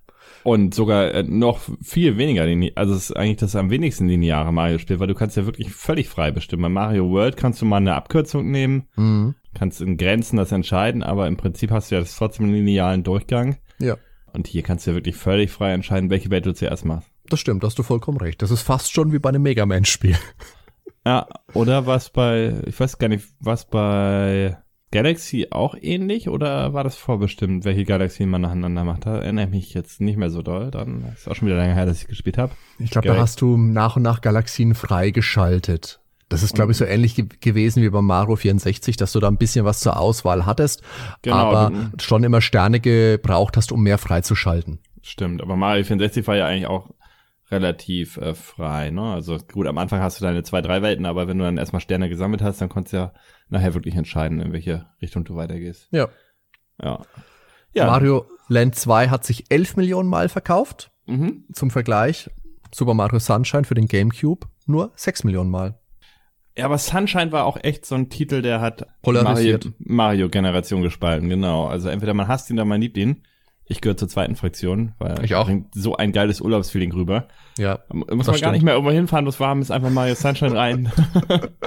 Und 0.44 0.74
sogar 0.74 1.12
äh, 1.14 1.22
noch 1.22 1.60
viel 1.82 2.16
weniger 2.16 2.46
linear. 2.46 2.72
Also 2.76 2.94
es 2.94 3.10
ist 3.10 3.16
eigentlich 3.16 3.38
das 3.38 3.56
am 3.56 3.70
wenigsten 3.70 4.08
lineare 4.08 4.52
Mario-Spiel, 4.52 5.00
weil 5.00 5.06
du 5.06 5.14
kannst 5.14 5.36
ja 5.36 5.46
wirklich 5.46 5.72
völlig 5.72 6.08
frei 6.08 6.30
bestimmen. 6.30 6.62
Bei 6.62 6.68
Mario 6.68 7.10
World 7.10 7.36
kannst 7.36 7.60
du 7.62 7.66
mal 7.66 7.78
eine 7.78 7.94
Abkürzung 7.94 8.50
nehmen, 8.50 8.88
Mhm. 8.96 9.34
kannst 9.54 9.80
in 9.80 9.96
Grenzen 9.96 10.36
das 10.36 10.52
entscheiden, 10.52 11.02
aber 11.02 11.26
im 11.26 11.36
Prinzip 11.36 11.70
hast 11.70 11.90
du 11.90 11.96
ja 11.96 12.00
das 12.00 12.16
trotzdem 12.16 12.46
einen 12.46 12.54
linearen 12.54 13.02
Durchgang. 13.04 13.56
Ja. 13.78 13.96
Und 14.32 14.46
hier 14.46 14.62
kannst 14.62 14.86
du 14.86 14.90
ja 14.90 14.96
wirklich 14.96 15.16
völlig 15.16 15.50
frei 15.50 15.72
entscheiden, 15.72 16.10
welche 16.10 16.30
Welt 16.30 16.46
du 16.46 16.54
zuerst 16.54 16.84
machst. 16.84 17.08
Das 17.28 17.40
stimmt, 17.40 17.62
da 17.62 17.66
hast 17.66 17.78
du 17.78 17.82
vollkommen 17.82 18.18
recht. 18.18 18.40
Das 18.42 18.50
ist 18.50 18.62
fast 18.62 18.92
schon 18.92 19.12
wie 19.12 19.18
bei 19.18 19.30
einem 19.30 19.42
Mega 19.42 19.66
Man-Spiel. 19.66 20.16
Ja, 21.06 21.26
oder 21.54 21.86
was 21.86 22.10
bei, 22.10 22.54
ich 22.66 22.78
weiß 22.78 22.98
gar 22.98 23.08
nicht, 23.08 23.26
was 23.40 23.66
bei 23.68 24.58
Galaxy 24.90 25.48
auch 25.50 25.74
ähnlich 25.80 26.28
oder 26.28 26.72
war 26.72 26.82
das 26.82 26.96
vorbestimmt, 26.96 27.64
welche 27.64 27.84
Galaxien 27.84 28.30
man 28.30 28.40
nacheinander 28.40 28.84
macht? 28.84 29.04
Da 29.04 29.18
erinnere 29.18 29.44
ich 29.44 29.50
mich 29.50 29.74
jetzt 29.74 30.00
nicht 30.00 30.16
mehr 30.16 30.30
so 30.30 30.42
doll. 30.42 30.70
Dann 30.70 31.04
ist 31.14 31.28
auch 31.28 31.34
schon 31.34 31.46
wieder 31.46 31.58
lange 31.58 31.74
her, 31.74 31.84
dass 31.84 32.00
ich 32.00 32.08
gespielt 32.08 32.38
habe. 32.38 32.52
Ich 32.78 32.90
glaube, 32.90 33.08
da 33.08 33.16
hast 33.16 33.40
du 33.40 33.56
nach 33.56 33.96
und 33.96 34.02
nach 34.02 34.20
Galaxien 34.22 34.74
freigeschaltet. 34.74 36.00
Das 36.30 36.42
ist, 36.42 36.54
glaube 36.54 36.72
ich, 36.72 36.78
so 36.78 36.84
ähnlich 36.84 37.14
ge 37.14 37.26
gewesen 37.40 37.82
wie 37.82 37.88
beim 37.88 38.04
Mario 38.04 38.36
64, 38.36 38.96
dass 38.96 39.12
du 39.12 39.20
da 39.20 39.28
ein 39.28 39.38
bisschen 39.38 39.64
was 39.64 39.80
zur 39.80 39.98
Auswahl 39.98 40.44
hattest, 40.44 40.82
Genau, 41.22 41.36
aber 41.36 41.72
schon 41.98 42.22
immer 42.22 42.42
Sterne 42.42 42.80
gebraucht 42.80 43.56
hast, 43.56 43.72
um 43.72 43.82
mehr 43.82 43.96
freizuschalten. 43.96 44.78
Stimmt, 45.02 45.40
aber 45.40 45.56
Mario 45.56 45.84
64 45.84 46.26
war 46.26 46.36
ja 46.36 46.46
eigentlich 46.46 46.66
auch 46.66 46.90
relativ 47.50 48.16
äh, 48.18 48.34
frei, 48.34 48.90
ne? 48.90 49.02
Also 49.02 49.38
gut, 49.38 49.66
am 49.66 49.78
Anfang 49.78 50.00
hast 50.00 50.20
du 50.20 50.24
deine 50.24 50.42
zwei, 50.42 50.60
drei 50.60 50.82
Welten, 50.82 51.06
aber 51.06 51.26
wenn 51.28 51.38
du 51.38 51.44
dann 51.44 51.56
erstmal 51.58 51.80
Sterne 51.80 52.08
gesammelt 52.08 52.42
hast, 52.42 52.60
dann 52.60 52.68
konntest 52.68 52.92
du 52.92 52.96
ja 52.98 53.12
nachher 53.48 53.74
wirklich 53.74 53.94
entscheiden, 53.96 54.40
in 54.40 54.52
welche 54.52 54.86
Richtung 55.00 55.24
du 55.24 55.34
weitergehst. 55.36 55.88
Ja. 55.90 56.08
Ja. 56.82 57.00
Ja. 57.72 57.86
Mario 57.86 58.26
Land 58.48 58.74
2 58.76 59.08
hat 59.08 59.24
sich 59.24 59.50
11 59.50 59.76
Millionen 59.76 60.08
Mal 60.08 60.28
verkauft. 60.28 60.90
Mhm. 61.06 61.44
Zum 61.52 61.70
Vergleich, 61.70 62.30
Super 62.74 62.94
Mario 62.94 63.18
Sunshine 63.18 63.64
für 63.64 63.74
den 63.74 63.88
GameCube 63.88 64.46
nur 64.66 64.92
6 64.96 65.24
Millionen 65.24 65.50
Mal. 65.50 65.78
Ja, 66.56 66.64
aber 66.64 66.76
Sunshine 66.78 67.30
war 67.32 67.44
auch 67.44 67.56
echt 67.62 67.86
so 67.86 67.94
ein 67.94 68.10
Titel, 68.10 68.42
der 68.42 68.60
hat 68.60 68.86
Polarisiert. 69.02 69.64
Mario- 69.64 69.76
Mario-Generation 69.78 70.82
gespalten, 70.82 71.28
genau. 71.28 71.66
Also 71.66 71.88
entweder 71.88 72.14
man 72.14 72.26
hasst 72.28 72.50
ihn 72.50 72.56
oder 72.56 72.64
man 72.64 72.80
liebt 72.80 72.96
ihn. 72.96 73.22
Ich 73.70 73.80
gehöre 73.82 73.96
zur 73.98 74.08
zweiten 74.08 74.34
Fraktion, 74.34 74.92
weil 74.98 75.22
Ich 75.24 75.34
auch. 75.34 75.44
bringt 75.46 75.74
so 75.74 75.94
ein 75.96 76.12
geiles 76.12 76.40
Urlaubsfeeling 76.40 76.92
rüber. 76.92 77.28
Ja. 77.58 77.80
Muss 77.92 78.06
Das 78.08 78.16
man 78.16 78.26
gar 78.26 78.34
stimmt. 78.36 78.52
nicht 78.54 78.62
mehr 78.64 78.74
irgendwo 78.74 78.92
hinfahren, 78.92 79.24
muss 79.26 79.38
warm 79.40 79.60
ist, 79.60 79.70
einfach 79.70 79.90
Mario 79.90 80.14
Sunshine 80.14 80.54
rein. 80.56 80.92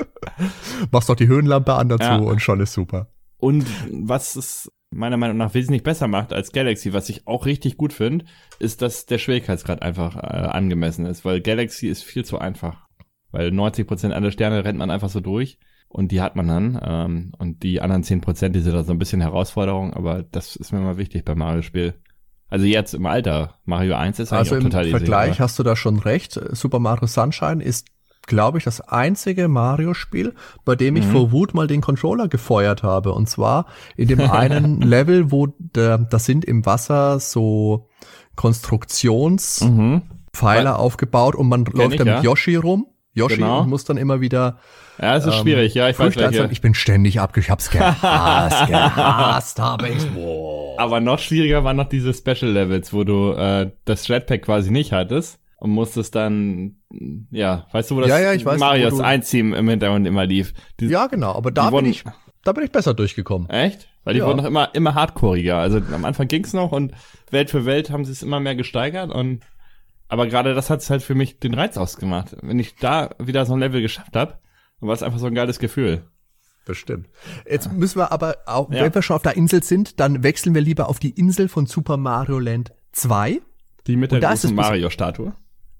Machst 0.91 1.09
doch 1.09 1.15
die 1.15 1.27
Höhenlampe 1.27 1.73
an 1.73 1.89
dazu 1.89 2.03
Ja. 2.03 2.17
und 2.17 2.41
schon 2.41 2.59
ist 2.59 2.73
super. 2.73 3.07
Und 3.37 3.65
was 3.91 4.35
es 4.35 4.71
meiner 4.93 5.17
Meinung 5.17 5.37
nach 5.37 5.53
wesentlich 5.53 5.83
besser 5.83 6.07
macht 6.07 6.33
als 6.33 6.51
Galaxy, 6.51 6.93
was 6.93 7.09
ich 7.09 7.27
auch 7.27 7.45
richtig 7.45 7.77
gut 7.77 7.93
finde, 7.93 8.25
ist, 8.59 8.81
dass 8.81 9.05
der 9.05 9.17
Schwierigkeitsgrad 9.19 9.81
einfach 9.81 10.15
äh, 10.17 10.19
angemessen 10.47 11.05
ist, 11.05 11.23
weil 11.23 11.39
Galaxy 11.41 11.87
ist 11.87 12.03
viel 12.03 12.25
zu 12.25 12.39
einfach. 12.39 12.87
Weil 13.31 13.49
90% 13.49 14.11
aller 14.11 14.31
Sterne 14.31 14.65
rennt 14.65 14.77
man 14.77 14.91
einfach 14.91 15.09
so 15.09 15.19
durch 15.21 15.57
und 15.91 16.11
die 16.11 16.21
hat 16.21 16.35
man 16.35 16.47
dann. 16.47 16.79
Ähm, 16.83 17.31
und 17.37 17.63
die 17.63 17.81
anderen 17.81 18.03
10%, 18.03 18.49
die 18.49 18.61
sind 18.61 18.73
da 18.73 18.83
so 18.83 18.91
ein 18.91 18.99
bisschen 18.99 19.21
Herausforderung, 19.21 19.93
aber 19.93 20.23
das 20.23 20.55
ist 20.55 20.71
mir 20.71 20.79
mal 20.79 20.97
wichtig 20.97 21.25
beim 21.25 21.37
Mario-Spiel. 21.39 21.93
Also 22.49 22.65
jetzt 22.65 22.93
im 22.93 23.05
Alter, 23.05 23.55
Mario 23.65 23.95
1 23.95 24.19
ist 24.19 24.33
Also 24.33 24.55
eigentlich 24.55 24.65
im 24.65 24.67
auch 24.67 24.71
total 24.71 24.89
Vergleich 24.89 25.29
easy. 25.29 25.37
aber- 25.37 25.43
hast 25.45 25.59
du 25.59 25.63
da 25.63 25.75
schon 25.75 25.99
recht. 25.99 26.39
Super 26.51 26.79
Mario 26.79 27.07
Sunshine 27.07 27.63
ist, 27.63 27.87
glaube 28.27 28.57
ich, 28.57 28.65
das 28.65 28.81
einzige 28.81 29.47
Mario-Spiel, 29.47 30.35
bei 30.65 30.75
dem 30.75 30.95
ich 30.97 31.05
Mhm. 31.07 31.11
vor 31.11 31.31
Wut 31.31 31.53
mal 31.53 31.67
den 31.67 31.79
Controller 31.81 32.27
gefeuert 32.27 32.83
habe. 32.83 33.13
Und 33.13 33.29
zwar 33.29 33.65
in 33.95 34.07
dem 34.09 34.19
einen 34.21 34.81
Level, 34.81 35.31
wo 35.31 35.47
das 35.73 36.25
sind 36.25 36.43
im 36.45 36.65
Wasser 36.65 37.19
so 37.19 37.87
Konstruktionspfeiler 38.35 40.01
Mhm. 40.73 40.77
aufgebaut 40.79 41.35
und 41.35 41.47
man 41.47 41.65
läuft 41.65 41.93
ich, 41.93 41.97
da 41.97 42.03
mit 42.05 42.13
ja. 42.15 42.21
Yoshi 42.21 42.55
rum. 42.55 42.87
Yoshi 43.13 43.35
Genau. 43.35 43.61
und 43.61 43.69
muss 43.69 43.83
dann 43.83 43.97
immer 43.97 44.21
wieder 44.21 44.57
Ja, 45.01 45.15
es 45.17 45.25
ist 45.25 45.33
ähm, 45.35 45.41
schwierig, 45.41 45.73
ja, 45.73 45.89
ich 45.89 45.99
weiß 45.99 46.15
welche. 46.15 46.47
Ich 46.51 46.61
bin 46.61 46.73
ständig 46.73 47.19
abge... 47.19 47.39
Ich 47.41 47.49
hab's 47.49 47.69
gehasst, 47.69 48.67
gehasst 48.67 49.59
habe 49.59 49.89
ich. 49.89 50.05
Boah. 50.11 50.79
Aber 50.79 50.99
noch 50.99 51.19
schwieriger 51.19 51.63
waren 51.63 51.77
noch 51.77 51.89
diese 51.89 52.13
Special 52.13 52.51
Levels, 52.51 52.93
wo 52.93 53.03
du 53.03 53.31
äh, 53.33 53.71
das 53.85 54.07
Jetpack 54.07 54.43
quasi 54.43 54.71
nicht 54.71 54.91
hattest 54.93 55.39
und 55.57 55.71
musstest 55.71 56.15
dann, 56.15 56.77
ja, 57.31 57.67
weißt 57.71 57.91
du, 57.91 57.95
wo 57.97 57.99
das 58.01 58.09
Ja, 58.09 58.19
ja, 58.19 58.33
ich 58.33 58.45
weiß, 58.45 58.59
Marios 58.59 58.95
du- 58.97 59.03
Einziehen 59.03 59.53
im 59.53 59.67
Hintergrund 59.69 60.07
immer 60.07 60.25
lief. 60.25 60.53
Die, 60.79 60.85
Ja, 60.87 61.07
genau, 61.07 61.33
aber 61.35 61.51
da 61.51 61.65
bin 61.65 61.71
wurden- 61.73 61.87
ich, 61.87 62.03
da 62.43 62.51
bin 62.53 62.63
ich 62.63 62.71
besser 62.71 62.93
durchgekommen. 62.93 63.49
Echt? 63.49 63.87
Weil 64.03 64.13
die 64.15 64.21
Ja. 64.21 64.25
wurden 64.25 64.37
noch 64.37 64.45
immer, 64.45 64.73
immer 64.73 64.95
hardcoreiger. 64.95 65.57
Also 65.57 65.79
am 65.93 66.05
Anfang 66.05 66.27
ging's 66.27 66.53
noch 66.53 66.71
und 66.71 66.93
Welt 67.29 67.51
für 67.51 67.65
Welt 67.65 67.91
haben 67.91 68.05
sie 68.05 68.11
es 68.11 68.23
immer 68.23 68.39
mehr 68.39 68.55
gesteigert 68.55 69.11
und 69.11 69.41
aber 70.11 70.27
gerade 70.27 70.53
das 70.53 70.69
hat's 70.69 70.89
halt 70.89 71.01
für 71.01 71.15
mich 71.15 71.39
den 71.39 71.53
Reiz 71.53 71.77
ausgemacht. 71.77 72.35
Wenn 72.41 72.59
ich 72.59 72.75
da 72.75 73.09
wieder 73.17 73.45
so 73.45 73.53
ein 73.53 73.59
Level 73.59 73.81
geschafft 73.81 74.15
habe, 74.15 74.37
dann 74.79 74.87
war 74.87 74.93
es 74.93 75.01
einfach 75.03 75.19
so 75.19 75.25
ein 75.27 75.33
geiles 75.35 75.57
Gefühl. 75.59 76.03
Bestimmt. 76.65 77.07
Jetzt 77.49 77.71
müssen 77.71 77.97
wir 77.99 78.11
aber, 78.11 78.35
auch, 78.45 78.69
Ja. 78.71 78.83
wenn 78.83 78.93
wir 78.93 79.01
schon 79.01 79.15
auf 79.15 79.23
der 79.23 79.35
Insel 79.35 79.63
sind, 79.63 79.99
dann 79.99 80.21
wechseln 80.21 80.53
wir 80.53 80.61
lieber 80.61 80.89
auf 80.89 80.99
die 80.99 81.09
Insel 81.09 81.47
von 81.49 81.65
Super 81.65 81.97
Mario 81.97 82.37
Land 82.39 82.71
2 82.91 83.41
Die 83.87 83.95
mit 83.95 84.11
der 84.11 84.19
großen 84.19 84.51
es 84.51 84.55
Mario-Statue. 84.55 85.33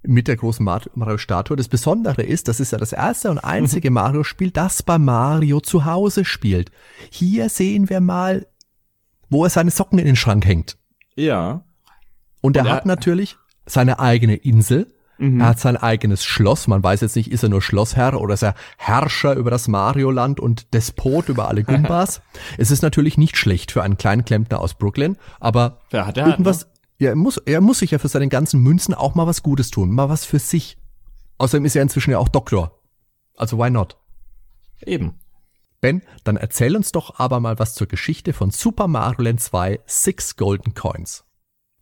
mit 0.04 0.28
der 0.28 0.38
großen 0.38 0.66
Mar- 0.66 0.82
Mario-Statue. 0.96 1.56
Das 1.56 1.68
Besondere 1.68 2.24
ist, 2.24 2.48
das 2.48 2.60
ist 2.60 2.72
ja 2.72 2.80
das 2.80 2.94
erste 2.94 3.30
und 3.30 3.38
einzige 3.38 3.92
Mario-Spiel, 3.92 4.50
das 4.50 4.82
bei 4.82 4.98
Mario 4.98 5.60
zu 5.60 5.86
Hause 5.86 6.26
spielt. 6.26 6.72
Hier 7.12 7.50
sehen 7.50 7.90
wir 7.90 8.02
mal, 8.02 8.48
wo 9.30 9.44
er 9.44 9.52
seine 9.52 9.70
Socken 9.72 10.00
in 10.00 10.06
den 10.08 10.16
Schrank 10.16 10.46
hängt. 10.48 10.78
Ja. 11.16 11.64
Und 12.42 12.56
er 12.58 12.62
Und 12.64 12.68
er- 12.70 12.74
hat 12.74 12.86
natürlich 12.88 13.38
seine 13.72 14.00
eigene 14.00 14.36
Insel. 14.36 14.94
Mhm. 15.18 15.40
Er 15.40 15.48
hat 15.50 15.60
sein 15.60 15.78
eigenes 15.78 16.26
Schloss. 16.26 16.68
Man 16.68 16.84
weiß 16.84 17.02
jetzt 17.02 17.16
nicht, 17.16 17.32
ist 17.32 17.44
er 17.44 17.50
nur 17.50 17.62
Schlossherr 17.62 18.20
oder 18.20 18.34
ist 18.34 18.44
er 18.44 18.56
Herrscher 18.78 19.36
über 19.36 19.52
das 19.52 19.68
Mario-Land 19.68 20.40
und 20.40 20.74
Despot 20.74 21.30
über 21.30 21.48
alle 21.48 21.64
Gumbas. 21.66 22.22
es 22.58 22.72
ist 22.72 22.82
natürlich 22.82 23.18
nicht 23.18 23.38
schlecht 23.38 23.72
für 23.72 23.84
einen 23.84 23.98
kleinen 23.98 24.26
Klempner 24.26 24.60
aus 24.60 24.74
Brooklyn, 24.74 25.18
aber 25.40 25.80
Wer 25.92 26.08
hat 26.08 26.18
halt, 26.18 26.28
irgendwas, 26.28 26.68
ja, 26.98 27.10
er 27.10 27.16
muss, 27.16 27.38
er 27.38 27.62
muss 27.62 27.80
sich 27.80 27.92
ja 27.92 28.00
für 28.00 28.08
seine 28.08 28.28
ganzen 28.30 28.62
Münzen 28.62 28.94
auch 28.94 29.16
mal 29.16 29.28
was 29.28 29.44
Gutes 29.44 29.70
tun, 29.70 29.92
mal 29.92 30.10
was 30.10 30.26
für 30.26 30.40
sich. 30.40 30.78
Außerdem 31.38 31.66
ist 31.66 31.76
er 31.76 31.84
inzwischen 31.84 32.12
ja 32.12 32.18
auch 32.18 32.30
Doktor. 32.30 32.80
Also 33.38 33.58
why 33.58 33.70
not? 33.70 33.98
ne? 34.86 34.94
Eben. 34.94 35.14
Ben, 35.82 36.04
dann 36.24 36.38
erzähl 36.38 36.76
uns 36.76 36.92
doch 36.92 37.20
aber 37.20 37.40
mal 37.40 37.58
was 37.58 37.74
zur 37.74 37.88
Geschichte 37.88 38.34
von 38.34 38.52
Super 38.52 38.88
Mario 38.88 39.24
Land 39.24 39.42
2 39.42 39.80
Six 39.88 40.36
Golden 40.36 40.76
Coins. 40.76 41.26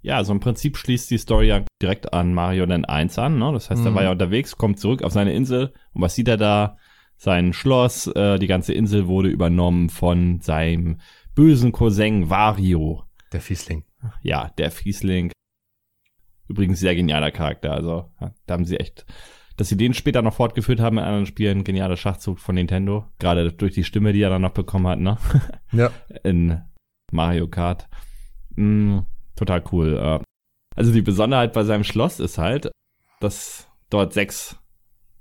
Ja, 0.02 0.24
so 0.24 0.32
im 0.32 0.40
Prinzip 0.40 0.78
schließt 0.78 1.12
die 1.12 1.18
Story 1.18 1.48
ja 1.48 1.66
direkt 1.82 2.14
an 2.14 2.34
Mario 2.34 2.66
Land 2.66 2.88
1 2.88 3.20
an. 3.20 3.38
Ne? 3.38 3.52
Das 3.52 3.70
heißt, 3.70 3.82
mhm. 3.82 3.88
er 3.88 3.96
war 3.96 4.04
ja 4.04 4.12
unterwegs, 4.12 4.58
kommt 4.58 4.80
zurück 4.80 5.04
auf 5.04 5.12
seine 5.12 5.34
Insel 5.34 5.74
und 5.94 6.02
was 6.02 6.16
sieht 6.16 6.28
er 6.28 6.38
da? 6.38 6.78
Sein 7.22 7.52
Schloss, 7.52 8.08
äh, 8.08 8.40
die 8.40 8.48
ganze 8.48 8.72
Insel 8.72 9.08
wurde 9.08 9.28
übernommen 9.28 9.90
von 9.90 10.40
seinem 10.40 11.02
bösen 11.36 11.74
Cousin 11.74 12.30
Wario. 12.30 13.04
Der 13.34 13.42
Fiesling. 13.42 13.84
Ja, 14.22 14.52
der 14.58 14.72
Fiesling. 14.72 15.34
Übrigens 16.48 16.80
sehr 16.80 16.96
genialer 16.96 17.32
Charakter. 17.32 17.74
Also, 17.74 18.10
da 18.46 18.54
haben 18.54 18.64
sie 18.64 18.80
echt, 18.80 19.06
dass 19.58 19.68
sie 19.68 19.76
den 19.76 19.94
später 19.94 20.22
noch 20.22 20.34
fortgeführt 20.34 20.80
haben 20.80 20.98
in 20.98 21.04
anderen 21.04 21.26
Spielen, 21.26 21.66
genialer 21.66 21.98
Schachzug 21.98 22.40
von 22.40 22.56
Nintendo. 22.56 23.06
Gerade 23.20 23.52
durch 23.52 23.74
die 23.74 23.84
Stimme, 23.84 24.14
die 24.14 24.22
er 24.22 24.30
dann 24.30 24.42
noch 24.42 24.54
bekommen 24.54 24.88
hat, 24.88 25.00
ne? 25.00 25.18
Ja. 25.74 25.92
In 26.24 26.62
Mario 27.12 27.48
Kart. 27.48 27.88
Mm, 28.56 29.00
total 29.40 29.64
cool. 29.72 29.98
Äh. 29.98 30.20
Also 30.76 30.92
die 30.92 31.02
Besonderheit 31.02 31.54
bei 31.54 31.64
seinem 31.64 31.84
Schloss 31.84 32.20
ist 32.20 32.38
halt, 32.38 32.72
dass 33.20 33.68
dort 33.90 34.14
sechs 34.14 34.58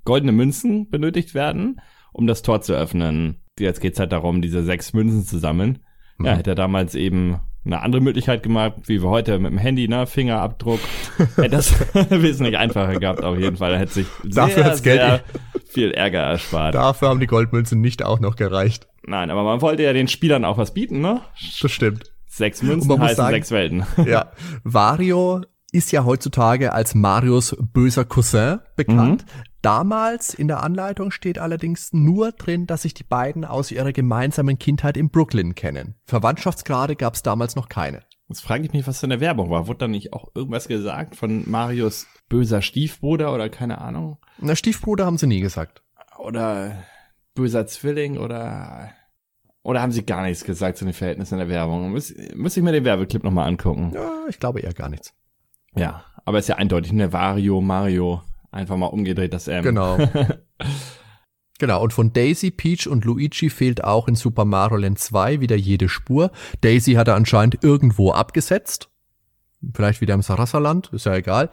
goldene 0.05 0.33
Münzen 0.33 0.91
benötigt 0.91 1.35
werden, 1.35 1.81
um 2.13 2.27
das 2.27 2.43
Tor 2.43 2.61
zu 2.61 2.75
öffnen. 2.75 3.43
Jetzt 3.59 3.81
geht's 3.81 3.99
halt 3.99 4.13
darum, 4.13 4.43
diese 4.43 4.63
sechs 4.63 4.93
Münzen 4.93 5.25
zu 5.25 5.39
sammeln. 5.39 5.81
Mhm. 6.19 6.27
Ja, 6.27 6.35
hätte 6.35 6.51
er 6.51 6.57
damals 6.57 6.95
eben 6.95 7.41
eine 7.65 7.83
andere 7.83 8.01
Möglichkeit 8.01 8.43
gemacht, 8.43 8.75
wie 8.87 9.03
wir 9.03 9.09
heute 9.09 9.39
mit 9.39 9.51
dem 9.51 9.59
Handy, 9.59 9.89
ne, 9.89 10.07
Fingerabdruck. 10.07 10.81
hätte 11.37 11.49
das 11.51 11.75
wesentlich 12.11 12.57
einfacher 12.57 12.99
gehabt, 12.99 13.23
auf 13.23 13.39
jeden 13.39 13.57
Fall. 13.57 13.73
Da 13.73 13.79
hätte 13.79 13.93
sich 13.93 14.07
Dafür 14.25 14.75
sehr, 14.77 14.83
Geld 14.83 15.01
sehr 15.01 15.23
viel 15.69 15.91
Ärger 15.91 16.21
erspart. 16.21 16.75
Dafür 16.75 17.09
haben 17.09 17.21
die 17.21 17.27
Goldmünzen 17.27 17.81
nicht 17.81 18.05
auch 18.05 18.21
noch 18.21 18.37
gereicht. 18.37 18.89
Nein, 19.07 19.31
aber 19.31 19.43
man 19.43 19.61
wollte 19.61 19.83
ja 19.83 19.93
den 19.93 20.09
Spielern 20.09 20.45
auch 20.45 20.59
was 20.59 20.73
bieten, 20.75 21.01
ne? 21.01 21.21
Das 21.61 21.71
stimmt. 21.71 22.13
Sechs 22.29 22.63
Münzen 22.63 23.01
heißen 23.01 23.17
sagen, 23.17 23.35
sechs 23.35 23.51
Welten. 23.51 23.85
Ja. 24.07 24.33
Wario 24.65 25.43
ist 25.73 25.93
ja 25.93 26.05
heutzutage 26.05 26.73
als 26.73 26.95
Marios 26.95 27.57
böser 27.59 28.05
Cousin 28.05 28.61
bekannt. 28.77 29.25
Mhm. 29.25 29.43
Damals 29.61 30.33
in 30.35 30.49
der 30.49 30.63
Anleitung 30.63 31.11
steht 31.11 31.39
allerdings 31.39 31.93
nur 31.93 32.33
drin, 32.33 32.67
dass 32.67 32.83
sich 32.83 32.95
die 32.95 33.05
beiden 33.05 33.45
aus 33.45 33.71
ihrer 33.71 33.93
gemeinsamen 33.93 34.59
Kindheit 34.59 34.97
in 34.97 35.11
Brooklyn 35.11 35.55
kennen. 35.55 35.97
Verwandtschaftsgrade 36.05 36.97
gab 36.97 37.15
es 37.15 37.23
damals 37.23 37.57
noch 37.57 37.69
keine. 37.69 38.03
Jetzt 38.29 38.43
frage 38.43 38.65
ich 38.65 38.73
mich, 38.73 38.87
was 38.87 39.03
in 39.03 39.11
der 39.11 39.21
Werbung 39.21 39.51
war. 39.51 39.67
Wurde 39.67 39.79
da 39.79 39.89
nicht 39.89 40.13
auch 40.13 40.31
irgendwas 40.35 40.69
gesagt 40.69 41.17
von 41.17 41.51
Marios 41.51 42.07
böser 42.29 42.63
Stiefbruder 42.63 43.35
oder 43.35 43.49
keine 43.49 43.79
Ahnung? 43.79 44.19
Na, 44.39 44.55
Stiefbruder 44.55 45.07
haben 45.07 45.19
sie 45.19 45.27
nie 45.27 45.41
gesagt. 45.41 45.83
Oder 46.19 46.85
böser 47.35 47.67
Zwilling 47.67 48.19
oder 48.19 48.91
oder 49.63 49.83
haben 49.83 49.93
sie 49.93 50.05
gar 50.05 50.23
nichts 50.23 50.45
gesagt 50.45 50.79
zu 50.79 50.85
den 50.85 50.95
Verhältnissen 50.95 51.35
in 51.35 51.41
der 51.41 51.49
Werbung? 51.49 51.91
Muss, 51.91 52.15
muss 52.35 52.57
ich 52.57 52.63
mir 52.63 52.73
den 52.73 52.85
Werbeclip 52.85 53.25
nochmal 53.25 53.49
angucken? 53.49 53.93
Ja, 53.95 54.25
ich 54.29 54.39
glaube 54.39 54.61
eher 54.61 54.73
gar 54.73 54.89
nichts. 54.89 55.15
Ja, 55.75 56.05
aber 56.25 56.39
ist 56.39 56.49
ja 56.49 56.57
eindeutig, 56.57 56.93
ne? 56.93 57.13
Vario, 57.13 57.61
Mario, 57.61 58.23
einfach 58.51 58.77
mal 58.77 58.87
umgedreht 58.87 59.33
das 59.33 59.49
M. 59.49 59.63
Genau. 59.63 59.99
genau, 61.59 61.83
und 61.83 61.93
von 61.93 62.13
Daisy, 62.13 62.51
Peach 62.51 62.87
und 62.87 63.05
Luigi 63.05 63.51
fehlt 63.51 63.85
auch 63.85 64.09
in 64.09 64.15
Super 64.15 64.45
Mario 64.45 64.79
Land 64.79 64.99
2 64.99 65.41
wieder 65.41 65.57
jede 65.57 65.89
Spur. 65.89 66.31
Daisy 66.61 66.95
hat 66.95 67.09
er 67.09 67.17
anscheinend 67.17 67.63
irgendwo 67.63 68.13
abgesetzt. 68.13 68.91
Vielleicht 69.75 70.01
wieder 70.01 70.15
im 70.15 70.23
Sarassaland, 70.23 70.91
ist 70.93 71.07
ja 71.07 71.15
egal. 71.15 71.51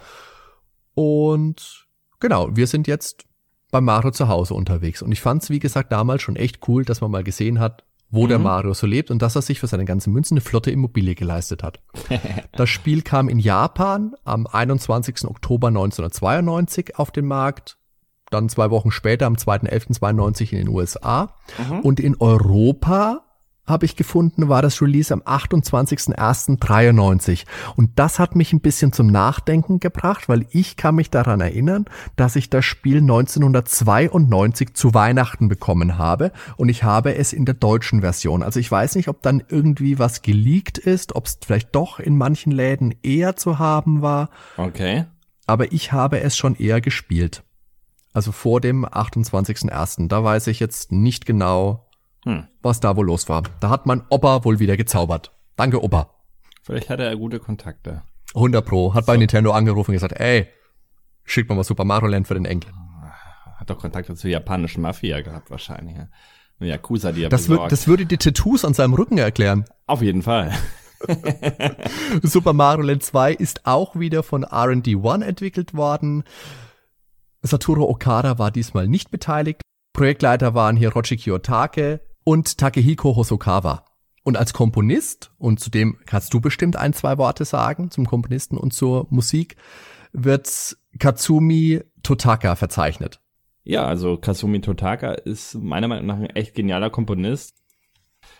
Und 0.93 1.87
genau, 2.19 2.55
wir 2.55 2.67
sind 2.67 2.87
jetzt 2.87 3.25
bei 3.71 3.81
Mario 3.81 4.11
zu 4.11 4.27
Hause 4.27 4.53
unterwegs. 4.53 5.01
Und 5.01 5.11
ich 5.11 5.21
fand 5.21 5.43
es, 5.43 5.49
wie 5.49 5.59
gesagt, 5.59 5.91
damals 5.91 6.21
schon 6.21 6.35
echt 6.35 6.67
cool, 6.67 6.85
dass 6.85 7.01
man 7.01 7.11
mal 7.11 7.23
gesehen 7.23 7.59
hat, 7.59 7.83
wo 8.15 8.23
mhm. 8.23 8.29
der 8.29 8.39
Mario 8.39 8.73
so 8.73 8.87
lebt 8.87 9.11
und 9.11 9.21
dass 9.21 9.35
er 9.35 9.41
sich 9.41 9.59
für 9.59 9.67
seine 9.67 9.85
ganzen 9.85 10.13
Münzen 10.13 10.35
eine 10.35 10.41
flotte 10.41 10.71
Immobilie 10.71 11.15
geleistet 11.15 11.63
hat. 11.63 11.79
das 12.53 12.69
Spiel 12.69 13.01
kam 13.01 13.29
in 13.29 13.39
Japan 13.39 14.15
am 14.23 14.47
21. 14.47 15.25
Oktober 15.25 15.67
1992 15.67 16.97
auf 16.97 17.11
den 17.11 17.25
Markt, 17.25 17.77
dann 18.31 18.49
zwei 18.49 18.71
Wochen 18.71 18.91
später 18.91 19.27
am 19.27 19.35
2.11.92 19.35 20.51
in 20.51 20.57
den 20.57 20.69
USA 20.69 21.35
mhm. 21.69 21.79
und 21.81 21.99
in 21.99 22.15
Europa 22.19 23.23
habe 23.67 23.85
ich 23.85 23.95
gefunden, 23.95 24.49
war 24.49 24.61
das 24.61 24.81
Release 24.81 25.13
am 25.13 25.21
28.01.93. 25.21 27.45
Und 27.75 27.91
das 27.95 28.19
hat 28.19 28.35
mich 28.35 28.53
ein 28.53 28.61
bisschen 28.61 28.93
zum 28.93 29.07
Nachdenken 29.07 29.79
gebracht, 29.79 30.29
weil 30.29 30.45
ich 30.51 30.77
kann 30.77 30.95
mich 30.95 31.09
daran 31.09 31.41
erinnern, 31.41 31.85
dass 32.15 32.35
ich 32.35 32.49
das 32.49 32.65
Spiel 32.65 32.97
1992 32.97 34.75
zu 34.75 34.93
Weihnachten 34.93 35.47
bekommen 35.47 35.97
habe 35.97 36.31
und 36.57 36.69
ich 36.69 36.83
habe 36.83 37.15
es 37.15 37.33
in 37.33 37.45
der 37.45 37.55
deutschen 37.55 38.01
Version. 38.01 38.43
Also 38.43 38.59
ich 38.59 38.69
weiß 38.69 38.95
nicht, 38.95 39.07
ob 39.07 39.21
dann 39.21 39.43
irgendwie 39.49 39.99
was 39.99 40.21
geleakt 40.21 40.77
ist, 40.77 41.15
ob 41.15 41.25
es 41.25 41.39
vielleicht 41.43 41.75
doch 41.75 41.99
in 41.99 42.17
manchen 42.17 42.51
Läden 42.51 42.93
eher 43.01 43.35
zu 43.35 43.59
haben 43.59 44.01
war. 44.01 44.29
Okay. 44.57 45.05
Aber 45.47 45.71
ich 45.71 45.91
habe 45.91 46.21
es 46.21 46.37
schon 46.37 46.55
eher 46.55 46.81
gespielt. 46.81 47.43
Also 48.13 48.31
vor 48.31 48.61
dem 48.61 48.85
28.01. 48.85 50.07
Da 50.07 50.23
weiß 50.23 50.47
ich 50.47 50.59
jetzt 50.59 50.91
nicht 50.91 51.25
genau, 51.25 51.84
hm. 52.25 52.47
was 52.61 52.79
da 52.79 52.95
wohl 52.95 53.05
los 53.05 53.29
war. 53.29 53.43
Da 53.59 53.69
hat 53.69 53.85
mein 53.85 54.03
Opa 54.09 54.43
wohl 54.43 54.59
wieder 54.59 54.77
gezaubert. 54.77 55.31
Danke, 55.55 55.81
Opa. 55.81 56.09
Vielleicht 56.63 56.89
hatte 56.89 57.03
er 57.03 57.15
gute 57.15 57.39
Kontakte. 57.39 58.03
100 58.33 58.65
Pro. 58.65 58.93
Hat 58.93 59.05
so. 59.05 59.11
bei 59.11 59.17
Nintendo 59.17 59.51
angerufen 59.51 59.91
und 59.91 59.95
gesagt, 59.95 60.19
ey, 60.19 60.47
schick 61.23 61.47
mal 61.47 61.55
mal 61.55 61.63
Super 61.63 61.85
Mario 61.85 62.09
Land 62.09 62.27
für 62.27 62.33
den 62.33 62.45
Enkel. 62.45 62.71
Hat 63.57 63.69
doch 63.69 63.79
Kontakte 63.79 64.15
zur 64.15 64.29
japanischen 64.29 64.81
Mafia 64.81 65.21
gehabt 65.21 65.49
wahrscheinlich. 65.49 65.95
Ja. 65.95 66.09
Eine 66.59 66.69
Yakuza, 66.69 67.11
die 67.11 67.23
er 67.23 67.29
das, 67.29 67.49
wird, 67.49 67.71
das 67.71 67.87
würde 67.87 68.05
die 68.05 68.17
Tattoos 68.17 68.65
an 68.65 68.73
seinem 68.73 68.93
Rücken 68.93 69.17
erklären. 69.17 69.65
Auf 69.87 70.01
jeden 70.01 70.21
Fall. 70.21 70.51
Super 72.23 72.53
Mario 72.53 72.85
Land 72.85 73.03
2 73.03 73.33
ist 73.33 73.65
auch 73.65 73.95
wieder 73.95 74.23
von 74.23 74.43
R&D 74.43 74.95
1 74.95 75.23
entwickelt 75.23 75.73
worden. 75.73 76.23
Satoru 77.41 77.83
Okada 77.83 78.39
war 78.39 78.51
diesmal 78.51 78.87
nicht 78.87 79.11
beteiligt. 79.11 79.61
Projektleiter 79.93 80.53
waren 80.55 80.75
hier 80.75 80.91
Rochi 80.93 81.15
Kiyotake, 81.17 82.01
und 82.25 82.57
Takehiko 82.57 83.15
Hosokawa. 83.15 83.85
Und 84.23 84.35
als 84.35 84.51
Komponist, 84.53 85.31
und 85.37 85.59
zu 85.59 85.69
dem 85.69 85.99
kannst 86.05 86.33
du 86.33 86.41
bestimmt 86.41 86.75
ein, 86.75 86.91
zwei 86.93 87.17
Worte 87.17 87.45
sagen, 87.45 87.91
zum 87.91 88.05
Komponisten 88.05 88.57
und 88.57 88.73
zur 88.73 89.07
Musik, 89.11 89.55
wird 90.11 90.75
Katsumi 90.99 91.81
Totaka 92.03 92.55
verzeichnet. 92.55 93.21
Ja, 93.63 93.85
also 93.85 94.17
Katsumi 94.17 94.61
Totaka 94.61 95.13
ist 95.13 95.55
meiner 95.55 95.87
Meinung 95.87 96.07
nach 96.07 96.17
ein 96.17 96.29
echt 96.31 96.55
genialer 96.55 96.89
Komponist. 96.89 97.55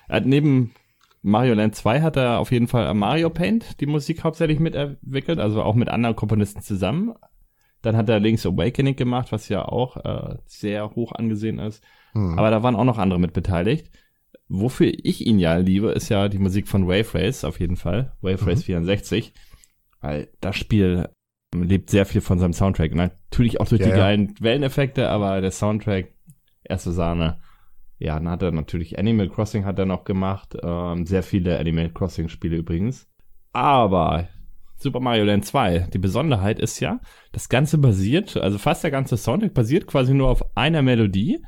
Er 0.07 0.17
hat 0.17 0.25
neben 0.25 0.73
Mario 1.21 1.55
Land 1.55 1.75
2 1.75 2.01
hat 2.01 2.17
er 2.17 2.39
auf 2.39 2.51
jeden 2.51 2.67
Fall 2.67 2.93
Mario 2.93 3.31
Paint 3.31 3.81
die 3.81 3.87
Musik 3.87 4.23
hauptsächlich 4.23 4.59
mitentwickelt, 4.59 5.39
also 5.39 5.63
auch 5.63 5.73
mit 5.73 5.89
anderen 5.89 6.15
Komponisten 6.15 6.61
zusammen. 6.61 7.13
Dann 7.85 7.95
hat 7.95 8.09
er 8.09 8.19
Link's 8.19 8.45
Awakening 8.45 8.95
gemacht, 8.95 9.31
was 9.31 9.47
ja 9.47 9.63
auch 9.63 9.97
äh, 9.97 10.37
sehr 10.45 10.95
hoch 10.95 11.11
angesehen 11.11 11.59
ist. 11.59 11.83
Hm. 12.13 12.39
Aber 12.39 12.49
da 12.49 12.63
waren 12.63 12.75
auch 12.75 12.83
noch 12.83 12.97
andere 12.97 13.19
mit 13.19 13.33
beteiligt. 13.33 13.91
Wofür 14.47 14.87
ich 14.87 15.25
ihn 15.25 15.39
ja 15.39 15.57
liebe, 15.57 15.91
ist 15.91 16.09
ja 16.09 16.27
die 16.27 16.39
Musik 16.39 16.67
von 16.67 16.87
Wave 16.87 17.13
Race 17.13 17.43
auf 17.43 17.59
jeden 17.59 17.75
Fall. 17.75 18.13
Wave 18.21 18.45
Race 18.47 18.59
mhm. 18.59 18.63
64. 18.63 19.33
Weil 20.01 20.29
das 20.39 20.55
Spiel 20.55 21.09
lebt 21.53 21.89
sehr 21.89 22.05
viel 22.05 22.21
von 22.21 22.39
seinem 22.39 22.53
Soundtrack. 22.53 22.93
Natürlich 22.95 23.59
auch 23.59 23.67
durch 23.67 23.81
ja, 23.81 23.87
die 23.87 23.93
geilen 23.93 24.33
Welleneffekte, 24.39 25.09
aber 25.09 25.41
der 25.41 25.51
Soundtrack, 25.51 26.13
erste 26.63 26.91
Sahne. 26.91 27.39
Ja, 27.97 28.15
dann 28.15 28.29
hat 28.29 28.41
er 28.41 28.51
natürlich 28.51 28.99
Animal 28.99 29.29
Crossing 29.29 29.63
hat 29.63 29.79
er 29.79 29.85
noch 29.85 30.03
gemacht. 30.03 30.57
Ähm, 30.61 31.05
sehr 31.05 31.23
viele 31.23 31.59
Animal 31.59 31.89
Crossing 31.89 32.29
Spiele 32.29 32.57
übrigens. 32.57 33.07
Aber 33.53 34.27
Super 34.77 34.99
Mario 34.99 35.23
Land 35.23 35.45
2, 35.45 35.87
die 35.93 35.97
Besonderheit 35.97 36.59
ist 36.59 36.79
ja, 36.79 36.99
das 37.31 37.49
Ganze 37.49 37.77
basiert, 37.77 38.37
also 38.37 38.57
fast 38.57 38.83
der 38.83 38.91
ganze 38.91 39.17
Soundtrack 39.17 39.53
basiert 39.53 39.87
quasi 39.87 40.13
nur 40.13 40.29
auf 40.29 40.55
einer 40.57 40.81
Melodie, 40.81 41.43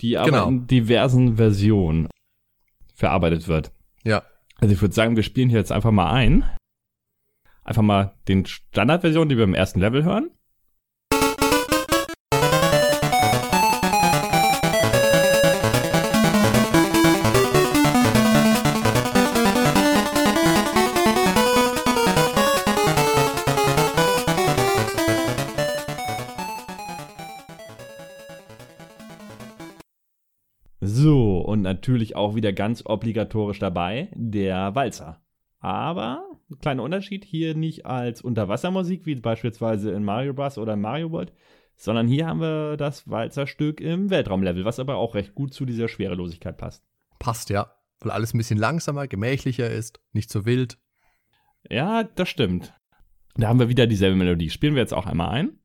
die 0.00 0.18
aber 0.18 0.30
genau. 0.30 0.48
in 0.48 0.66
diversen 0.66 1.36
Versionen 1.36 2.08
verarbeitet 2.94 3.48
wird. 3.48 3.72
Ja. 4.04 4.22
Also 4.58 4.74
ich 4.74 4.80
würde 4.80 4.94
sagen, 4.94 5.16
wir 5.16 5.22
spielen 5.22 5.48
hier 5.48 5.58
jetzt 5.58 5.72
einfach 5.72 5.90
mal 5.90 6.12
ein. 6.12 6.44
Einfach 7.64 7.82
mal 7.82 8.14
den 8.28 8.46
Standardversion, 8.46 9.28
die 9.28 9.36
wir 9.36 9.44
im 9.44 9.54
ersten 9.54 9.80
Level 9.80 10.04
hören. 10.04 10.30
Natürlich 31.82 32.14
auch 32.14 32.36
wieder 32.36 32.52
ganz 32.52 32.84
obligatorisch 32.86 33.58
dabei, 33.58 34.08
der 34.14 34.76
Walzer. 34.76 35.20
Aber, 35.58 36.24
kleiner 36.60 36.84
Unterschied, 36.84 37.24
hier 37.24 37.56
nicht 37.56 37.86
als 37.86 38.22
Unterwassermusik, 38.22 39.04
wie 39.04 39.16
beispielsweise 39.16 39.90
in 39.90 40.04
Mario 40.04 40.32
Bros. 40.32 40.58
oder 40.58 40.76
Mario 40.76 41.10
World, 41.10 41.32
sondern 41.74 42.06
hier 42.06 42.26
haben 42.26 42.40
wir 42.40 42.76
das 42.76 43.10
Walzerstück 43.10 43.80
im 43.80 44.10
Weltraumlevel, 44.10 44.64
was 44.64 44.78
aber 44.78 44.96
auch 44.96 45.16
recht 45.16 45.34
gut 45.34 45.52
zu 45.52 45.64
dieser 45.64 45.88
Schwerelosigkeit 45.88 46.56
passt. 46.56 46.84
Passt, 47.18 47.50
ja. 47.50 47.72
Weil 48.00 48.12
alles 48.12 48.32
ein 48.32 48.38
bisschen 48.38 48.58
langsamer, 48.58 49.08
gemächlicher 49.08 49.68
ist, 49.68 50.00
nicht 50.12 50.30
so 50.30 50.44
wild. 50.44 50.78
Ja, 51.68 52.04
das 52.04 52.28
stimmt. 52.28 52.74
Da 53.34 53.48
haben 53.48 53.58
wir 53.58 53.68
wieder 53.68 53.88
dieselbe 53.88 54.16
Melodie. 54.16 54.50
Spielen 54.50 54.74
wir 54.74 54.82
jetzt 54.82 54.94
auch 54.94 55.06
einmal 55.06 55.30
ein. 55.30 55.58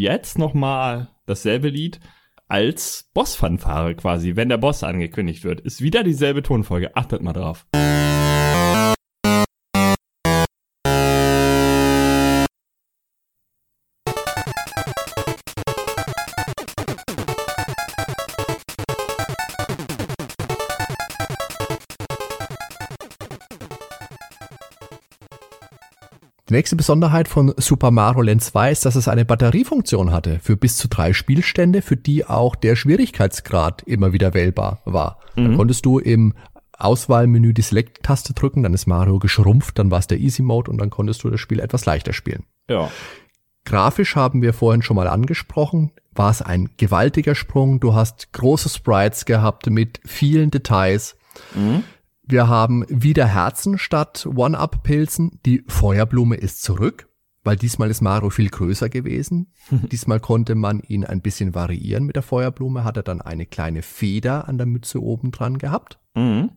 Jetzt 0.00 0.38
nochmal 0.38 1.08
dasselbe 1.26 1.68
Lied 1.68 2.00
als 2.48 3.10
Bossfanfare 3.14 3.94
quasi, 3.94 4.34
wenn 4.34 4.48
der 4.48 4.58
Boss 4.58 4.82
angekündigt 4.82 5.44
wird. 5.44 5.60
Ist 5.60 5.82
wieder 5.82 6.02
dieselbe 6.02 6.42
Tonfolge. 6.42 6.96
Achtet 6.96 7.22
mal 7.22 7.32
drauf. 7.32 7.66
Die 26.50 26.54
nächste 26.54 26.74
Besonderheit 26.74 27.28
von 27.28 27.54
Super 27.58 27.92
Mario 27.92 28.22
Land 28.22 28.42
2 28.42 28.72
ist, 28.72 28.84
dass 28.84 28.96
es 28.96 29.06
eine 29.06 29.24
Batteriefunktion 29.24 30.10
hatte 30.10 30.40
für 30.40 30.56
bis 30.56 30.78
zu 30.78 30.88
drei 30.88 31.12
Spielstände, 31.12 31.80
für 31.80 31.96
die 31.96 32.26
auch 32.26 32.56
der 32.56 32.74
Schwierigkeitsgrad 32.74 33.82
immer 33.82 34.12
wieder 34.12 34.34
wählbar 34.34 34.80
war. 34.84 35.20
Mhm. 35.36 35.50
Da 35.50 35.56
konntest 35.58 35.86
du 35.86 36.00
im 36.00 36.34
Auswahlmenü 36.76 37.52
die 37.52 37.62
Select-Taste 37.62 38.34
drücken, 38.34 38.64
dann 38.64 38.74
ist 38.74 38.88
Mario 38.88 39.20
geschrumpft, 39.20 39.78
dann 39.78 39.92
war 39.92 40.00
es 40.00 40.08
der 40.08 40.18
Easy 40.18 40.42
Mode 40.42 40.72
und 40.72 40.78
dann 40.78 40.90
konntest 40.90 41.22
du 41.22 41.30
das 41.30 41.38
Spiel 41.38 41.60
etwas 41.60 41.86
leichter 41.86 42.12
spielen. 42.12 42.42
Ja. 42.68 42.90
Grafisch 43.64 44.16
haben 44.16 44.42
wir 44.42 44.52
vorhin 44.52 44.82
schon 44.82 44.96
mal 44.96 45.06
angesprochen, 45.06 45.92
war 46.16 46.32
es 46.32 46.42
ein 46.42 46.70
gewaltiger 46.78 47.36
Sprung. 47.36 47.78
Du 47.78 47.94
hast 47.94 48.32
große 48.32 48.70
Sprites 48.70 49.24
gehabt 49.24 49.70
mit 49.70 50.00
vielen 50.04 50.50
Details. 50.50 51.14
Mhm. 51.54 51.84
Wir 52.30 52.46
haben 52.46 52.84
wieder 52.88 53.26
Herzen 53.26 53.76
statt 53.76 54.24
One-Up-Pilzen. 54.24 55.40
Die 55.44 55.64
Feuerblume 55.66 56.36
ist 56.36 56.62
zurück, 56.62 57.08
weil 57.42 57.56
diesmal 57.56 57.90
ist 57.90 58.02
Mario 58.02 58.30
viel 58.30 58.48
größer 58.48 58.88
gewesen. 58.88 59.52
diesmal 59.90 60.20
konnte 60.20 60.54
man 60.54 60.78
ihn 60.78 61.04
ein 61.04 61.22
bisschen 61.22 61.56
variieren 61.56 62.04
mit 62.04 62.14
der 62.14 62.22
Feuerblume, 62.22 62.84
hat 62.84 62.96
er 62.96 63.02
dann 63.02 63.20
eine 63.20 63.46
kleine 63.46 63.82
Feder 63.82 64.46
an 64.46 64.58
der 64.58 64.68
Mütze 64.68 65.02
oben 65.02 65.32
dran 65.32 65.58
gehabt. 65.58 65.98
Mhm. 66.14 66.50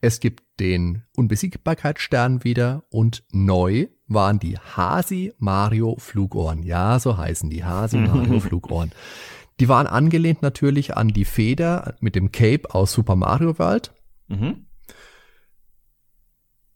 Es 0.00 0.18
gibt 0.18 0.42
den 0.58 1.04
Unbesiegbarkeitsstern 1.16 2.42
wieder 2.42 2.82
und 2.90 3.22
neu 3.30 3.86
waren 4.08 4.40
die 4.40 4.58
Hasi 4.58 5.32
Mario 5.38 5.94
Flugohren. 6.00 6.64
Ja, 6.64 6.98
so 6.98 7.16
heißen 7.16 7.50
die 7.50 7.62
Hasi 7.62 7.98
Mario 7.98 8.40
Flugohren. 8.40 8.90
Die 9.60 9.68
waren 9.68 9.86
angelehnt 9.86 10.42
natürlich 10.42 10.96
an 10.96 11.08
die 11.08 11.24
Feder 11.24 11.94
mit 12.00 12.16
dem 12.16 12.32
Cape 12.32 12.74
aus 12.74 12.92
Super 12.92 13.14
Mario 13.14 13.56
World. 13.56 13.92
Mhm. 14.30 14.66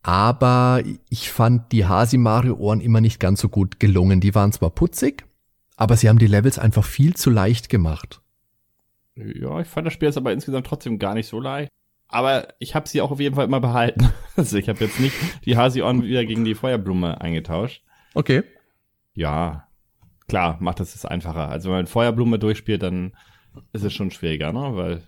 Aber 0.02 0.82
ich 1.08 1.30
fand 1.30 1.72
die 1.72 1.86
Hasi-Mario-Ohren 1.86 2.82
immer 2.82 3.00
nicht 3.00 3.18
ganz 3.20 3.40
so 3.40 3.48
gut 3.48 3.80
gelungen. 3.80 4.20
Die 4.20 4.34
waren 4.34 4.52
zwar 4.52 4.68
putzig, 4.68 5.24
aber 5.76 5.96
sie 5.96 6.10
haben 6.10 6.18
die 6.18 6.26
Levels 6.26 6.58
einfach 6.58 6.84
viel 6.84 7.14
zu 7.14 7.30
leicht 7.30 7.70
gemacht. 7.70 8.20
Ja, 9.16 9.60
ich 9.60 9.68
fand 9.68 9.86
das 9.86 9.94
Spiel 9.94 10.08
ist 10.08 10.18
aber 10.18 10.32
insgesamt 10.32 10.66
trotzdem 10.66 10.98
gar 10.98 11.14
nicht 11.14 11.28
so 11.28 11.40
leicht. 11.40 11.70
Aber 12.08 12.48
ich 12.58 12.74
habe 12.74 12.88
sie 12.88 13.00
auch 13.00 13.12
auf 13.12 13.20
jeden 13.20 13.34
Fall 13.34 13.46
immer 13.46 13.60
behalten. 13.60 14.10
Also 14.36 14.58
ich 14.58 14.68
habe 14.68 14.80
jetzt 14.84 14.98
nicht 14.98 15.14
die 15.44 15.56
Hasi-Ohren 15.56 16.02
wieder 16.02 16.24
gegen 16.24 16.44
die 16.44 16.56
Feuerblume 16.56 17.20
eingetauscht. 17.20 17.84
Okay. 18.14 18.42
Ja, 19.14 19.68
klar, 20.26 20.56
macht 20.60 20.80
das 20.80 20.96
es 20.96 21.04
einfacher. 21.04 21.48
Also 21.48 21.68
wenn 21.68 21.76
man 21.76 21.86
Feuerblume 21.86 22.40
durchspielt, 22.40 22.82
dann 22.82 23.12
ist 23.72 23.84
es 23.84 23.92
schon 23.92 24.10
schwieriger, 24.10 24.52
ne? 24.52 24.74
Weil 24.74 25.02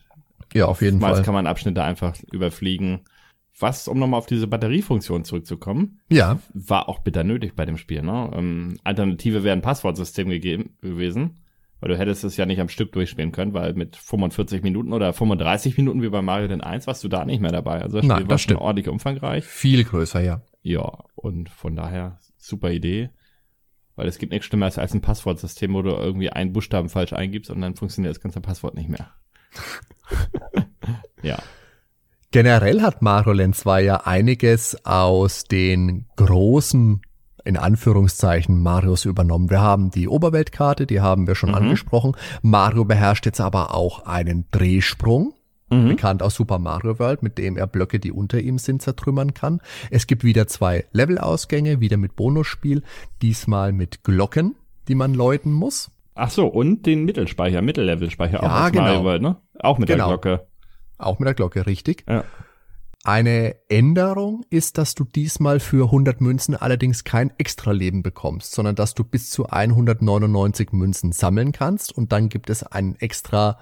ja, 0.55 0.67
auf 0.67 0.83
jeden 0.83 1.01
Fall. 1.01 1.23
kann 1.23 1.35
man 1.35 1.47
Abschnitte 1.47 1.83
einfach 1.83 2.17
überfliegen. 2.31 3.01
Was, 3.59 3.89
um 3.89 3.99
nochmal 3.99 4.19
auf 4.19 4.27
diese 4.27 4.47
Batteriefunktion 4.47 5.25
zurückzukommen, 5.25 6.01
ja. 6.11 6.39
war 6.53 6.91
auch 6.91 6.99
bitter 6.99 7.25
nötig 7.25 7.57
bei 7.57 7.65
dem 7.65 7.79
Spiel. 7.79 8.03
Ne? 8.03 8.31
Ähm, 8.35 8.79
Alternative 8.85 9.45
wäre 9.45 9.57
ein 9.57 9.63
Passwortsystem 9.63 10.29
gegeben, 10.29 10.77
gewesen, 10.83 11.41
weil 11.81 11.89
du 11.89 11.99
hättest 11.99 12.23
es 12.25 12.37
ja 12.37 12.45
nicht 12.45 12.61
am 12.61 12.69
Stück 12.69 12.93
durchspielen 12.93 13.33
können, 13.33 13.55
weil 13.55 13.73
mit 13.73 13.97
45 13.97 14.63
Minuten 14.63 14.93
oder 14.93 15.15
35 15.15 15.79
Minuten 15.79 16.03
wie 16.03 16.11
bei 16.11 16.21
Mario 16.21 16.49
den 16.49 16.61
1 16.61 16.87
warst 16.87 17.03
du 17.03 17.09
da 17.09 17.25
nicht 17.25 17.41
mehr 17.41 17.53
dabei. 17.53 17.81
Also 17.81 17.97
das 17.97 18.05
Spiel 18.05 18.09
Nein, 18.09 18.23
das 18.25 18.31
war 18.31 18.39
stimmt. 18.39 18.61
ordentlich 18.61 18.89
umfangreich. 18.89 19.45
Viel 19.47 19.85
größer, 19.85 20.21
ja. 20.21 20.43
Ja, 20.61 21.05
und 21.15 21.49
von 21.49 21.77
daher 21.77 22.19
super 22.37 22.71
Idee. 22.71 23.09
Weil 23.95 24.09
es 24.09 24.19
gibt 24.19 24.33
nichts 24.33 24.47
Schlimmeres 24.47 24.77
als 24.77 24.93
ein 24.93 25.01
Passwortsystem, 25.01 25.73
wo 25.73 25.81
du 25.81 25.91
irgendwie 25.91 26.29
einen 26.29 26.53
Buchstaben 26.53 26.91
falsch 26.91 27.15
eingibst 27.15 27.51
und 27.51 27.63
dann 27.63 27.75
funktioniert 27.75 28.15
das 28.15 28.21
ganze 28.21 28.43
Passwort 28.43 28.75
nicht 28.75 28.91
mehr. 28.91 29.15
Ja. 31.23 31.39
Generell 32.31 32.83
hat 32.83 33.03
Mario 33.03 33.33
Land 33.33 33.57
2 33.57 33.83
ja 33.83 33.97
einiges 34.05 34.85
aus 34.85 35.45
den 35.45 36.07
großen 36.17 37.01
in 37.47 37.57
Anführungszeichen 37.57 38.61
Marios 38.61 39.05
übernommen. 39.05 39.51
Wir 39.51 39.61
haben 39.61 39.91
die 39.91 40.09
Oberweltkarte, 40.09 40.85
die 40.87 41.01
haben 41.01 41.29
wir 41.29 41.37
schon 41.37 41.51
mhm. 41.51 41.55
angesprochen. 41.55 42.17
Mario 42.43 42.85
beherrscht 42.85 43.25
jetzt 43.25 43.41
aber 43.41 43.73
auch 43.73 44.05
einen 44.05 44.47
Drehsprung, 44.51 45.33
mhm. 45.71 45.89
bekannt 45.89 46.23
aus 46.23 46.35
Super 46.35 46.59
Mario 46.59 46.99
World, 46.99 47.23
mit 47.23 47.39
dem 47.39 47.57
er 47.57 47.69
Blöcke, 47.69 48.01
die 48.01 48.11
unter 48.11 48.41
ihm 48.41 48.59
sind, 48.59 48.83
zertrümmern 48.83 49.33
kann. 49.33 49.61
Es 49.91 50.09
gibt 50.09 50.25
wieder 50.25 50.49
zwei 50.49 50.87
Levelausgänge, 50.93 51.81
wieder 51.81 51.97
mit 51.97 52.17
Bonusspiel, 52.17 52.83
diesmal 53.23 53.73
mit 53.73 54.03
Glocken, 54.03 54.57
die 54.89 54.97
man 54.97 55.15
läuten 55.15 55.53
muss. 55.53 55.93
Ach 56.17 56.31
so, 56.31 56.47
und 56.47 56.87
den 56.87 57.05
Mittelspeicher, 57.05 57.61
Mittellevelspeicher 57.61 58.43
ja, 58.43 58.67
auch 58.67 58.73
genau. 58.73 59.05
World, 59.05 59.23
ne? 59.23 59.37
Auch 59.61 59.79
mit 59.79 59.89
genau. 59.89 60.09
der 60.09 60.19
Glocke. 60.19 60.47
Auch 60.97 61.19
mit 61.19 61.27
der 61.27 61.35
Glocke, 61.35 61.67
richtig. 61.67 62.05
Ja. 62.09 62.25
Eine 63.05 63.55
Änderung 63.69 64.45
ist, 64.51 64.79
dass 64.79 64.95
du 64.95 65.05
diesmal 65.05 65.61
für 65.61 65.85
100 65.85 66.21
Münzen 66.21 66.57
allerdings 66.57 67.05
kein 67.05 67.33
Extra-Leben 67.39 68.03
bekommst, 68.03 68.53
sondern 68.53 68.75
dass 68.75 68.95
du 68.95 69.05
bis 69.05 69.31
zu 69.31 69.47
199 69.47 70.73
Münzen 70.73 71.13
sammeln 71.13 71.53
kannst 71.53 71.97
und 71.97 72.13
dann 72.13 72.31
gibt 72.31 72.51
es 72.51 72.65
einen 72.65 72.97
extra 72.97 73.59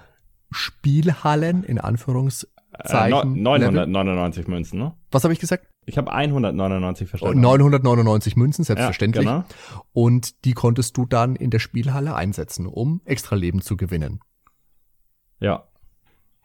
Spielhallen 0.50 1.64
in 1.64 1.78
Anführungszeichen. 1.78 3.36
Äh, 3.36 3.40
999 3.40 4.46
Münzen, 4.46 4.78
ne? 4.78 4.94
Was 5.10 5.24
habe 5.24 5.34
ich 5.34 5.40
gesagt? 5.40 5.66
Ich 5.86 5.98
habe 5.98 6.12
199 6.12 7.08
verstanden. 7.08 7.40
999 7.40 8.36
Münzen, 8.36 8.64
selbstverständlich. 8.64 9.24
Ja, 9.24 9.38
genau. 9.38 9.44
Und 9.92 10.44
die 10.44 10.52
konntest 10.52 10.96
du 10.96 11.06
dann 11.06 11.36
in 11.36 11.50
der 11.50 11.58
Spielhalle 11.58 12.14
einsetzen, 12.14 12.66
um 12.66 13.00
extra 13.04 13.36
Leben 13.36 13.60
zu 13.60 13.76
gewinnen. 13.76 14.20
Ja. 15.40 15.68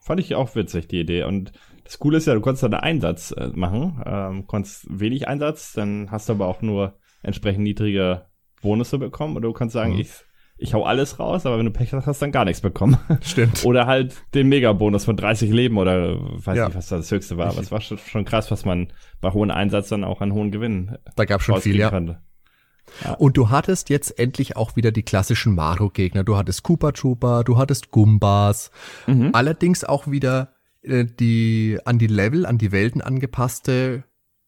Fand 0.02 0.20
ich 0.20 0.36
auch 0.36 0.56
witzig, 0.56 0.88
die 0.88 1.02
Idee. 1.02 1.24
Und 1.24 1.52
das 1.84 2.00
Coole 2.00 2.18
ist 2.18 2.26
ja, 2.26 2.34
du 2.34 2.42
konntest 2.42 2.64
da 2.64 2.68
einen 2.68 2.76
Einsatz 2.76 3.32
äh, 3.32 3.50
machen. 3.54 4.02
Ähm, 4.06 4.48
konntest 4.48 4.88
wenig 4.90 5.28
Einsatz, 5.28 5.74
dann 5.74 6.12
hast 6.12 6.30
du 6.30 6.34
aber 6.34 6.48
auch 6.48 6.62
nur 6.62 6.98
entsprechend 7.22 7.64
niedrige 7.64 8.26
Bonusse 8.62 8.98
bekommen. 8.98 9.36
Und 9.36 9.42
du 9.44 9.54
kannst 9.54 9.74
sagen, 9.74 9.94
mhm. 9.94 10.00
ich 10.00 10.12
ich 10.60 10.74
hau 10.74 10.84
alles 10.84 11.20
raus, 11.20 11.46
aber 11.46 11.58
wenn 11.58 11.66
du 11.66 11.72
Pech 11.72 11.94
hast, 11.94 12.06
hast 12.06 12.22
du 12.22 12.26
dann 12.26 12.32
gar 12.32 12.46
nichts 12.46 12.62
bekommen. 12.62 12.98
Stimmt. 13.22 13.64
oder 13.66 13.88
halt 13.88 14.16
den 14.34 14.50
Megabonus 14.50 15.06
von 15.06 15.16
30 15.16 15.52
Leben 15.52 15.78
oder 15.78 16.18
weiß 16.20 16.58
ja. 16.58 16.66
nicht, 16.66 16.78
was 16.78 16.88
das 16.88 17.10
höchste 17.10 17.38
war. 17.38 17.48
Aber 17.48 17.62
es 17.62 17.72
war 17.72 17.82
schon 17.82 18.26
krass, 18.26 18.52
was 18.52 18.66
man 18.66 18.92
bei 19.22 19.32
hohem 19.32 19.52
Einsatz 19.52 19.90
dann 19.90 20.04
auch 20.04 20.22
an 20.22 20.34
hohen 20.34 20.52
Gewinnen 20.52 20.98
Da 21.16 21.26
gab 21.26 21.42
schon 21.42 21.62
viel, 21.62 21.78
ja. 21.78 21.92
ja. 21.98 23.14
Und 23.18 23.38
du 23.38 23.50
hattest 23.50 23.90
jetzt 23.90 24.20
endlich 24.20 24.58
auch 24.58 24.76
wieder 24.76 24.92
die 24.92 25.04
klassischen 25.04 25.56
Mario-Gegner. 25.56 26.24
Du 26.24 26.36
hattest 26.36 26.64
Koopa 26.64 26.92
Trooper, 26.92 27.44
du 27.44 27.58
hattest 27.58 27.92
Gumbas. 27.92 28.72
Mhm. 29.08 29.30
Allerdings 29.34 29.84
auch 29.84 30.08
wieder 30.08 30.54
äh, 30.82 31.06
die 31.06 31.80
an 31.86 32.00
die 32.00 32.08
Level, 32.08 32.46
an 32.46 32.58
die 32.58 32.72
Welten 32.72 33.02
angepasste 33.02 34.04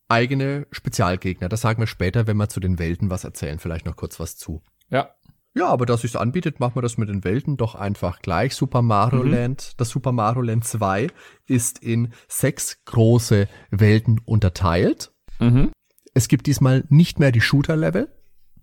eigene 0.10 0.68
Spezialgegner. 0.72 1.48
Das 1.48 1.62
sagen 1.62 1.82
wir 1.82 1.88
später, 1.88 2.28
wenn 2.28 2.36
wir 2.36 2.50
zu 2.50 2.60
den 2.60 2.80
Welten 2.80 3.10
was 3.10 3.24
erzählen. 3.24 3.60
Vielleicht 3.60 3.86
noch 3.86 3.96
kurz 3.96 4.20
was 4.20 4.36
zu. 4.36 4.62
Ja, 4.90 5.16
ja, 5.54 5.68
aber 5.68 5.86
dass 5.86 6.02
sich's 6.02 6.16
anbietet, 6.16 6.60
machen 6.60 6.76
wir 6.76 6.82
das 6.82 6.98
mit 6.98 7.10
den 7.10 7.24
Welten 7.24 7.58
doch 7.58 7.76
einfach 7.76 8.22
gleich. 8.22 8.56
Super 8.56 8.82
Mario 8.82 9.24
mhm. 9.24 9.32
Land, 9.32 9.74
das 9.78 9.90
Super 9.90 10.14
Mario 10.14 10.42
Land 10.42 10.64
2 10.64 11.08
ist 11.46 11.80
in 11.80 12.14
sechs 12.28 12.84
große 12.86 13.48
Welten 13.70 14.22
unterteilt. 14.24 15.12
Mhm. 15.40 15.72
Es 16.14 16.30
gibt 16.30 16.48
diesmal 16.48 16.86
nicht 16.90 17.20
mehr 17.20 17.34
die 17.34 17.42
Shooter-Level, 17.42 18.08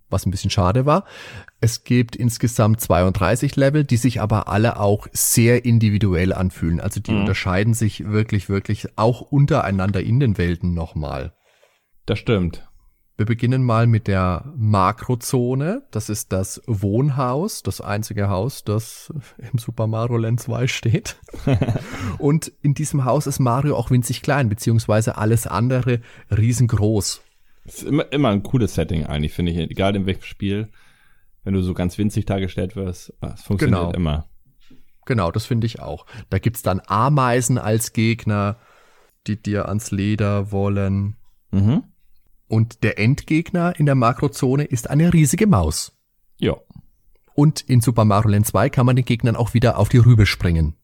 was 0.09 0.25
ein 0.25 0.31
bisschen 0.31 0.49
schade 0.49 0.87
war. 0.87 1.05
Es 1.61 1.83
gibt 1.83 2.15
insgesamt 2.15 2.81
32 2.81 3.55
Level, 3.55 3.83
die 3.83 3.97
sich 3.97 4.19
aber 4.19 4.47
alle 4.47 4.79
auch 4.79 5.07
sehr 5.11 5.65
individuell 5.65 6.33
anfühlen. 6.33 6.79
Also 6.79 6.99
die 6.99 7.11
mhm. 7.11 7.21
unterscheiden 7.21 7.75
sich 7.75 8.07
wirklich, 8.07 8.49
wirklich 8.49 8.97
auch 8.97 9.21
untereinander 9.21 10.01
in 10.01 10.19
den 10.19 10.39
Welten 10.39 10.73
nochmal. 10.73 11.33
Das 12.07 12.17
stimmt. 12.17 12.68
Wir 13.19 13.25
beginnen 13.25 13.63
mal 13.65 13.85
mit 13.85 14.07
der 14.07 14.45
Makrozone. 14.55 15.83
Das 15.91 16.07
ist 16.07 16.31
das 16.31 16.61
Wohnhaus, 16.67 17.63
das 17.63 17.81
einzige 17.81 18.29
Haus, 18.29 18.63
das 18.63 19.13
im 19.51 19.59
Super 19.59 19.87
Mario 19.87 20.15
Land 20.15 20.39
2 20.39 20.67
steht. 20.67 21.17
Und 22.17 22.53
in 22.61 22.75
diesem 22.75 23.03
Haus 23.03 23.27
ist 23.27 23.39
Mario 23.39 23.75
auch 23.75 23.91
winzig 23.91 24.21
klein, 24.21 24.47
beziehungsweise 24.47 25.17
alles 25.17 25.47
andere 25.47 25.99
riesengroß. 26.31 27.21
Das 27.65 27.75
ist 27.79 27.83
immer, 27.83 28.09
immer 28.13 28.29
ein 28.29 28.41
cooles 28.41 28.75
Setting 28.75 29.05
eigentlich, 29.05 29.33
finde 29.33 29.51
ich. 29.51 29.57
Egal 29.57 29.97
in 29.97 30.05
welchem 30.05 30.23
Spiel, 30.23 30.69
wenn 31.43 31.53
du 31.53 31.61
so 31.61 31.73
ganz 31.73 31.97
winzig 31.97 32.23
dargestellt 32.23 32.77
wirst, 32.77 33.13
es 33.19 33.41
funktioniert 33.41 33.81
Genau. 33.81 33.91
immer. 33.91 34.29
Genau, 35.05 35.29
das 35.29 35.45
finde 35.45 35.67
ich 35.67 35.81
auch. 35.81 36.05
Da 36.29 36.39
gibt's 36.39 36.61
dann 36.61 36.81
Ameisen 36.87 37.57
als 37.57 37.91
Gegner, 37.91 38.59
die 39.27 39.35
dir 39.35 39.67
ans 39.67 39.91
Leder 39.91 40.53
wollen. 40.53 41.17
Mhm. 41.51 41.83
Und 42.49 42.83
der 42.83 42.99
Endgegner 42.99 43.79
in 43.79 43.85
der 43.85 43.95
Makrozone 43.95 44.65
ist 44.65 44.89
eine 44.89 45.13
riesige 45.13 45.47
Maus. 45.47 45.93
Ja. 46.39 46.55
Und 47.35 47.61
in 47.61 47.79
Super 47.79 48.03
Mario 48.03 48.31
Land 48.31 48.47
2 48.47 48.69
kann 48.69 48.85
man 48.85 48.97
den 48.97 49.05
Gegnern 49.05 49.37
auch 49.37 49.53
wieder 49.53 49.77
auf 49.77 49.87
die 49.87 49.99
Rübe 49.99 50.25
springen. 50.25 50.75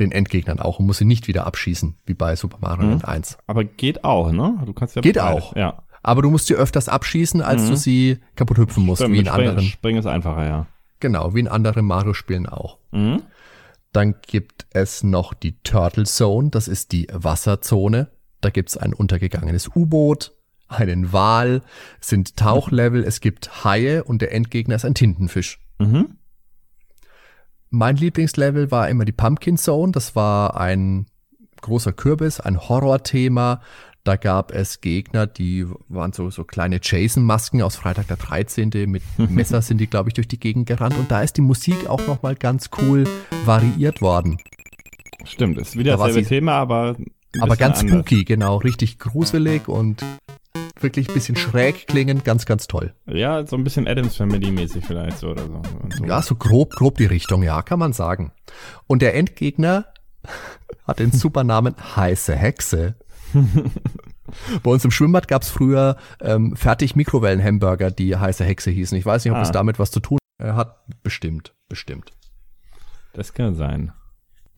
Den 0.00 0.10
Endgegnern 0.10 0.58
auch 0.58 0.78
und 0.80 0.86
muss 0.86 0.98
sie 0.98 1.04
nicht 1.04 1.28
wieder 1.28 1.46
abschießen, 1.46 1.96
wie 2.06 2.14
bei 2.14 2.34
Super 2.34 2.58
Mario 2.60 2.84
Mhm. 2.86 2.90
Land 2.92 3.04
1. 3.06 3.38
Aber 3.46 3.62
geht 3.62 4.02
auch, 4.04 4.32
ne? 4.32 4.60
Du 4.66 4.72
kannst 4.72 4.96
ja 4.96 5.02
Geht 5.02 5.16
beide- 5.16 5.30
auch. 5.30 5.54
Ja. 5.54 5.84
Aber 6.02 6.22
du 6.22 6.30
musst 6.30 6.46
sie 6.46 6.54
öfters 6.54 6.88
abschießen, 6.88 7.40
als 7.42 7.62
Mhm. 7.62 7.68
du 7.68 7.76
sie 7.76 8.18
kaputt 8.34 8.58
hüpfen 8.58 8.84
musst, 8.84 9.02
Stimmt, 9.02 9.14
wie 9.14 9.18
in 9.18 9.24
mit 9.24 9.32
Springen, 9.32 9.48
anderen. 9.50 9.68
Springen 9.68 9.98
ist 9.98 10.06
einfacher, 10.06 10.44
ja. 10.46 10.66
Genau, 10.98 11.34
wie 11.34 11.40
in 11.40 11.48
anderen 11.48 11.84
Mario-Spielen 11.84 12.46
auch. 12.48 12.78
Mhm. 12.90 13.22
Dann 13.92 14.14
gibt 14.26 14.66
es 14.70 15.04
noch 15.04 15.34
die 15.34 15.60
Turtle 15.62 16.04
Zone, 16.04 16.48
das 16.50 16.66
ist 16.66 16.92
die 16.92 17.06
Wasserzone. 17.12 18.08
Da 18.40 18.48
gibt's 18.50 18.76
ein 18.78 18.94
untergegangenes 18.94 19.68
U-Boot, 19.76 20.32
einen 20.72 21.12
Wal, 21.12 21.62
es 22.00 22.08
sind 22.08 22.36
Tauchlevel, 22.36 23.04
es 23.04 23.20
gibt 23.20 23.64
Haie 23.64 24.04
und 24.04 24.22
der 24.22 24.32
Endgegner 24.32 24.74
ist 24.76 24.84
ein 24.84 24.94
Tintenfisch. 24.94 25.58
Mhm. 25.78 26.16
Mein 27.70 27.96
Lieblingslevel 27.96 28.70
war 28.70 28.88
immer 28.88 29.04
die 29.04 29.12
Pumpkin 29.12 29.56
Zone. 29.56 29.92
Das 29.92 30.14
war 30.14 30.60
ein 30.60 31.06
großer 31.62 31.92
Kürbis, 31.92 32.38
ein 32.40 32.60
Horrorthema. 32.68 33.60
Da 34.04 34.16
gab 34.16 34.50
es 34.52 34.80
Gegner, 34.80 35.26
die 35.28 35.64
waren 35.88 36.12
so, 36.12 36.28
so 36.28 36.42
kleine 36.44 36.80
Jason-Masken 36.82 37.62
aus 37.62 37.76
Freitag 37.76 38.08
der 38.08 38.16
13. 38.16 38.68
Mit 38.86 39.02
Messer 39.30 39.62
sind 39.62 39.78
die, 39.78 39.86
glaube 39.86 40.10
ich, 40.10 40.14
durch 40.14 40.28
die 40.28 40.40
Gegend 40.40 40.66
gerannt. 40.66 40.98
Und 40.98 41.10
da 41.10 41.22
ist 41.22 41.36
die 41.36 41.40
Musik 41.40 41.88
auch 41.88 42.04
nochmal 42.06 42.34
ganz 42.34 42.68
cool 42.80 43.04
variiert 43.44 44.02
worden. 44.02 44.38
Stimmt, 45.24 45.56
ist 45.58 45.78
wieder 45.78 45.92
Da 45.92 45.98
dasselbe 45.98 46.24
sie- 46.24 46.28
Thema, 46.28 46.54
aber 46.54 46.96
Aber 47.40 47.56
ganz 47.56 47.78
anders. 47.80 47.94
spooky, 47.94 48.24
genau. 48.24 48.56
Richtig 48.56 48.98
gruselig 48.98 49.68
und 49.68 50.04
wirklich 50.80 51.08
ein 51.08 51.14
bisschen 51.14 51.36
schräg 51.36 51.86
klingend. 51.86 52.24
Ganz, 52.24 52.44
ganz 52.46 52.66
toll. 52.66 52.94
Ja, 53.06 53.46
so 53.46 53.56
ein 53.56 53.64
bisschen 53.64 53.86
Adams 53.86 54.16
Family 54.16 54.50
mäßig 54.50 54.84
vielleicht 54.84 55.18
so 55.18 55.28
oder 55.30 55.46
so. 55.46 55.62
So. 55.96 56.04
Ja, 56.04 56.22
so 56.22 56.34
grob, 56.34 56.70
grob 56.74 56.96
die 56.98 57.06
Richtung, 57.06 57.42
ja, 57.42 57.62
kann 57.62 57.78
man 57.78 57.92
sagen. 57.92 58.32
Und 58.86 59.02
der 59.02 59.14
Endgegner 59.14 59.86
hat 60.86 60.98
den 60.98 61.12
super 61.12 61.44
Namen 61.44 61.74
Heiße 61.96 62.34
Hexe. 62.34 62.96
Bei 64.62 64.70
uns 64.70 64.84
im 64.84 64.90
Schwimmbad 64.90 65.28
gab's 65.28 65.50
früher 65.50 65.96
ähm, 66.20 66.56
fertig 66.56 66.96
Mikrowellen-Hamburger, 66.96 67.90
die 67.90 68.16
Heiße 68.16 68.44
Hexe 68.44 68.70
hießen. 68.70 68.96
Ich 68.96 69.04
weiß 69.06 69.24
nicht, 69.24 69.32
ob 69.32 69.36
Ah. 69.38 69.40
das 69.40 69.52
damit 69.52 69.78
was 69.78 69.90
zu 69.90 70.00
tun 70.00 70.18
hat. 70.42 70.78
Bestimmt, 71.02 71.54
bestimmt. 71.68 72.12
Das 73.12 73.34
kann 73.34 73.54
sein. 73.54 73.92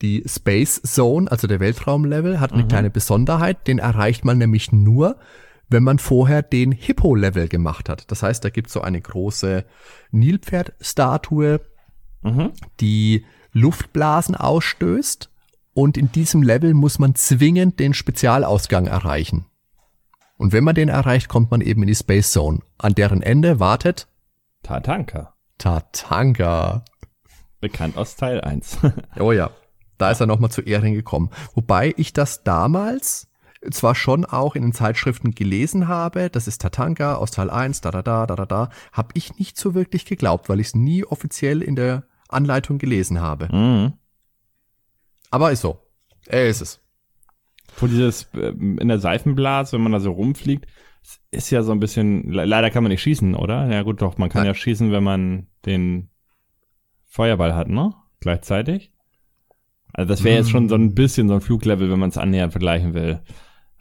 Die 0.01 0.23
Space 0.27 0.81
Zone, 0.81 1.29
also 1.31 1.47
der 1.47 1.59
Weltraumlevel, 1.59 2.39
hat 2.39 2.51
eine 2.53 2.67
kleine 2.67 2.89
Besonderheit. 2.89 3.67
Den 3.67 3.79
erreicht 3.79 4.25
man 4.25 4.37
nämlich 4.37 4.71
nur, 4.71 5.17
wenn 5.69 5.83
man 5.83 5.99
vorher 5.99 6.41
den 6.41 6.71
Hippo-Level 6.71 7.47
gemacht 7.47 7.89
hat. 7.89 8.11
Das 8.11 8.23
heißt, 8.23 8.43
da 8.43 8.49
gibt's 8.49 8.73
so 8.73 8.81
eine 8.81 9.01
große 9.01 9.65
Nilpferd-Statue, 10.11 11.61
Mhm. 12.23 12.53
die 12.79 13.25
Luftblasen 13.51 14.35
ausstößt. 14.35 15.29
Und 15.73 15.97
in 15.97 16.11
diesem 16.11 16.41
Level 16.41 16.73
muss 16.73 16.99
man 16.99 17.15
zwingend 17.15 17.79
den 17.79 17.93
Spezialausgang 17.93 18.87
erreichen. 18.87 19.45
Und 20.37 20.53
wenn 20.53 20.63
man 20.63 20.75
den 20.75 20.89
erreicht, 20.89 21.27
kommt 21.29 21.51
man 21.51 21.61
eben 21.61 21.81
in 21.83 21.87
die 21.87 21.95
Space 21.95 22.31
Zone. 22.31 22.59
An 22.77 22.95
deren 22.95 23.21
Ende 23.21 23.59
wartet 23.59 24.07
Tatanka. 24.63 25.35
Tatanka. 25.57 26.83
Bekannt 27.59 27.97
aus 27.97 28.15
Teil 28.15 28.41
1. 28.41 28.79
Oh 29.19 29.31
ja, 29.31 29.51
da 29.97 30.11
ist 30.11 30.19
er 30.19 30.27
nochmal 30.27 30.51
zu 30.51 30.61
Ehren 30.61 30.93
gekommen. 30.93 31.29
Wobei 31.53 31.93
ich 31.97 32.11
das 32.13 32.43
damals 32.43 33.27
zwar 33.71 33.95
schon 33.95 34.25
auch 34.25 34.55
in 34.55 34.61
den 34.63 34.73
Zeitschriften 34.73 35.31
gelesen 35.31 35.87
habe, 35.87 36.29
das 36.29 36.47
ist 36.47 36.61
Tatanka 36.61 37.15
aus 37.15 37.31
Teil 37.31 37.49
1, 37.49 37.81
da 37.81 37.91
da 37.91 38.01
da 38.01 38.25
da 38.25 38.35
da 38.35 38.45
da, 38.45 38.69
habe 38.91 39.09
ich 39.13 39.37
nicht 39.37 39.57
so 39.57 39.73
wirklich 39.75 40.05
geglaubt, 40.05 40.49
weil 40.49 40.59
ich 40.59 40.67
es 40.67 40.75
nie 40.75 41.03
offiziell 41.05 41.61
in 41.61 41.75
der 41.75 42.03
Anleitung 42.29 42.77
gelesen 42.77 43.21
habe. 43.21 43.47
mhm. 43.55 43.93
Aber 45.31 45.51
ist 45.51 45.61
so. 45.61 45.79
Er 46.27 46.47
ist 46.47 46.61
es. 46.61 46.81
Wo 47.77 47.87
dieses 47.87 48.29
ähm, 48.35 48.77
in 48.79 48.87
der 48.87 48.99
Seifenblase, 48.99 49.73
wenn 49.73 49.81
man 49.83 49.91
da 49.91 49.99
so 49.99 50.11
rumfliegt, 50.11 50.65
ist 51.31 51.49
ja 51.49 51.61
so 51.61 51.71
ein 51.71 51.79
bisschen, 51.79 52.31
le- 52.31 52.45
leider 52.45 52.69
kann 52.71 52.83
man 52.83 52.91
nicht 52.91 53.01
schießen, 53.01 53.35
oder? 53.35 53.69
Ja 53.71 53.81
gut, 53.83 54.01
doch, 54.01 54.17
man 54.17 54.29
kann 54.29 54.41
Nein. 54.43 54.47
ja 54.47 54.53
schießen, 54.55 54.91
wenn 54.91 55.03
man 55.03 55.47
den 55.65 56.09
Feuerball 57.05 57.53
hat, 57.55 57.67
ne? 57.67 57.93
Gleichzeitig. 58.21 58.91
Also 59.93 60.09
das 60.09 60.23
wäre 60.23 60.37
jetzt 60.37 60.49
schon 60.49 60.67
so 60.69 60.75
ein 60.75 60.93
bisschen 60.95 61.27
so 61.27 61.35
ein 61.35 61.41
Fluglevel, 61.41 61.89
wenn 61.91 61.99
man 61.99 62.09
es 62.09 62.17
annähernd 62.17 62.51
vergleichen 62.53 62.93
will. 62.93 63.21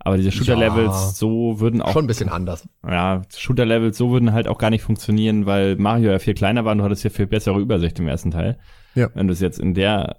Aber 0.04 0.16
diese 0.18 0.30
Shooter-Levels, 0.32 0.86
Ja. 0.92 1.08
so 1.14 1.60
würden 1.60 1.80
auch, 1.80 1.92
Schon 1.92 2.04
ein 2.04 2.08
bisschen 2.08 2.28
anders. 2.28 2.68
ja, 2.86 3.22
Shooter-Levels, 3.34 3.96
so 3.96 4.10
würden 4.10 4.32
halt 4.34 4.48
auch 4.48 4.58
gar 4.58 4.68
nicht 4.70 4.82
funktionieren, 4.82 5.46
weil 5.46 5.76
Mario 5.76 6.10
ja 6.12 6.18
viel 6.18 6.34
kleiner 6.34 6.64
war 6.66 6.72
und 6.72 6.78
du 6.78 6.84
hattest 6.84 7.04
ja 7.04 7.10
viel 7.10 7.26
bessere 7.26 7.58
Übersicht 7.58 7.98
im 7.98 8.06
ersten 8.06 8.30
Teil. 8.30 8.58
Ja. 8.94 9.08
Wenn 9.14 9.26
du 9.26 9.32
es 9.32 9.40
jetzt 9.40 9.58
in 9.58 9.72
der 9.74 10.18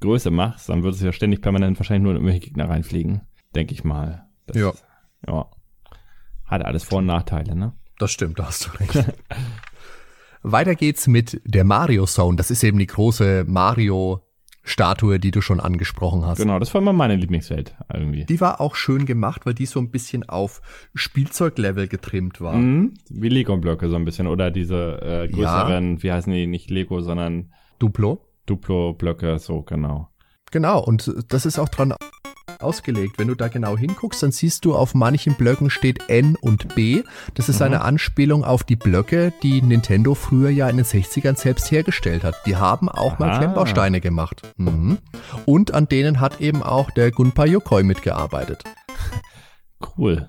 Größe 0.00 0.30
machst, 0.30 0.70
dann 0.70 0.82
wird 0.82 0.94
es 0.94 1.02
ja 1.02 1.12
ständig 1.12 1.42
permanent 1.42 1.78
wahrscheinlich 1.78 2.02
nur 2.02 2.12
in 2.12 2.16
irgendwelche 2.16 2.40
Gegner 2.40 2.68
reinfliegen. 2.68 3.20
Denke 3.54 3.74
ich 3.74 3.84
mal. 3.84 4.26
Das, 4.46 4.56
Ja. 4.56 4.72
Ja. 5.28 5.46
Hat 6.46 6.64
alles 6.64 6.84
Vor- 6.84 6.98
und 7.00 7.06
Nachteile, 7.06 7.54
ne? 7.54 7.72
Das 7.98 8.12
stimmt, 8.12 8.38
da 8.38 8.46
hast 8.46 8.66
du 8.66 8.70
recht. 8.78 9.12
Weiter 10.42 10.74
geht's 10.76 11.06
mit 11.08 11.40
der 11.44 11.64
Mario 11.64 12.04
Zone. 12.06 12.36
Das 12.36 12.50
ist 12.50 12.62
eben 12.62 12.78
die 12.78 12.86
große 12.86 13.44
Mario-Statue, 14.66 15.18
die 15.18 15.30
du 15.30 15.40
schon 15.40 15.60
angesprochen 15.60 16.24
hast. 16.24 16.38
Genau, 16.38 16.58
das 16.58 16.74
war 16.74 16.80
immer 16.80 16.92
meine 16.92 17.16
Lieblingswelt 17.16 17.74
irgendwie. 17.92 18.24
Die 18.24 18.40
war 18.40 18.60
auch 18.60 18.74
schön 18.74 19.06
gemacht, 19.06 19.46
weil 19.46 19.54
die 19.54 19.66
so 19.66 19.80
ein 19.80 19.90
bisschen 19.90 20.28
auf 20.28 20.60
Spielzeuglevel 20.94 21.88
getrimmt 21.88 22.40
war. 22.40 22.56
Mhm. 22.56 22.94
Wie 23.08 23.28
Lego-Blöcke 23.28 23.88
so 23.88 23.96
ein 23.96 24.04
bisschen. 24.04 24.26
Oder 24.26 24.50
diese 24.50 25.00
äh, 25.02 25.28
größeren, 25.28 26.02
wie 26.02 26.12
heißen 26.12 26.32
die, 26.32 26.46
nicht 26.46 26.70
Lego, 26.70 27.00
sondern 27.00 27.52
Duplo. 27.78 28.20
Duplo-Blöcke, 28.46 29.38
so 29.38 29.62
genau. 29.62 30.08
Genau, 30.52 30.80
und 30.80 31.12
das 31.28 31.46
ist 31.46 31.58
auch 31.58 31.68
dran 31.68 31.94
ausgelegt. 32.60 33.18
Wenn 33.18 33.28
du 33.28 33.34
da 33.34 33.48
genau 33.48 33.76
hinguckst, 33.76 34.22
dann 34.22 34.32
siehst 34.32 34.64
du, 34.64 34.74
auf 34.74 34.94
manchen 34.94 35.34
Blöcken 35.34 35.70
steht 35.70 36.08
N 36.08 36.36
und 36.40 36.74
B. 36.74 37.02
Das 37.34 37.48
ist 37.48 37.60
eine 37.62 37.82
Anspielung 37.82 38.44
auf 38.44 38.64
die 38.64 38.76
Blöcke, 38.76 39.32
die 39.42 39.62
Nintendo 39.62 40.14
früher 40.14 40.50
ja 40.50 40.68
in 40.68 40.76
den 40.76 40.86
60ern 40.86 41.36
selbst 41.36 41.70
hergestellt 41.70 42.24
hat. 42.24 42.34
Die 42.46 42.56
haben 42.56 42.88
auch 42.88 43.18
mal 43.18 43.30
Aha. 43.30 43.38
Klemmbausteine 43.38 44.00
gemacht. 44.00 44.42
Mhm. 44.56 44.98
Und 45.44 45.74
an 45.74 45.88
denen 45.88 46.20
hat 46.20 46.40
eben 46.40 46.62
auch 46.62 46.90
der 46.90 47.10
Gunpei 47.10 47.46
Yokoi 47.46 47.82
mitgearbeitet. 47.82 48.64
Cool. 49.98 50.28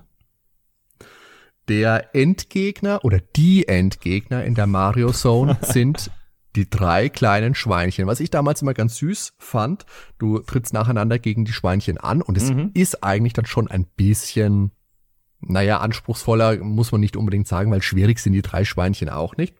Der 1.68 2.14
Endgegner 2.14 3.04
oder 3.04 3.20
die 3.36 3.68
Endgegner 3.68 4.44
in 4.44 4.54
der 4.54 4.66
Mario 4.66 5.12
Zone 5.12 5.58
sind 5.62 6.10
die 6.56 6.68
drei 6.68 7.08
kleinen 7.08 7.54
Schweinchen. 7.54 8.06
Was 8.06 8.20
ich 8.20 8.30
damals 8.30 8.62
immer 8.62 8.74
ganz 8.74 8.96
süß 8.96 9.34
fand, 9.38 9.84
du 10.18 10.38
trittst 10.40 10.72
nacheinander 10.72 11.18
gegen 11.18 11.44
die 11.44 11.52
Schweinchen 11.52 11.98
an 11.98 12.22
und 12.22 12.36
es 12.36 12.50
Mhm. 12.50 12.70
ist 12.74 13.02
eigentlich 13.04 13.32
dann 13.34 13.46
schon 13.46 13.68
ein 13.68 13.84
bisschen, 13.84 14.72
naja, 15.40 15.78
anspruchsvoller, 15.80 16.56
muss 16.58 16.90
man 16.90 17.00
nicht 17.00 17.16
unbedingt 17.16 17.46
sagen, 17.48 17.70
weil 17.70 17.82
schwierig 17.82 18.18
sind 18.18 18.32
die 18.32 18.42
drei 18.42 18.64
Schweinchen 18.64 19.08
auch 19.08 19.36
nicht. 19.36 19.54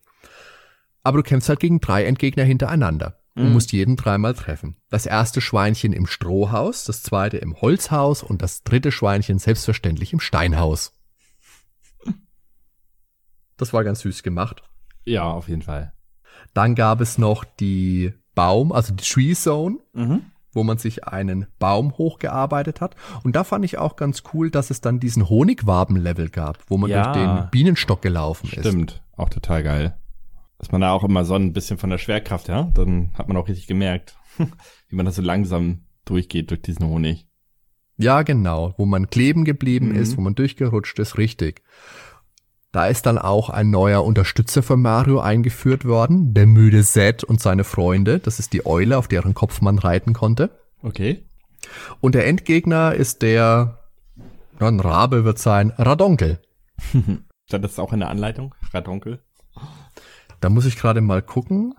Aber 1.03 1.18
du 1.18 1.22
kämpfst 1.22 1.49
halt 1.49 1.61
gegen 1.61 1.80
drei 1.80 2.05
Endgegner 2.05 2.45
hintereinander 2.45 3.20
und 3.36 3.45
Mhm. 3.47 3.53
musst 3.53 3.70
jeden 3.72 3.97
dreimal 3.97 4.34
treffen. 4.34 4.76
Das 4.91 5.07
erste 5.07 5.41
Schweinchen 5.41 5.93
im 5.93 6.07
Strohhaus, 6.07 6.84
das 6.84 7.03
zweite 7.03 7.36
im 7.36 7.55
Holzhaus 7.61 8.22
und 8.22 8.43
das 8.43 8.64
dritte 8.64 8.91
Schweinchen 8.91 9.39
selbstverständlich 9.39 10.12
im 10.12 10.20
Steinhaus. 10.20 10.93
Das 13.57 13.72
war 13.72 13.82
ganz 13.84 14.01
süß 14.01 14.22
gemacht. 14.22 14.62
Ja, 15.05 15.24
auf 15.24 15.49
jeden 15.49 15.62
Fall. 15.62 15.93
Dann 16.55 16.74
gab 16.74 17.01
es 17.01 17.18
noch 17.18 17.45
die 17.45 18.12
Baum, 18.35 18.72
also 18.72 18.95
die 18.95 19.05
Tree 19.05 19.35
Zone, 19.35 19.79
Mhm. 19.93 20.22
wo 20.53 20.64
man 20.64 20.79
sich 20.79 21.05
einen 21.07 21.47
Baum 21.59 21.97
hochgearbeitet 21.99 22.81
hat. 22.81 22.97
Und 23.22 23.37
da 23.37 23.45
fand 23.45 23.64
ich 23.64 23.79
auch 23.79 23.97
ganz 23.97 24.22
cool, 24.33 24.51
dass 24.51 24.70
es 24.70 24.81
dann 24.81 24.99
diesen 25.01 25.29
Honigwaben-Level 25.29 26.31
gab, 26.31 26.59
wo 26.68 26.79
man 26.79 26.91
Ja. 26.91 27.12
durch 27.12 27.16
den 27.24 27.51
Bienenstock 27.51 28.03
gelaufen 28.03 28.49
ist. 28.51 28.61
Stimmt. 28.66 29.03
Auch 29.16 29.29
total 29.29 29.62
geil. 29.62 29.99
Dass 30.59 30.72
man 30.72 30.81
da 30.81 30.91
auch 30.93 31.05
immer 31.05 31.24
so 31.24 31.35
ein 31.35 31.53
bisschen 31.53 31.79
von 31.79 31.91
der 31.91 31.99
Schwerkraft, 31.99 32.49
ja, 32.49 32.64
dann 32.74 33.12
hat 33.14 33.29
man 33.29 33.37
auch 33.37 33.47
richtig 33.49 33.66
gemerkt, 33.66 34.16
wie 34.89 34.97
man 34.97 35.07
da 35.07 35.12
so 35.12 35.22
langsam 35.22 35.83
durchgeht 36.05 36.51
durch 36.51 36.62
diesen 36.62 36.87
Honig. 36.87 37.26
Ja, 38.01 38.22
genau, 38.22 38.74
wo 38.79 38.87
man 38.87 39.11
kleben 39.11 39.45
geblieben 39.45 39.89
Mhm. 39.91 39.97
ist, 39.97 40.16
wo 40.16 40.20
man 40.20 40.35
durchgerutscht 40.37 40.99
ist, 41.01 41.18
richtig. 41.18 41.62
Da 42.71 42.87
ist 42.87 43.07
dann 43.07 43.16
auch 43.16 43.49
ein 43.49 43.71
neuer 43.71 44.05
Unterstützer 44.05 44.62
für 44.62 44.77
Mario 44.77 45.21
eingeführt 45.21 45.87
worden, 45.87 46.35
der 46.35 46.47
müde 46.47 46.83
Zed 46.85 47.25
und 47.25 47.41
seine 47.41 47.64
Freunde. 47.64 48.19
Das 48.19 48.39
ist 48.39 48.53
die 48.53 48.66
Eule, 48.66 48.99
auf 48.99 49.09
deren 49.09 49.33
Kopf 49.33 49.62
man 49.62 49.79
reiten 49.79 50.12
konnte. 50.12 50.51
Okay. 50.83 51.25
Und 52.01 52.14
der 52.14 52.27
Endgegner 52.27 52.95
ist 52.95 53.23
der, 53.23 53.79
ja, 54.61 54.69
ein 54.69 54.81
Rabe 54.81 55.25
wird 55.25 55.39
sein, 55.39 55.73
Radonkel. 55.79 56.41
Stand 57.47 57.64
das 57.64 57.79
auch 57.79 57.95
in 57.95 58.01
der 58.01 58.11
Anleitung, 58.11 58.55
Radonkel? 58.73 59.21
Da 60.41 60.51
muss 60.51 60.66
ich 60.66 60.77
gerade 60.77 61.01
mal 61.01 61.23
gucken. 61.23 61.75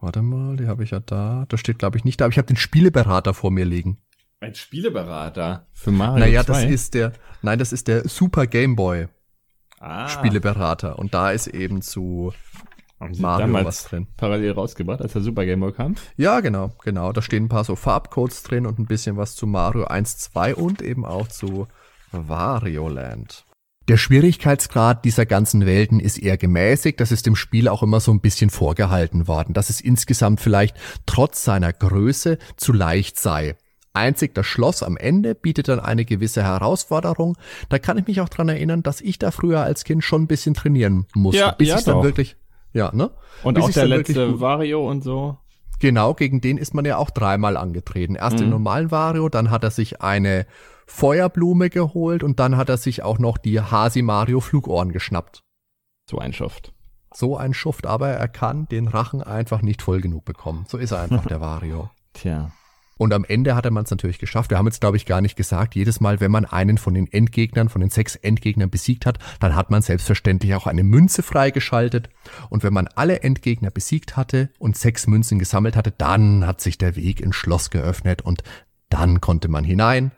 Warte 0.00 0.20
mal, 0.20 0.56
die 0.56 0.66
habe 0.66 0.84
ich 0.84 0.90
ja 0.90 1.00
da. 1.00 1.46
Da 1.48 1.56
steht, 1.56 1.78
glaube 1.78 1.96
ich, 1.96 2.04
nicht 2.04 2.20
da, 2.20 2.26
aber 2.26 2.32
ich 2.32 2.38
habe 2.38 2.46
den 2.46 2.56
Spieleberater 2.56 3.32
vor 3.32 3.50
mir 3.50 3.64
liegen. 3.64 3.96
Ein 4.40 4.54
Spieleberater 4.54 5.66
für 5.72 5.90
Mario 5.90 6.18
Naja, 6.18 6.44
2? 6.44 6.52
das 6.52 6.70
ist 6.70 6.92
der, 6.92 7.12
nein, 7.40 7.58
das 7.58 7.72
ist 7.72 7.88
der 7.88 8.06
Super 8.06 8.46
Game 8.46 8.76
Boy 8.76 9.08
ah, 9.84 10.08
Spieleberater. 10.08 10.98
Und 10.98 11.14
da 11.14 11.30
ist 11.30 11.46
eben 11.46 11.82
zu 11.82 12.32
haben 13.00 13.14
Sie 13.14 13.22
Mario 13.22 13.46
damals 13.46 13.66
was 13.66 13.84
drin. 13.84 14.06
parallel 14.16 14.52
rausgebracht, 14.52 15.02
als 15.02 15.12
der 15.12 15.22
Super 15.22 15.44
Game 15.44 15.60
Boy 15.60 15.72
kam. 15.72 15.94
Ja, 16.16 16.40
genau, 16.40 16.72
genau. 16.84 17.12
Da 17.12 17.22
stehen 17.22 17.44
ein 17.44 17.48
paar 17.48 17.64
so 17.64 17.76
Farbcodes 17.76 18.42
drin 18.44 18.66
und 18.66 18.78
ein 18.78 18.86
bisschen 18.86 19.16
was 19.16 19.34
zu 19.34 19.46
Mario 19.46 19.84
1, 19.84 20.18
2 20.18 20.54
und 20.54 20.80
eben 20.80 21.04
auch 21.04 21.28
zu 21.28 21.66
Wario 22.12 22.88
Land. 22.88 23.44
Der 23.88 23.98
Schwierigkeitsgrad 23.98 25.04
dieser 25.04 25.26
ganzen 25.26 25.66
Welten 25.66 26.00
ist 26.00 26.16
eher 26.16 26.38
gemäßigt. 26.38 26.98
Das 26.98 27.12
ist 27.12 27.26
dem 27.26 27.36
Spiel 27.36 27.68
auch 27.68 27.82
immer 27.82 28.00
so 28.00 28.12
ein 28.12 28.20
bisschen 28.20 28.48
vorgehalten 28.48 29.28
worden, 29.28 29.52
dass 29.52 29.68
es 29.68 29.82
insgesamt 29.82 30.40
vielleicht 30.40 30.74
trotz 31.04 31.44
seiner 31.44 31.72
Größe 31.74 32.38
zu 32.56 32.72
leicht 32.72 33.18
sei. 33.18 33.56
Einzig 33.94 34.34
das 34.34 34.44
Schloss 34.46 34.82
am 34.82 34.96
Ende 34.96 35.34
bietet 35.34 35.68
dann 35.68 35.80
eine 35.80 36.04
gewisse 36.04 36.42
Herausforderung. 36.42 37.36
Da 37.68 37.78
kann 37.78 37.96
ich 37.96 38.06
mich 38.06 38.20
auch 38.20 38.28
dran 38.28 38.48
erinnern, 38.48 38.82
dass 38.82 39.00
ich 39.00 39.18
da 39.18 39.30
früher 39.30 39.62
als 39.62 39.84
Kind 39.84 40.02
schon 40.04 40.22
ein 40.22 40.26
bisschen 40.26 40.54
trainieren 40.54 41.06
musste, 41.14 41.40
Ja, 41.40 41.52
bis 41.52 41.68
ja, 41.68 41.78
ich 41.78 41.84
dann 41.84 41.96
doch. 41.96 42.02
wirklich, 42.04 42.36
ja, 42.72 42.90
ne? 42.92 43.10
Und 43.44 43.54
Bis 43.54 43.64
auch 43.64 43.70
der 43.70 43.86
letzte 43.86 44.40
Wario 44.40 44.88
und 44.88 45.02
so. 45.04 45.38
Genau, 45.78 46.14
gegen 46.14 46.40
den 46.40 46.58
ist 46.58 46.74
man 46.74 46.84
ja 46.84 46.96
auch 46.96 47.10
dreimal 47.10 47.56
angetreten. 47.56 48.16
Erst 48.16 48.38
den 48.40 48.46
Mhm. 48.46 48.52
normalen 48.52 48.90
Wario, 48.90 49.28
dann 49.28 49.50
hat 49.50 49.64
er 49.64 49.70
sich 49.70 50.02
eine 50.02 50.46
Feuerblume 50.86 51.70
geholt 51.70 52.22
und 52.22 52.40
dann 52.40 52.56
hat 52.56 52.68
er 52.68 52.76
sich 52.76 53.02
auch 53.02 53.18
noch 53.18 53.38
die 53.38 53.60
Hasi 53.60 54.02
Mario 54.02 54.40
Flugohren 54.40 54.92
geschnappt. 54.92 55.42
So 56.10 56.18
ein 56.18 56.32
Schuft. 56.32 56.72
So 57.14 57.36
ein 57.36 57.54
Schuft, 57.54 57.86
aber 57.86 58.08
er 58.08 58.28
kann 58.28 58.66
den 58.68 58.88
Rachen 58.88 59.22
einfach 59.22 59.62
nicht 59.62 59.82
voll 59.82 60.00
genug 60.00 60.24
bekommen. 60.24 60.64
So 60.68 60.78
ist 60.78 60.90
er 60.90 61.00
einfach, 61.02 61.26
der 61.26 61.40
Wario. 61.40 61.90
Tja. 62.12 62.50
Und 62.96 63.12
am 63.12 63.24
Ende 63.24 63.54
hatte 63.54 63.70
man 63.70 63.84
es 63.84 63.90
natürlich 63.90 64.18
geschafft. 64.18 64.50
Wir 64.50 64.58
haben 64.58 64.66
jetzt, 64.66 64.80
glaube 64.80 64.96
ich, 64.96 65.06
gar 65.06 65.20
nicht 65.20 65.36
gesagt, 65.36 65.74
jedes 65.74 66.00
Mal, 66.00 66.20
wenn 66.20 66.30
man 66.30 66.44
einen 66.44 66.78
von 66.78 66.94
den 66.94 67.10
Endgegnern, 67.10 67.68
von 67.68 67.80
den 67.80 67.90
sechs 67.90 68.14
Endgegnern 68.16 68.70
besiegt 68.70 69.06
hat, 69.06 69.18
dann 69.40 69.54
hat 69.54 69.70
man 69.70 69.82
selbstverständlich 69.82 70.54
auch 70.54 70.66
eine 70.66 70.84
Münze 70.84 71.22
freigeschaltet. 71.22 72.08
Und 72.50 72.62
wenn 72.62 72.72
man 72.72 72.88
alle 72.88 73.20
Endgegner 73.20 73.70
besiegt 73.70 74.16
hatte 74.16 74.50
und 74.58 74.76
sechs 74.76 75.06
Münzen 75.06 75.38
gesammelt 75.38 75.76
hatte, 75.76 75.90
dann 75.90 76.46
hat 76.46 76.60
sich 76.60 76.78
der 76.78 76.96
Weg 76.96 77.20
ins 77.20 77.36
Schloss 77.36 77.70
geöffnet 77.70 78.22
und 78.22 78.42
dann 78.88 79.20
konnte 79.20 79.48
man 79.48 79.64
hinein, 79.64 80.12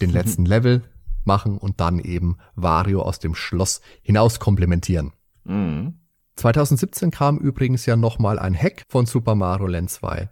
den 0.00 0.10
letzten 0.10 0.44
Level 0.44 0.82
machen 1.24 1.58
und 1.58 1.80
dann 1.80 1.98
eben 1.98 2.36
Wario 2.54 3.02
aus 3.02 3.18
dem 3.18 3.34
Schloss 3.34 3.80
hinaus 4.02 4.40
komplementieren. 4.40 5.12
Mhm. 5.44 5.94
2017 6.36 7.10
kam 7.10 7.38
übrigens 7.38 7.86
ja 7.86 7.96
nochmal 7.96 8.38
ein 8.38 8.56
Hack 8.56 8.84
von 8.88 9.06
Super 9.06 9.34
Mario 9.34 9.66
Land 9.66 9.90
2. 9.90 10.30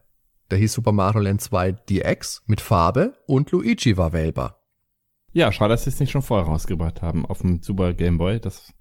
Der 0.50 0.58
hieß 0.58 0.72
Super 0.72 0.92
Mario 0.92 1.20
Land 1.20 1.40
2 1.40 1.72
DX 1.72 2.42
mit 2.46 2.60
Farbe 2.60 3.14
und 3.26 3.50
Luigi 3.52 3.96
war 3.96 4.12
wählbar. 4.12 4.60
Ja, 5.32 5.52
schade, 5.52 5.72
dass 5.74 5.84
sie 5.84 5.90
es 5.90 6.00
nicht 6.00 6.10
schon 6.10 6.22
vorher 6.22 6.46
rausgebracht 6.48 7.02
haben 7.02 7.24
auf 7.24 7.38
dem 7.40 7.62
Super 7.62 7.94
Game 7.94 8.18
Boy. 8.18 8.40
Das 8.40 8.72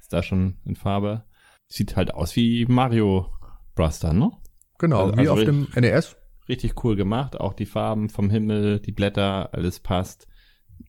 ist 0.00 0.12
da 0.12 0.22
schon 0.22 0.56
in 0.64 0.74
Farbe. 0.74 1.24
Sieht 1.66 1.96
halt 1.96 2.14
aus 2.14 2.34
wie 2.34 2.64
Mario 2.66 3.30
Bros. 3.74 3.98
dann, 3.98 4.18
ne? 4.18 4.30
Genau, 4.78 5.04
Also- 5.06 5.16
wie 5.16 5.20
also 5.28 5.32
auf 5.34 5.44
dem 5.44 5.68
NES. 5.74 6.16
Richtig 6.48 6.82
cool 6.82 6.96
gemacht. 6.96 7.38
Auch 7.38 7.52
die 7.52 7.66
Farben 7.66 8.08
vom 8.08 8.30
Himmel, 8.30 8.80
die 8.80 8.92
Blätter, 8.92 9.50
alles 9.52 9.80
passt. 9.80 10.26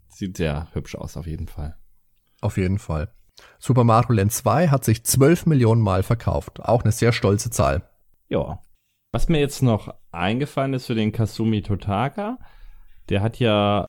Sieht 0.07 0.37
sehr 0.37 0.69
hübsch 0.71 0.95
aus 0.95 1.17
auf 1.17 1.27
jeden 1.27 1.47
Fall. 1.49 1.75
Auf 2.39 2.55
jeden 2.57 2.79
Fall. 2.79 3.13
Super 3.57 3.83
Mario 3.83 4.13
Land 4.15 4.31
2 4.31 4.69
hat 4.69 4.85
sich 4.85 5.03
12 5.03 5.45
Millionen 5.45 5.81
Mal 5.81 6.03
verkauft. 6.03 6.61
Auch 6.61 6.83
eine 6.83 6.93
sehr 6.93 7.11
stolze 7.11 7.49
Zahl. 7.49 7.89
Ja. 8.29 8.61
Was 9.12 9.28
mir 9.28 9.39
jetzt 9.39 9.64
noch 9.64 9.93
eingefallen 10.12 10.74
ist 10.74 10.86
für 10.86 10.95
den 10.95 11.12
Kasumi 11.12 11.64
Totaka, 11.64 12.38
der 13.10 13.22
hat 13.22 13.39
ja 13.39 13.88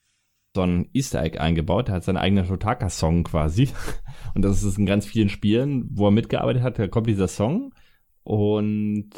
so 0.57 0.62
ein 0.62 0.89
Easter 0.95 1.23
Egg 1.23 1.39
eingebaut, 1.39 1.89
der 1.89 1.97
hat 1.97 2.05
seinen 2.05 2.16
eigenen 2.16 2.47
Totaka-Song 2.47 3.25
quasi. 3.25 3.68
Und 4.35 4.43
das 4.43 4.62
ist 4.62 4.79
in 4.79 4.87
ganz 4.87 5.07
vielen 5.07 5.29
Spielen, 5.29 5.89
wo 5.93 6.07
er 6.07 6.11
mitgearbeitet 6.11 6.62
hat, 6.62 6.79
da 6.79 6.89
kommt 6.89 7.07
dieser 7.07 7.29
Song 7.29 7.75
und 8.23 9.11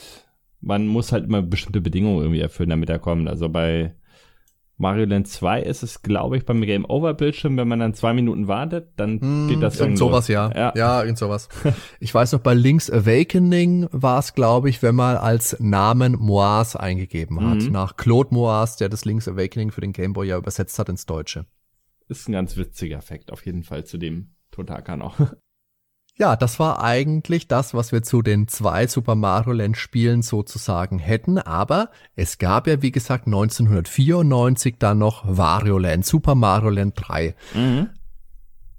man 0.61 0.87
muss 0.87 1.13
halt 1.13 1.25
immer 1.25 1.43
bestimmte 1.43 1.81
Bedingungen 1.81 2.23
irgendwie 2.23 2.41
erfüllen, 2.41 2.71
damit 2.71 2.89
er 2.89 2.99
kommt. 3.01 3.29
Also 3.29 3.49
bei 3.49 3.97
Mario 4.83 5.05
Land 5.07 5.28
2 5.28 5.62
ist 5.62 5.85
es, 5.85 6.03
glaube 6.03 6.37
ich, 6.37 6.45
beim 6.45 6.61
Game 6.61 6.85
Over 6.85 7.14
Bildschirm, 7.14 7.57
wenn 7.57 7.68
man 7.68 7.78
dann 7.78 7.95
zwei 7.95 8.12
Minuten 8.12 8.49
wartet, 8.49 8.89
dann 8.97 9.20
geht 9.49 9.62
das 9.62 9.78
Hm, 9.78 9.85
irgend 9.87 9.99
sowas, 9.99 10.26
ja. 10.26 10.51
Ja. 10.55 10.72
Ja, 10.76 11.03
irgend 11.03 11.18
sowas. 11.18 11.49
Ich 12.01 12.12
weiß 12.12 12.33
noch, 12.33 12.41
bei 12.41 12.53
Link's 12.53 12.91
Awakening 12.91 13.87
war 13.93 14.18
es, 14.18 14.35
glaube 14.35 14.68
ich, 14.68 14.83
wenn 14.83 14.97
man 14.97 15.16
als 15.16 15.57
Namen 15.61 16.14
Moaz 16.18 16.74
eingegeben 16.74 17.41
hat. 17.49 17.62
Mhm. 17.62 17.70
Nach 17.70 17.97
Claude 17.97 18.35
Moaz, 18.35 18.76
der 18.76 18.89
das 18.89 19.05
Link's 19.05 19.28
Awakening 19.28 19.70
für 19.70 19.80
den 19.80 19.93
Game 19.93 20.14
Boy 20.14 20.26
ja 20.26 20.37
übersetzt 20.37 20.78
hat 20.80 20.89
ins 20.89 21.07
Deutsche. 21.07 21.47
Ist 22.09 22.28
ein 22.28 22.33
ganz 22.33 22.57
witziger 22.57 22.99
Effekt 22.99 23.30
auf 23.30 23.47
jeden 23.47 23.62
Fall 23.62 23.85
zu 23.85 23.99
dem 23.99 24.35
Totaka 24.51 24.97
noch. 24.97 25.16
Ja, 26.19 26.37
das 26.37 26.59
war 26.59 26.83
eigentlich 26.83 27.49
das, 27.49 27.73
was 27.73 27.91
wir 27.91 28.03
zu 28.03 28.21
den 28.21 28.47
zwei 28.47 28.87
Super 28.87 29.15
Mario 29.15 29.53
Land 29.53 29.79
Spielen 29.79 30.23
sozusagen 30.23 30.99
hätten. 30.99 31.39
Aber 31.39 31.91
es 32.17 32.39
gab 32.39 32.67
ja, 32.67 32.83
wie 32.83 32.93
gesagt, 32.93 33.27
1994 33.27 34.77
dann 34.79 34.99
noch 34.99 35.25
Wario 35.27 35.79
Land, 35.79 36.05
Super 36.05 36.35
Mario 36.35 36.71
Land 36.71 36.95
3. 36.97 37.35
mhm. 37.55 37.89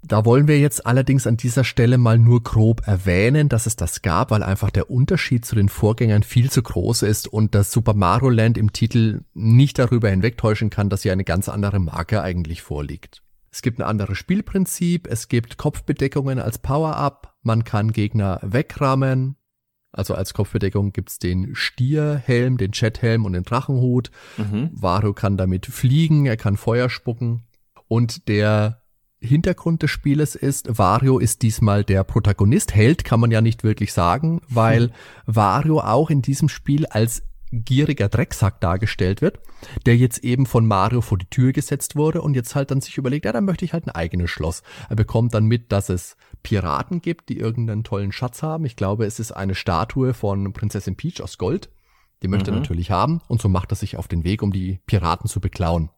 Da 0.06 0.26
wollen 0.26 0.48
wir 0.48 0.60
jetzt 0.60 0.84
allerdings 0.84 1.26
an 1.26 1.38
dieser 1.38 1.64
Stelle 1.64 1.96
mal 1.96 2.18
nur 2.18 2.42
grob 2.42 2.86
erwähnen, 2.86 3.48
dass 3.48 3.64
es 3.64 3.74
das 3.74 4.02
gab, 4.02 4.30
weil 4.30 4.42
einfach 4.42 4.70
der 4.70 4.90
Unterschied 4.90 5.46
zu 5.46 5.56
den 5.56 5.70
Vorgängern 5.70 6.22
viel 6.22 6.50
zu 6.50 6.62
groß 6.62 7.02
ist 7.02 7.26
und 7.26 7.54
das 7.54 7.72
Super 7.72 7.94
Mario 7.94 8.28
Land 8.28 8.58
im 8.58 8.74
Titel 8.74 9.22
nicht 9.32 9.78
darüber 9.78 10.10
hinwegtäuschen 10.10 10.68
kann, 10.68 10.90
dass 10.90 11.04
hier 11.04 11.12
eine 11.12 11.24
ganz 11.24 11.48
andere 11.48 11.78
Marke 11.78 12.20
eigentlich 12.20 12.60
vorliegt. 12.60 13.23
Es 13.54 13.62
gibt 13.62 13.78
ein 13.78 13.86
anderes 13.86 14.18
Spielprinzip, 14.18 15.06
es 15.06 15.28
gibt 15.28 15.58
Kopfbedeckungen 15.58 16.40
als 16.40 16.58
Power-Up, 16.58 17.36
man 17.42 17.62
kann 17.62 17.92
Gegner 17.92 18.40
wegrammen. 18.42 19.36
Also 19.92 20.16
als 20.16 20.34
Kopfbedeckung 20.34 20.90
gibt's 20.90 21.20
den 21.20 21.54
Stierhelm, 21.54 22.56
den 22.56 22.72
Jethelm 22.72 23.24
und 23.24 23.34
den 23.34 23.44
Drachenhut. 23.44 24.10
Mhm. 24.38 24.70
Wario 24.72 25.12
kann 25.12 25.36
damit 25.36 25.66
fliegen, 25.66 26.26
er 26.26 26.36
kann 26.36 26.56
Feuer 26.56 26.90
spucken. 26.90 27.44
Und 27.86 28.26
der 28.26 28.82
Hintergrund 29.20 29.84
des 29.84 29.92
Spieles 29.92 30.34
ist, 30.34 30.76
Wario 30.76 31.20
ist 31.20 31.42
diesmal 31.42 31.84
der 31.84 32.02
Protagonist. 32.02 32.74
Held 32.74 33.04
kann 33.04 33.20
man 33.20 33.30
ja 33.30 33.40
nicht 33.40 33.62
wirklich 33.62 33.92
sagen, 33.92 34.40
weil 34.48 34.90
Wario 35.26 35.78
auch 35.78 36.10
in 36.10 36.22
diesem 36.22 36.48
Spiel 36.48 36.86
als 36.86 37.22
gieriger 37.62 38.08
Drecksack 38.08 38.60
dargestellt 38.60 39.22
wird, 39.22 39.40
der 39.86 39.96
jetzt 39.96 40.18
eben 40.24 40.46
von 40.46 40.66
Mario 40.66 41.00
vor 41.00 41.18
die 41.18 41.30
Tür 41.30 41.52
gesetzt 41.52 41.96
wurde 41.96 42.22
und 42.22 42.34
jetzt 42.34 42.54
halt 42.54 42.70
dann 42.70 42.80
sich 42.80 42.98
überlegt, 42.98 43.24
ja, 43.24 43.32
dann 43.32 43.44
möchte 43.44 43.64
ich 43.64 43.72
halt 43.72 43.86
ein 43.86 43.94
eigenes 43.94 44.30
Schloss. 44.30 44.62
Er 44.88 44.96
bekommt 44.96 45.34
dann 45.34 45.46
mit, 45.46 45.72
dass 45.72 45.88
es 45.88 46.16
Piraten 46.42 47.00
gibt, 47.00 47.28
die 47.28 47.38
irgendeinen 47.38 47.84
tollen 47.84 48.12
Schatz 48.12 48.42
haben. 48.42 48.64
Ich 48.64 48.76
glaube, 48.76 49.06
es 49.06 49.20
ist 49.20 49.32
eine 49.32 49.54
Statue 49.54 50.14
von 50.14 50.52
Prinzessin 50.52 50.96
Peach 50.96 51.22
aus 51.22 51.38
Gold. 51.38 51.70
Die 52.22 52.28
möchte 52.28 52.50
er 52.50 52.54
Mhm. 52.54 52.60
natürlich 52.60 52.90
haben 52.90 53.20
und 53.28 53.40
so 53.40 53.48
macht 53.48 53.72
er 53.72 53.76
sich 53.76 53.96
auf 53.96 54.08
den 54.08 54.24
Weg, 54.24 54.42
um 54.42 54.52
die 54.52 54.80
Piraten 54.86 55.28
zu 55.28 55.40
beklauen. 55.40 55.90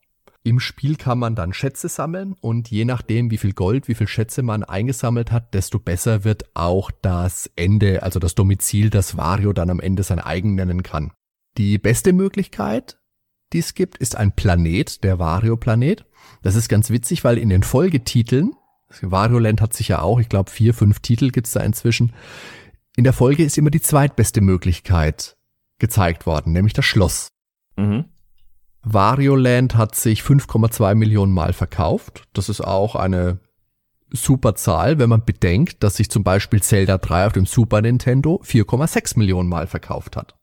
Im 0.43 0.61
Spiel 0.61 0.95
kann 0.95 1.19
man 1.19 1.35
dann 1.35 1.53
Schätze 1.53 1.89
sammeln 1.89 2.37
und 2.41 2.71
je 2.71 2.85
nachdem, 2.85 3.33
wie 3.33 3.37
viel 3.37 3.53
Gold, 3.53 3.89
wie 3.89 3.97
viel 3.97 4.07
Schätze 4.07 4.43
man 4.45 4.63
eingesammelt 4.63 5.33
hat, 5.33 5.55
desto 5.55 5.81
besser 5.81 6.23
wird 6.23 6.45
auch 6.55 6.93
das 7.03 7.51
Ende, 7.57 8.05
also 8.05 8.21
das 8.21 8.37
Domizil, 8.37 8.91
das 8.91 9.17
Wario 9.17 9.53
dann 9.53 9.71
am 9.71 9.81
Ende 9.81 10.05
sein 10.05 10.21
eigen 10.21 10.55
nennen 10.55 10.85
kann. 10.85 11.11
Die 11.59 11.79
beste 11.79 12.13
Möglichkeit, 12.13 12.99
die 13.53 13.61
es 13.61 13.75
gibt, 13.75 13.97
ist 13.99 14.17
ein 14.17 14.33
Planet, 14.33 15.03
der 15.05 15.19
Wario-Planet. 15.19 16.05
Das 16.43 16.55
ist 16.55 16.69
ganz 16.69 16.91
witzig, 16.91 17.25
weil 17.25 17.39
in 17.39 17.49
den 17.49 17.63
Folgetiteln, 17.63 18.55
Wario 19.01 19.39
Land 19.39 19.61
hat 19.61 19.75
sich 19.75 19.89
ja 19.89 20.01
auch, 20.01 20.21
ich 20.21 20.29
glaube, 20.29 20.51
vier, 20.51 20.75
fünf 20.75 21.01
Titel 21.01 21.31
gibt's 21.31 21.53
da 21.53 21.61
inzwischen. 21.61 22.13
In 22.97 23.05
der 23.05 23.13
Folge 23.13 23.45
ist 23.45 23.59
immer 23.59 23.71
die 23.71 23.81
zweitbeste 23.81 24.41
Möglichkeit 24.41 25.37
gezeigt 25.79 26.27
worden, 26.27 26.53
nämlich 26.53 26.73
das 26.73 26.85
Schloss. 26.85 27.29
Mhm. 27.77 28.07
Wario 28.83 29.35
Land 29.35 29.77
hat 29.77 29.97
sich 29.97 30.23
5,2 30.23 30.95
Millionen 30.95 31.33
Mal 31.33 31.53
verkauft. 31.53 32.25
Das 32.33 32.49
ist 32.49 32.61
auch 32.61 32.95
eine 32.95 33.41
super 34.11 34.55
Zahl, 34.55 34.99
wenn 34.99 35.09
man 35.09 35.25
bedenkt, 35.25 35.83
dass 35.83 35.97
sich 35.97 36.09
zum 36.09 36.23
Beispiel 36.23 36.63
Zelda 36.63 36.97
3 36.97 37.27
auf 37.27 37.33
dem 37.33 37.47
Super 37.47 37.83
Nintendo 37.83 38.41
4,6 38.45 39.19
Millionen 39.19 39.49
Mal 39.49 39.67
verkauft 39.67 40.17
hat. 40.17 40.36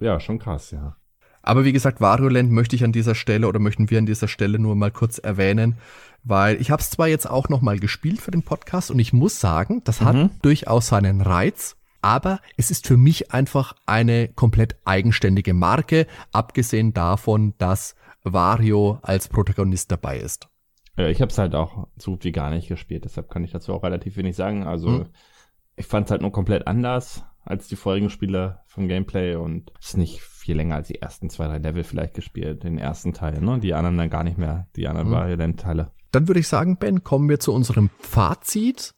Ja, 0.00 0.20
schon 0.20 0.38
krass, 0.38 0.70
ja. 0.70 0.96
Aber 1.42 1.64
wie 1.64 1.72
gesagt, 1.72 2.00
Wario 2.00 2.28
Land 2.28 2.50
möchte 2.50 2.76
ich 2.76 2.84
an 2.84 2.92
dieser 2.92 3.14
Stelle 3.14 3.48
oder 3.48 3.58
möchten 3.58 3.90
wir 3.90 3.98
an 3.98 4.06
dieser 4.06 4.28
Stelle 4.28 4.58
nur 4.58 4.74
mal 4.76 4.90
kurz 4.90 5.18
erwähnen, 5.18 5.78
weil 6.24 6.60
ich 6.60 6.70
habe 6.70 6.82
es 6.82 6.90
zwar 6.90 7.08
jetzt 7.08 7.28
auch 7.28 7.48
noch 7.48 7.62
mal 7.62 7.78
gespielt 7.78 8.20
für 8.20 8.30
den 8.30 8.42
Podcast 8.42 8.90
und 8.90 8.98
ich 8.98 9.12
muss 9.12 9.40
sagen, 9.40 9.82
das 9.84 10.00
hat 10.02 10.14
Mhm. 10.16 10.30
durchaus 10.42 10.88
seinen 10.88 11.20
Reiz, 11.20 11.76
aber 12.02 12.40
es 12.56 12.70
ist 12.70 12.86
für 12.86 12.96
mich 12.96 13.32
einfach 13.32 13.74
eine 13.86 14.28
komplett 14.28 14.76
eigenständige 14.84 15.54
Marke, 15.54 16.06
abgesehen 16.32 16.92
davon, 16.92 17.54
dass 17.58 17.94
Wario 18.24 18.98
als 19.02 19.28
Protagonist 19.28 19.90
dabei 19.90 20.18
ist. 20.18 20.48
Ja, 20.96 21.06
ich 21.06 21.22
habe 21.22 21.30
es 21.30 21.38
halt 21.38 21.54
auch 21.54 21.86
so 21.96 22.10
gut 22.12 22.24
wie 22.24 22.32
gar 22.32 22.50
nicht 22.50 22.68
gespielt, 22.68 23.04
deshalb 23.04 23.30
kann 23.30 23.44
ich 23.44 23.52
dazu 23.52 23.72
auch 23.72 23.84
relativ 23.84 24.16
wenig 24.16 24.36
sagen. 24.36 24.64
Also 24.64 24.88
hm. 24.88 25.06
ich 25.76 25.86
fand 25.86 26.06
es 26.06 26.10
halt 26.10 26.20
nur 26.20 26.32
komplett 26.32 26.66
anders 26.66 27.24
als 27.48 27.66
die 27.66 27.76
vorigen 27.76 28.10
Spiele 28.10 28.60
vom 28.66 28.88
Gameplay 28.88 29.34
und 29.34 29.72
ist 29.80 29.96
nicht 29.96 30.20
viel 30.20 30.56
länger 30.56 30.76
als 30.76 30.88
die 30.88 31.00
ersten 31.00 31.30
zwei, 31.30 31.46
drei 31.46 31.58
Level 31.58 31.82
vielleicht 31.82 32.14
gespielt, 32.14 32.62
den 32.62 32.78
ersten 32.78 33.14
Teil, 33.14 33.40
ne? 33.40 33.58
Die 33.58 33.74
anderen 33.74 33.96
dann 33.96 34.10
gar 34.10 34.22
nicht 34.22 34.38
mehr, 34.38 34.68
die 34.76 34.86
anderen 34.86 35.08
hm. 35.08 35.14
Variant-Teile. 35.14 35.90
Dann 36.12 36.28
würde 36.28 36.40
ich 36.40 36.48
sagen, 36.48 36.76
Ben, 36.78 37.04
kommen 37.04 37.28
wir 37.28 37.40
zu 37.40 37.52
unserem 37.52 37.90
Fazit. 37.98 38.94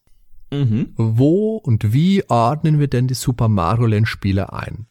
Mhm. 0.53 0.95
Wo 0.97 1.57
und 1.57 1.93
wie 1.93 2.29
ordnen 2.29 2.81
wir 2.81 2.89
denn 2.89 3.07
die 3.07 3.15
Super 3.15 3.49
Mario 3.49 3.87
Land 3.87 4.09
Spiele 4.09 4.53
ein? 4.53 4.87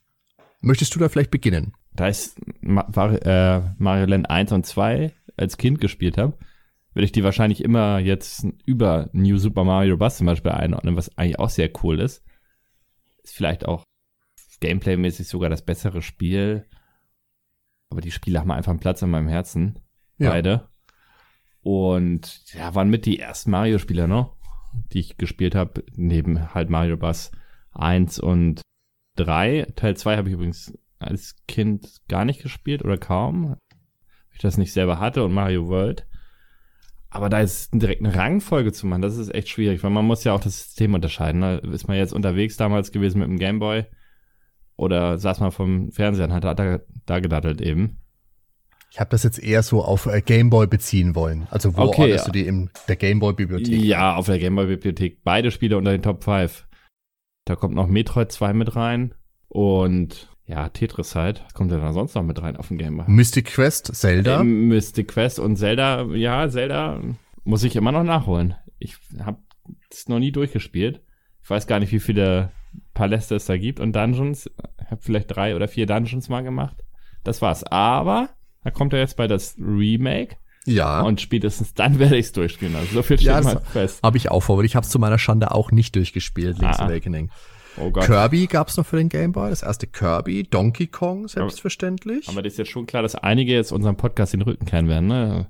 Möchtest 0.62 0.95
du 0.95 0.99
da 0.99 1.10
vielleicht 1.10 1.32
beginnen? 1.32 1.74
Da 1.93 2.07
ich 2.07 2.30
äh, 2.64 3.62
Mario 3.78 4.05
Land 4.05 4.30
1 4.30 4.53
und 4.53 4.66
2 4.66 5.12
als 5.36 5.57
Kind 5.57 5.82
gespielt 5.82 6.18
habe, 6.18 6.38
würde 6.93 7.05
ich 7.05 7.12
die 7.12 7.26
wahrscheinlich 7.26 7.62
immer 7.62 7.99
jetzt 7.99 8.47
über 8.66 9.10
New 9.12 9.38
Super 9.38 9.66
Mario 9.66 9.97
Bros. 9.97 10.18
zum 10.18 10.28
Beispiel 10.28 10.51
einordnen, 10.51 10.95
was 10.95 11.18
eigentlich 11.18 11.39
auch 11.39 11.49
sehr 11.49 11.70
cool 11.84 11.99
ist. 11.99 12.24
Ist 13.24 13.36
vielleicht 13.36 13.65
auch 13.65 13.84
gameplaymäßig 14.59 15.28
sogar 15.28 15.49
das 15.49 15.63
bessere 15.63 16.01
Spiel. 16.01 16.67
Aber 17.89 18.01
die 18.01 18.11
Spiele 18.11 18.39
haben 18.39 18.51
einfach 18.51 18.72
einen 18.72 18.80
Platz 18.80 19.01
in 19.01 19.09
meinem 19.09 19.28
Herzen. 19.28 19.80
Ja. 20.17 20.30
Beide. 20.32 20.70
Und 21.61 22.53
ja, 22.53 22.76
waren 22.76 22.89
mit 22.89 23.05
die 23.05 23.20
ersten 23.20 23.51
Mario-Spieler, 23.51 24.07
ne? 24.07 24.30
Die 24.93 24.99
ich 24.99 25.17
gespielt 25.17 25.55
habe, 25.55 25.84
neben 25.95 26.53
halt 26.53 26.70
Mario 26.70 26.97
Bros. 26.97 27.32
1 27.72 28.20
und 28.20 28.61
3. 29.15 29.74
Teil 29.76 29.97
2 29.97 30.17
habe 30.17 30.30
ich 30.30 30.34
übrigens 30.34 30.78
als 30.99 31.36
Kind 31.47 32.01
gar 32.07 32.26
nicht 32.26 32.41
gespielt 32.41 32.84
oder 32.84 32.97
kaum. 32.97 33.51
Weil 33.51 33.57
ich 34.34 34.39
das 34.39 34.57
nicht 34.57 34.74
selber 34.74 34.99
hatte 34.99 35.24
und 35.24 35.34
Mario 35.34 35.67
World. 35.67 36.07
Aber 37.12 37.30
da 37.30 37.39
ist 37.39 37.74
direkt 37.74 38.05
eine 38.05 38.16
Rangfolge 38.16 38.72
zu 38.72 38.86
machen, 38.86 39.01
das 39.01 39.18
ist 39.18 39.34
echt 39.34 39.49
schwierig, 39.49 39.84
weil 39.84 39.89
man 39.89 40.05
muss 40.05 40.24
ja 40.24 40.34
auch 40.34 40.39
das 40.39 40.60
System 40.60 40.93
unterscheiden. 40.93 41.39
Ne? 41.39 41.57
Ist 41.74 41.88
man 41.88 41.97
jetzt 41.97 42.14
unterwegs 42.14 42.55
damals 42.55 42.91
gewesen 42.91 43.20
mit 43.20 43.28
dem 43.28 43.39
Gameboy 43.39 43.86
oder 44.76 45.18
saß 45.18 45.39
man 45.39 45.51
vom 45.51 45.91
Fernseher 45.91 46.26
und 46.26 46.34
hat 46.34 46.43
da, 46.43 46.80
da 47.05 47.20
gedattelt 47.20 47.62
eben. 47.62 47.97
Ich 48.91 48.99
habe 48.99 49.10
das 49.12 49.24
jetzt 49.24 49.41
eher 49.41 49.62
so 49.62 49.84
auf 49.84 50.05
äh, 50.07 50.22
Gameboy 50.22 50.68
beziehen 50.68 51.16
wollen. 51.16 51.47
Also 51.51 51.76
wo 51.76 51.82
okay, 51.82 52.03
ordnest 52.03 52.28
du 52.28 52.32
die 52.32 52.47
in 52.47 52.70
der 52.88 52.95
Gameboy-Bibliothek? 52.95 53.82
Ja, 53.84 54.16
auf 54.16 54.26
der 54.26 54.39
Gameboy-Bibliothek. 54.39 55.24
Beide 55.24 55.51
Spiele 55.51 55.78
unter 55.78 55.91
den 55.91 56.01
Top 56.01 56.24
5. 56.24 56.68
Da 57.45 57.55
kommt 57.55 57.76
noch 57.76 57.88
Metroid 57.88 58.32
2 58.32 58.53
mit 58.53 58.76
rein 58.76 59.14
und 59.47 60.29
ja, 60.50 60.68
Tetris 60.70 61.16
halt. 61.16 61.43
Was 61.45 61.54
kommt 61.54 61.72
denn 61.72 61.80
da 61.80 61.93
sonst 61.93 62.16
noch 62.16 62.24
mit 62.24 62.41
rein 62.41 62.58
auf 62.58 62.70
dem 62.70 62.80
Gameboy? 62.80 63.06
Mystic 63.08 63.45
Quest, 63.45 63.95
Zelda. 63.95 64.41
Ähm, 64.41 64.68
Mystic 64.68 65.10
Quest 65.10 65.38
und 65.38 65.58
Zelda, 65.58 66.06
ja, 66.06 66.50
Zelda 66.50 67.00
muss 67.43 67.64
ich 67.64 67.76
immer 67.76 67.91
noch 67.91 68.04
nachholen. 68.04 68.56
Ich 68.80 68.97
habe 69.24 69.38
es 69.91 70.10
noch 70.10 70.18
nie 70.18 70.32
durchgespielt. 70.32 71.02
Ich 71.43 71.50
weiß 71.50 71.68
gar 71.68 71.80
nicht, 71.80 71.91
wie 71.91 72.00
viele 72.00 72.52
Paläste 72.95 73.36
es 73.36 73.45
da 73.45 73.58
gibt 73.58 73.80
und 73.80 73.95
Dungeons. 73.95 74.50
Ich 74.84 74.89
habe 74.89 75.02
vielleicht 75.02 75.36
drei 75.36 75.56
oder 75.56 75.68
vier 75.68 75.86
Dungeons 75.86 76.30
mal 76.30 76.41
gemacht. 76.41 76.84
Das 77.24 77.43
war's. 77.43 77.64
Aber 77.64 78.30
da 78.64 78.72
kommt 78.72 78.93
er 78.93 79.00
jetzt 79.00 79.18
bei 79.18 79.28
das 79.28 79.56
Remake. 79.60 80.36
Ja. 80.66 81.02
Und 81.02 81.22
spätestens 81.22 81.76
dann 81.76 82.00
werde 82.00 82.18
ich 82.18 82.26
es 82.26 82.32
durchspielen. 82.32 82.76
Also 82.76 82.91
so 82.93 83.04
viel 83.04 83.18
steht 83.18 83.28
ja, 83.28 83.41
mal 83.41 83.62
fest. 83.62 84.02
Habe 84.02 84.18
ich 84.18 84.32
auch 84.32 84.41
vor, 84.41 84.58
weil 84.58 84.66
ich 84.66 84.76
habe 84.76 84.84
es 84.84 84.89
zu 84.89 84.97
meiner 84.97 85.20
Schande 85.20 85.52
auch 85.52 85.72
nicht 85.72 85.95
durchgespielt, 85.95 86.58
Link's 86.58 86.80
ah. 86.80 86.86
Awakening. 86.88 87.30
Oh 87.78 87.91
Gott. 87.91 88.05
Kirby 88.05 88.47
gab's 88.47 88.78
noch 88.78 88.86
für 88.86 88.97
den 88.97 89.09
Game 89.09 89.32
Boy, 89.32 89.49
das 89.49 89.63
erste 89.63 89.88
Kirby, 89.88 90.43
Donkey 90.43 90.88
Kong 90.88 91.28
selbstverständlich. 91.28 92.28
Aber 92.30 92.41
das 92.41 92.53
ist 92.53 92.59
jetzt 92.59 92.72
schon 92.72 92.86
klar, 92.86 93.01
dass 93.03 93.15
einige 93.15 93.53
jetzt 93.53 93.72
unseren 93.72 93.97
Podcast 93.97 94.34
den 94.34 94.41
Rücken 94.41 94.65
kehren 94.65 94.88
werden, 94.88 95.07
ne? 95.07 95.47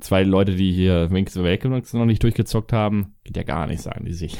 Zwei 0.00 0.24
Leute, 0.24 0.56
die 0.56 0.72
hier 0.72 1.08
Link's 1.08 1.36
Awakening 1.36 1.82
noch 1.92 2.04
nicht 2.04 2.22
durchgezockt 2.22 2.72
haben, 2.72 3.14
geht 3.24 3.36
ja 3.36 3.44
gar 3.44 3.66
nicht, 3.66 3.82
sagen 3.82 4.04
die 4.04 4.12
sich. 4.12 4.36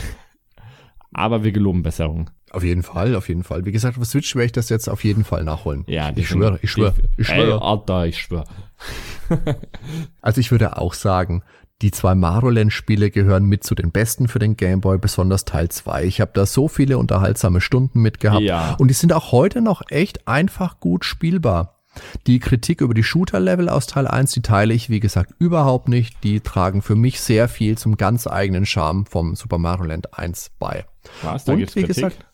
Aber 1.12 1.44
wir 1.44 1.52
geloben 1.52 1.82
Besserung. 1.82 2.30
Auf 2.50 2.62
jeden 2.62 2.82
Fall, 2.82 3.14
auf 3.14 3.28
jeden 3.28 3.42
Fall. 3.42 3.64
Wie 3.64 3.72
gesagt, 3.72 3.98
auf 3.98 4.04
Switch 4.04 4.34
werde 4.34 4.46
ich 4.46 4.52
das 4.52 4.68
jetzt 4.68 4.88
auf 4.88 5.02
jeden 5.02 5.24
Fall 5.24 5.44
nachholen. 5.44 5.84
Ja, 5.86 6.12
ich 6.14 6.28
schwöre, 6.28 6.58
ich 6.62 6.70
schwöre, 6.70 6.94
ich 7.16 7.26
schwöre. 7.26 7.54
Ey, 7.54 7.58
Alter, 7.60 8.06
ich 8.06 8.18
schwöre. 8.18 8.44
also 10.20 10.40
ich 10.40 10.50
würde 10.50 10.76
auch 10.76 10.94
sagen, 10.94 11.42
die 11.82 11.90
zwei 11.90 12.14
Maroland-Spiele 12.14 13.10
gehören 13.10 13.44
mit 13.44 13.64
zu 13.64 13.74
den 13.74 13.90
besten 13.90 14.28
für 14.28 14.38
den 14.38 14.56
Game 14.56 14.80
Boy, 14.80 14.98
besonders 14.98 15.44
Teil 15.44 15.68
2. 15.68 16.04
Ich 16.04 16.20
habe 16.20 16.30
da 16.34 16.46
so 16.46 16.68
viele 16.68 16.98
unterhaltsame 16.98 17.60
Stunden 17.60 18.00
mitgehabt 18.00 18.42
ja. 18.42 18.74
und 18.78 18.88
die 18.88 18.94
sind 18.94 19.12
auch 19.12 19.32
heute 19.32 19.60
noch 19.60 19.82
echt 19.90 20.26
einfach 20.26 20.80
gut 20.80 21.04
spielbar. 21.04 21.76
Die 22.26 22.40
Kritik 22.40 22.80
über 22.80 22.94
die 22.94 23.02
Shooter-Level 23.02 23.68
aus 23.68 23.86
Teil 23.86 24.06
1, 24.06 24.32
die 24.32 24.42
teile 24.42 24.74
ich, 24.74 24.90
wie 24.90 25.00
gesagt, 25.00 25.32
überhaupt 25.38 25.88
nicht. 25.88 26.22
Die 26.24 26.40
tragen 26.40 26.82
für 26.82 26.94
mich 26.94 27.20
sehr 27.20 27.48
viel 27.48 27.78
zum 27.78 27.96
ganz 27.96 28.26
eigenen 28.26 28.66
Charme 28.66 29.06
vom 29.06 29.34
Super 29.34 29.58
Mario 29.58 29.84
Land 29.84 30.18
1 30.18 30.52
bei. 30.58 30.84
Was, 31.22 31.44
da 31.44 31.52
und 31.52 31.60
wie 31.60 31.64
Kritik? 31.64 31.86
gesagt, 31.86 32.26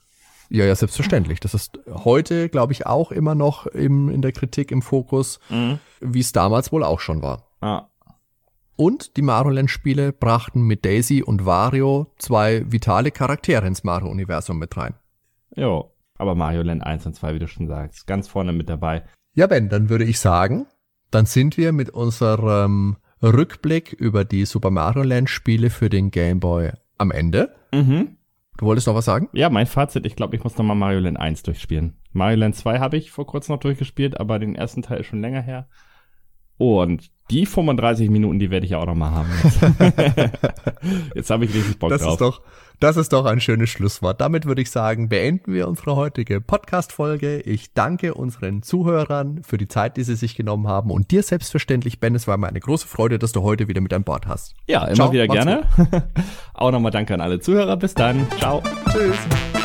ja, 0.49 0.67
ja, 0.67 0.75
selbstverständlich. 0.75 1.41
Das 1.41 1.55
ist 1.55 1.79
heute, 1.89 2.49
glaube 2.49 2.73
ich, 2.73 2.87
auch 2.87 3.11
immer 3.11 3.35
noch 3.35 3.67
im, 3.67 4.11
in 4.11 4.21
der 4.21 4.33
Kritik 4.33 4.71
im 4.71 4.83
Fokus, 4.83 5.41
mhm. 5.49 5.79
wie 6.01 6.21
es 6.21 6.33
damals 6.33 6.73
wohl 6.73 6.85
auch 6.85 7.01
schon 7.01 7.23
war. 7.23 7.47
Ah. 7.61 7.87
Und 8.83 9.17
die 9.17 9.23
Mario 9.23 9.53
Land 9.53 9.71
Spiele 9.71 10.13
brachten 10.13 10.63
mit 10.63 10.85
Daisy 10.85 11.23
und 11.23 11.47
Wario 11.47 12.13
zwei 12.19 12.65
vitale 12.67 13.13
Charaktere 13.13 13.65
ins 13.65 13.85
Mario-Universum 13.85 14.59
mit 14.59 14.77
rein. 14.77 14.95
Jo, 15.55 15.93
aber 16.19 16.35
Mario 16.35 16.63
Land 16.63 16.83
1 16.85 17.07
und 17.07 17.15
2, 17.15 17.35
wie 17.35 17.39
du 17.39 17.47
schon 17.47 17.69
sagst, 17.69 18.09
ganz 18.09 18.27
vorne 18.27 18.53
mit 18.53 18.69
dabei. 18.69 19.05
Ja, 19.37 19.47
Ben, 19.47 19.69
dann 19.69 19.89
würde 19.89 20.03
ich 20.03 20.19
sagen, 20.19 20.67
dann 21.13 21.27
sind 21.27 21.57
wir 21.57 21.71
mit 21.71 21.91
unserem 21.91 22.97
Rückblick 23.23 23.93
über 23.93 24.25
die 24.25 24.47
Super 24.47 24.73
Mario 24.73 25.05
Land 25.05 25.31
Spiele 25.31 25.71
für 25.71 25.89
den 25.89 26.11
Game 26.11 26.41
Boy 26.41 26.73
am 26.99 27.13
Ende. 27.13 27.55
Mhm. 27.73 28.17
Du 28.59 28.67
wolltest 28.67 28.89
noch 28.89 28.97
was 28.97 29.05
sagen? 29.05 29.29
Ja, 29.33 29.49
mein 29.49 29.67
Fazit, 29.67 30.07
ich 30.07 30.17
glaube, 30.17 30.35
ich 30.35 30.43
muss 30.43 30.59
nochmal 30.59 30.75
Mario 30.75 30.99
Land 30.99 31.21
1 31.21 31.45
durchspielen. 31.45 31.99
Mario 32.11 32.39
Land 32.39 32.57
2 32.57 32.81
habe 32.81 32.97
ich 32.97 33.13
vor 33.13 33.29
kurzem 33.29 33.55
noch 33.55 33.61
durchgespielt, 33.61 34.19
aber 34.19 34.41
den 34.41 34.57
ersten 34.57 34.83
Teil 34.83 34.99
ist 34.99 35.07
schon 35.07 35.21
länger 35.21 35.41
her. 35.41 35.69
Und 36.63 37.11
die 37.29 37.45
35 37.45 38.09
Minuten, 38.09 38.39
die 38.39 38.53
werde 38.53 38.67
ich 38.67 38.71
ja 38.71 38.79
auch 38.79 38.87
noch 38.87 38.95
mal 38.95 39.11
haben. 39.11 39.29
Jetzt, 39.43 40.31
jetzt 41.17 41.31
habe 41.31 41.45
ich 41.45 41.53
richtig 41.53 41.77
Bock 41.81 41.91
das 41.91 42.03
drauf. 42.03 42.13
Ist 42.13 42.21
doch, 42.21 42.41
das 42.79 42.97
ist 42.97 43.13
doch 43.13 43.25
ein 43.25 43.41
schönes 43.41 43.69
Schlusswort. 43.69 44.21
Damit 44.21 44.47
würde 44.47 44.63
ich 44.63 44.71
sagen, 44.71 45.09
beenden 45.09 45.53
wir 45.53 45.67
unsere 45.67 45.97
heutige 45.97 46.41
Podcast-Folge. 46.41 47.41
Ich 47.41 47.73
danke 47.75 48.15
unseren 48.15 48.63
Zuhörern 48.63 49.43
für 49.43 49.59
die 49.59 49.67
Zeit, 49.67 49.97
die 49.97 50.05
sie 50.05 50.15
sich 50.15 50.37
genommen 50.37 50.69
haben. 50.69 50.93
Und 50.93 51.11
dir 51.11 51.25
selbstverständlich, 51.25 51.99
Ben, 51.99 52.15
es 52.15 52.29
war 52.29 52.37
mir 52.37 52.47
eine 52.47 52.61
große 52.61 52.87
Freude, 52.87 53.19
dass 53.19 53.33
du 53.33 53.43
heute 53.43 53.67
wieder 53.67 53.81
mit 53.81 53.93
an 53.93 54.05
Bord 54.05 54.29
hast. 54.29 54.55
Ja, 54.69 54.85
immer 54.85 54.95
Ciao, 54.95 55.13
wieder 55.13 55.27
gerne. 55.27 55.63
auch 56.55 56.71
nochmal 56.71 56.93
danke 56.93 57.13
an 57.13 57.21
alle 57.21 57.41
Zuhörer. 57.41 57.77
Bis 57.77 57.95
dann. 57.95 58.25
Ciao. 58.39 58.63
Tschüss. 58.93 59.62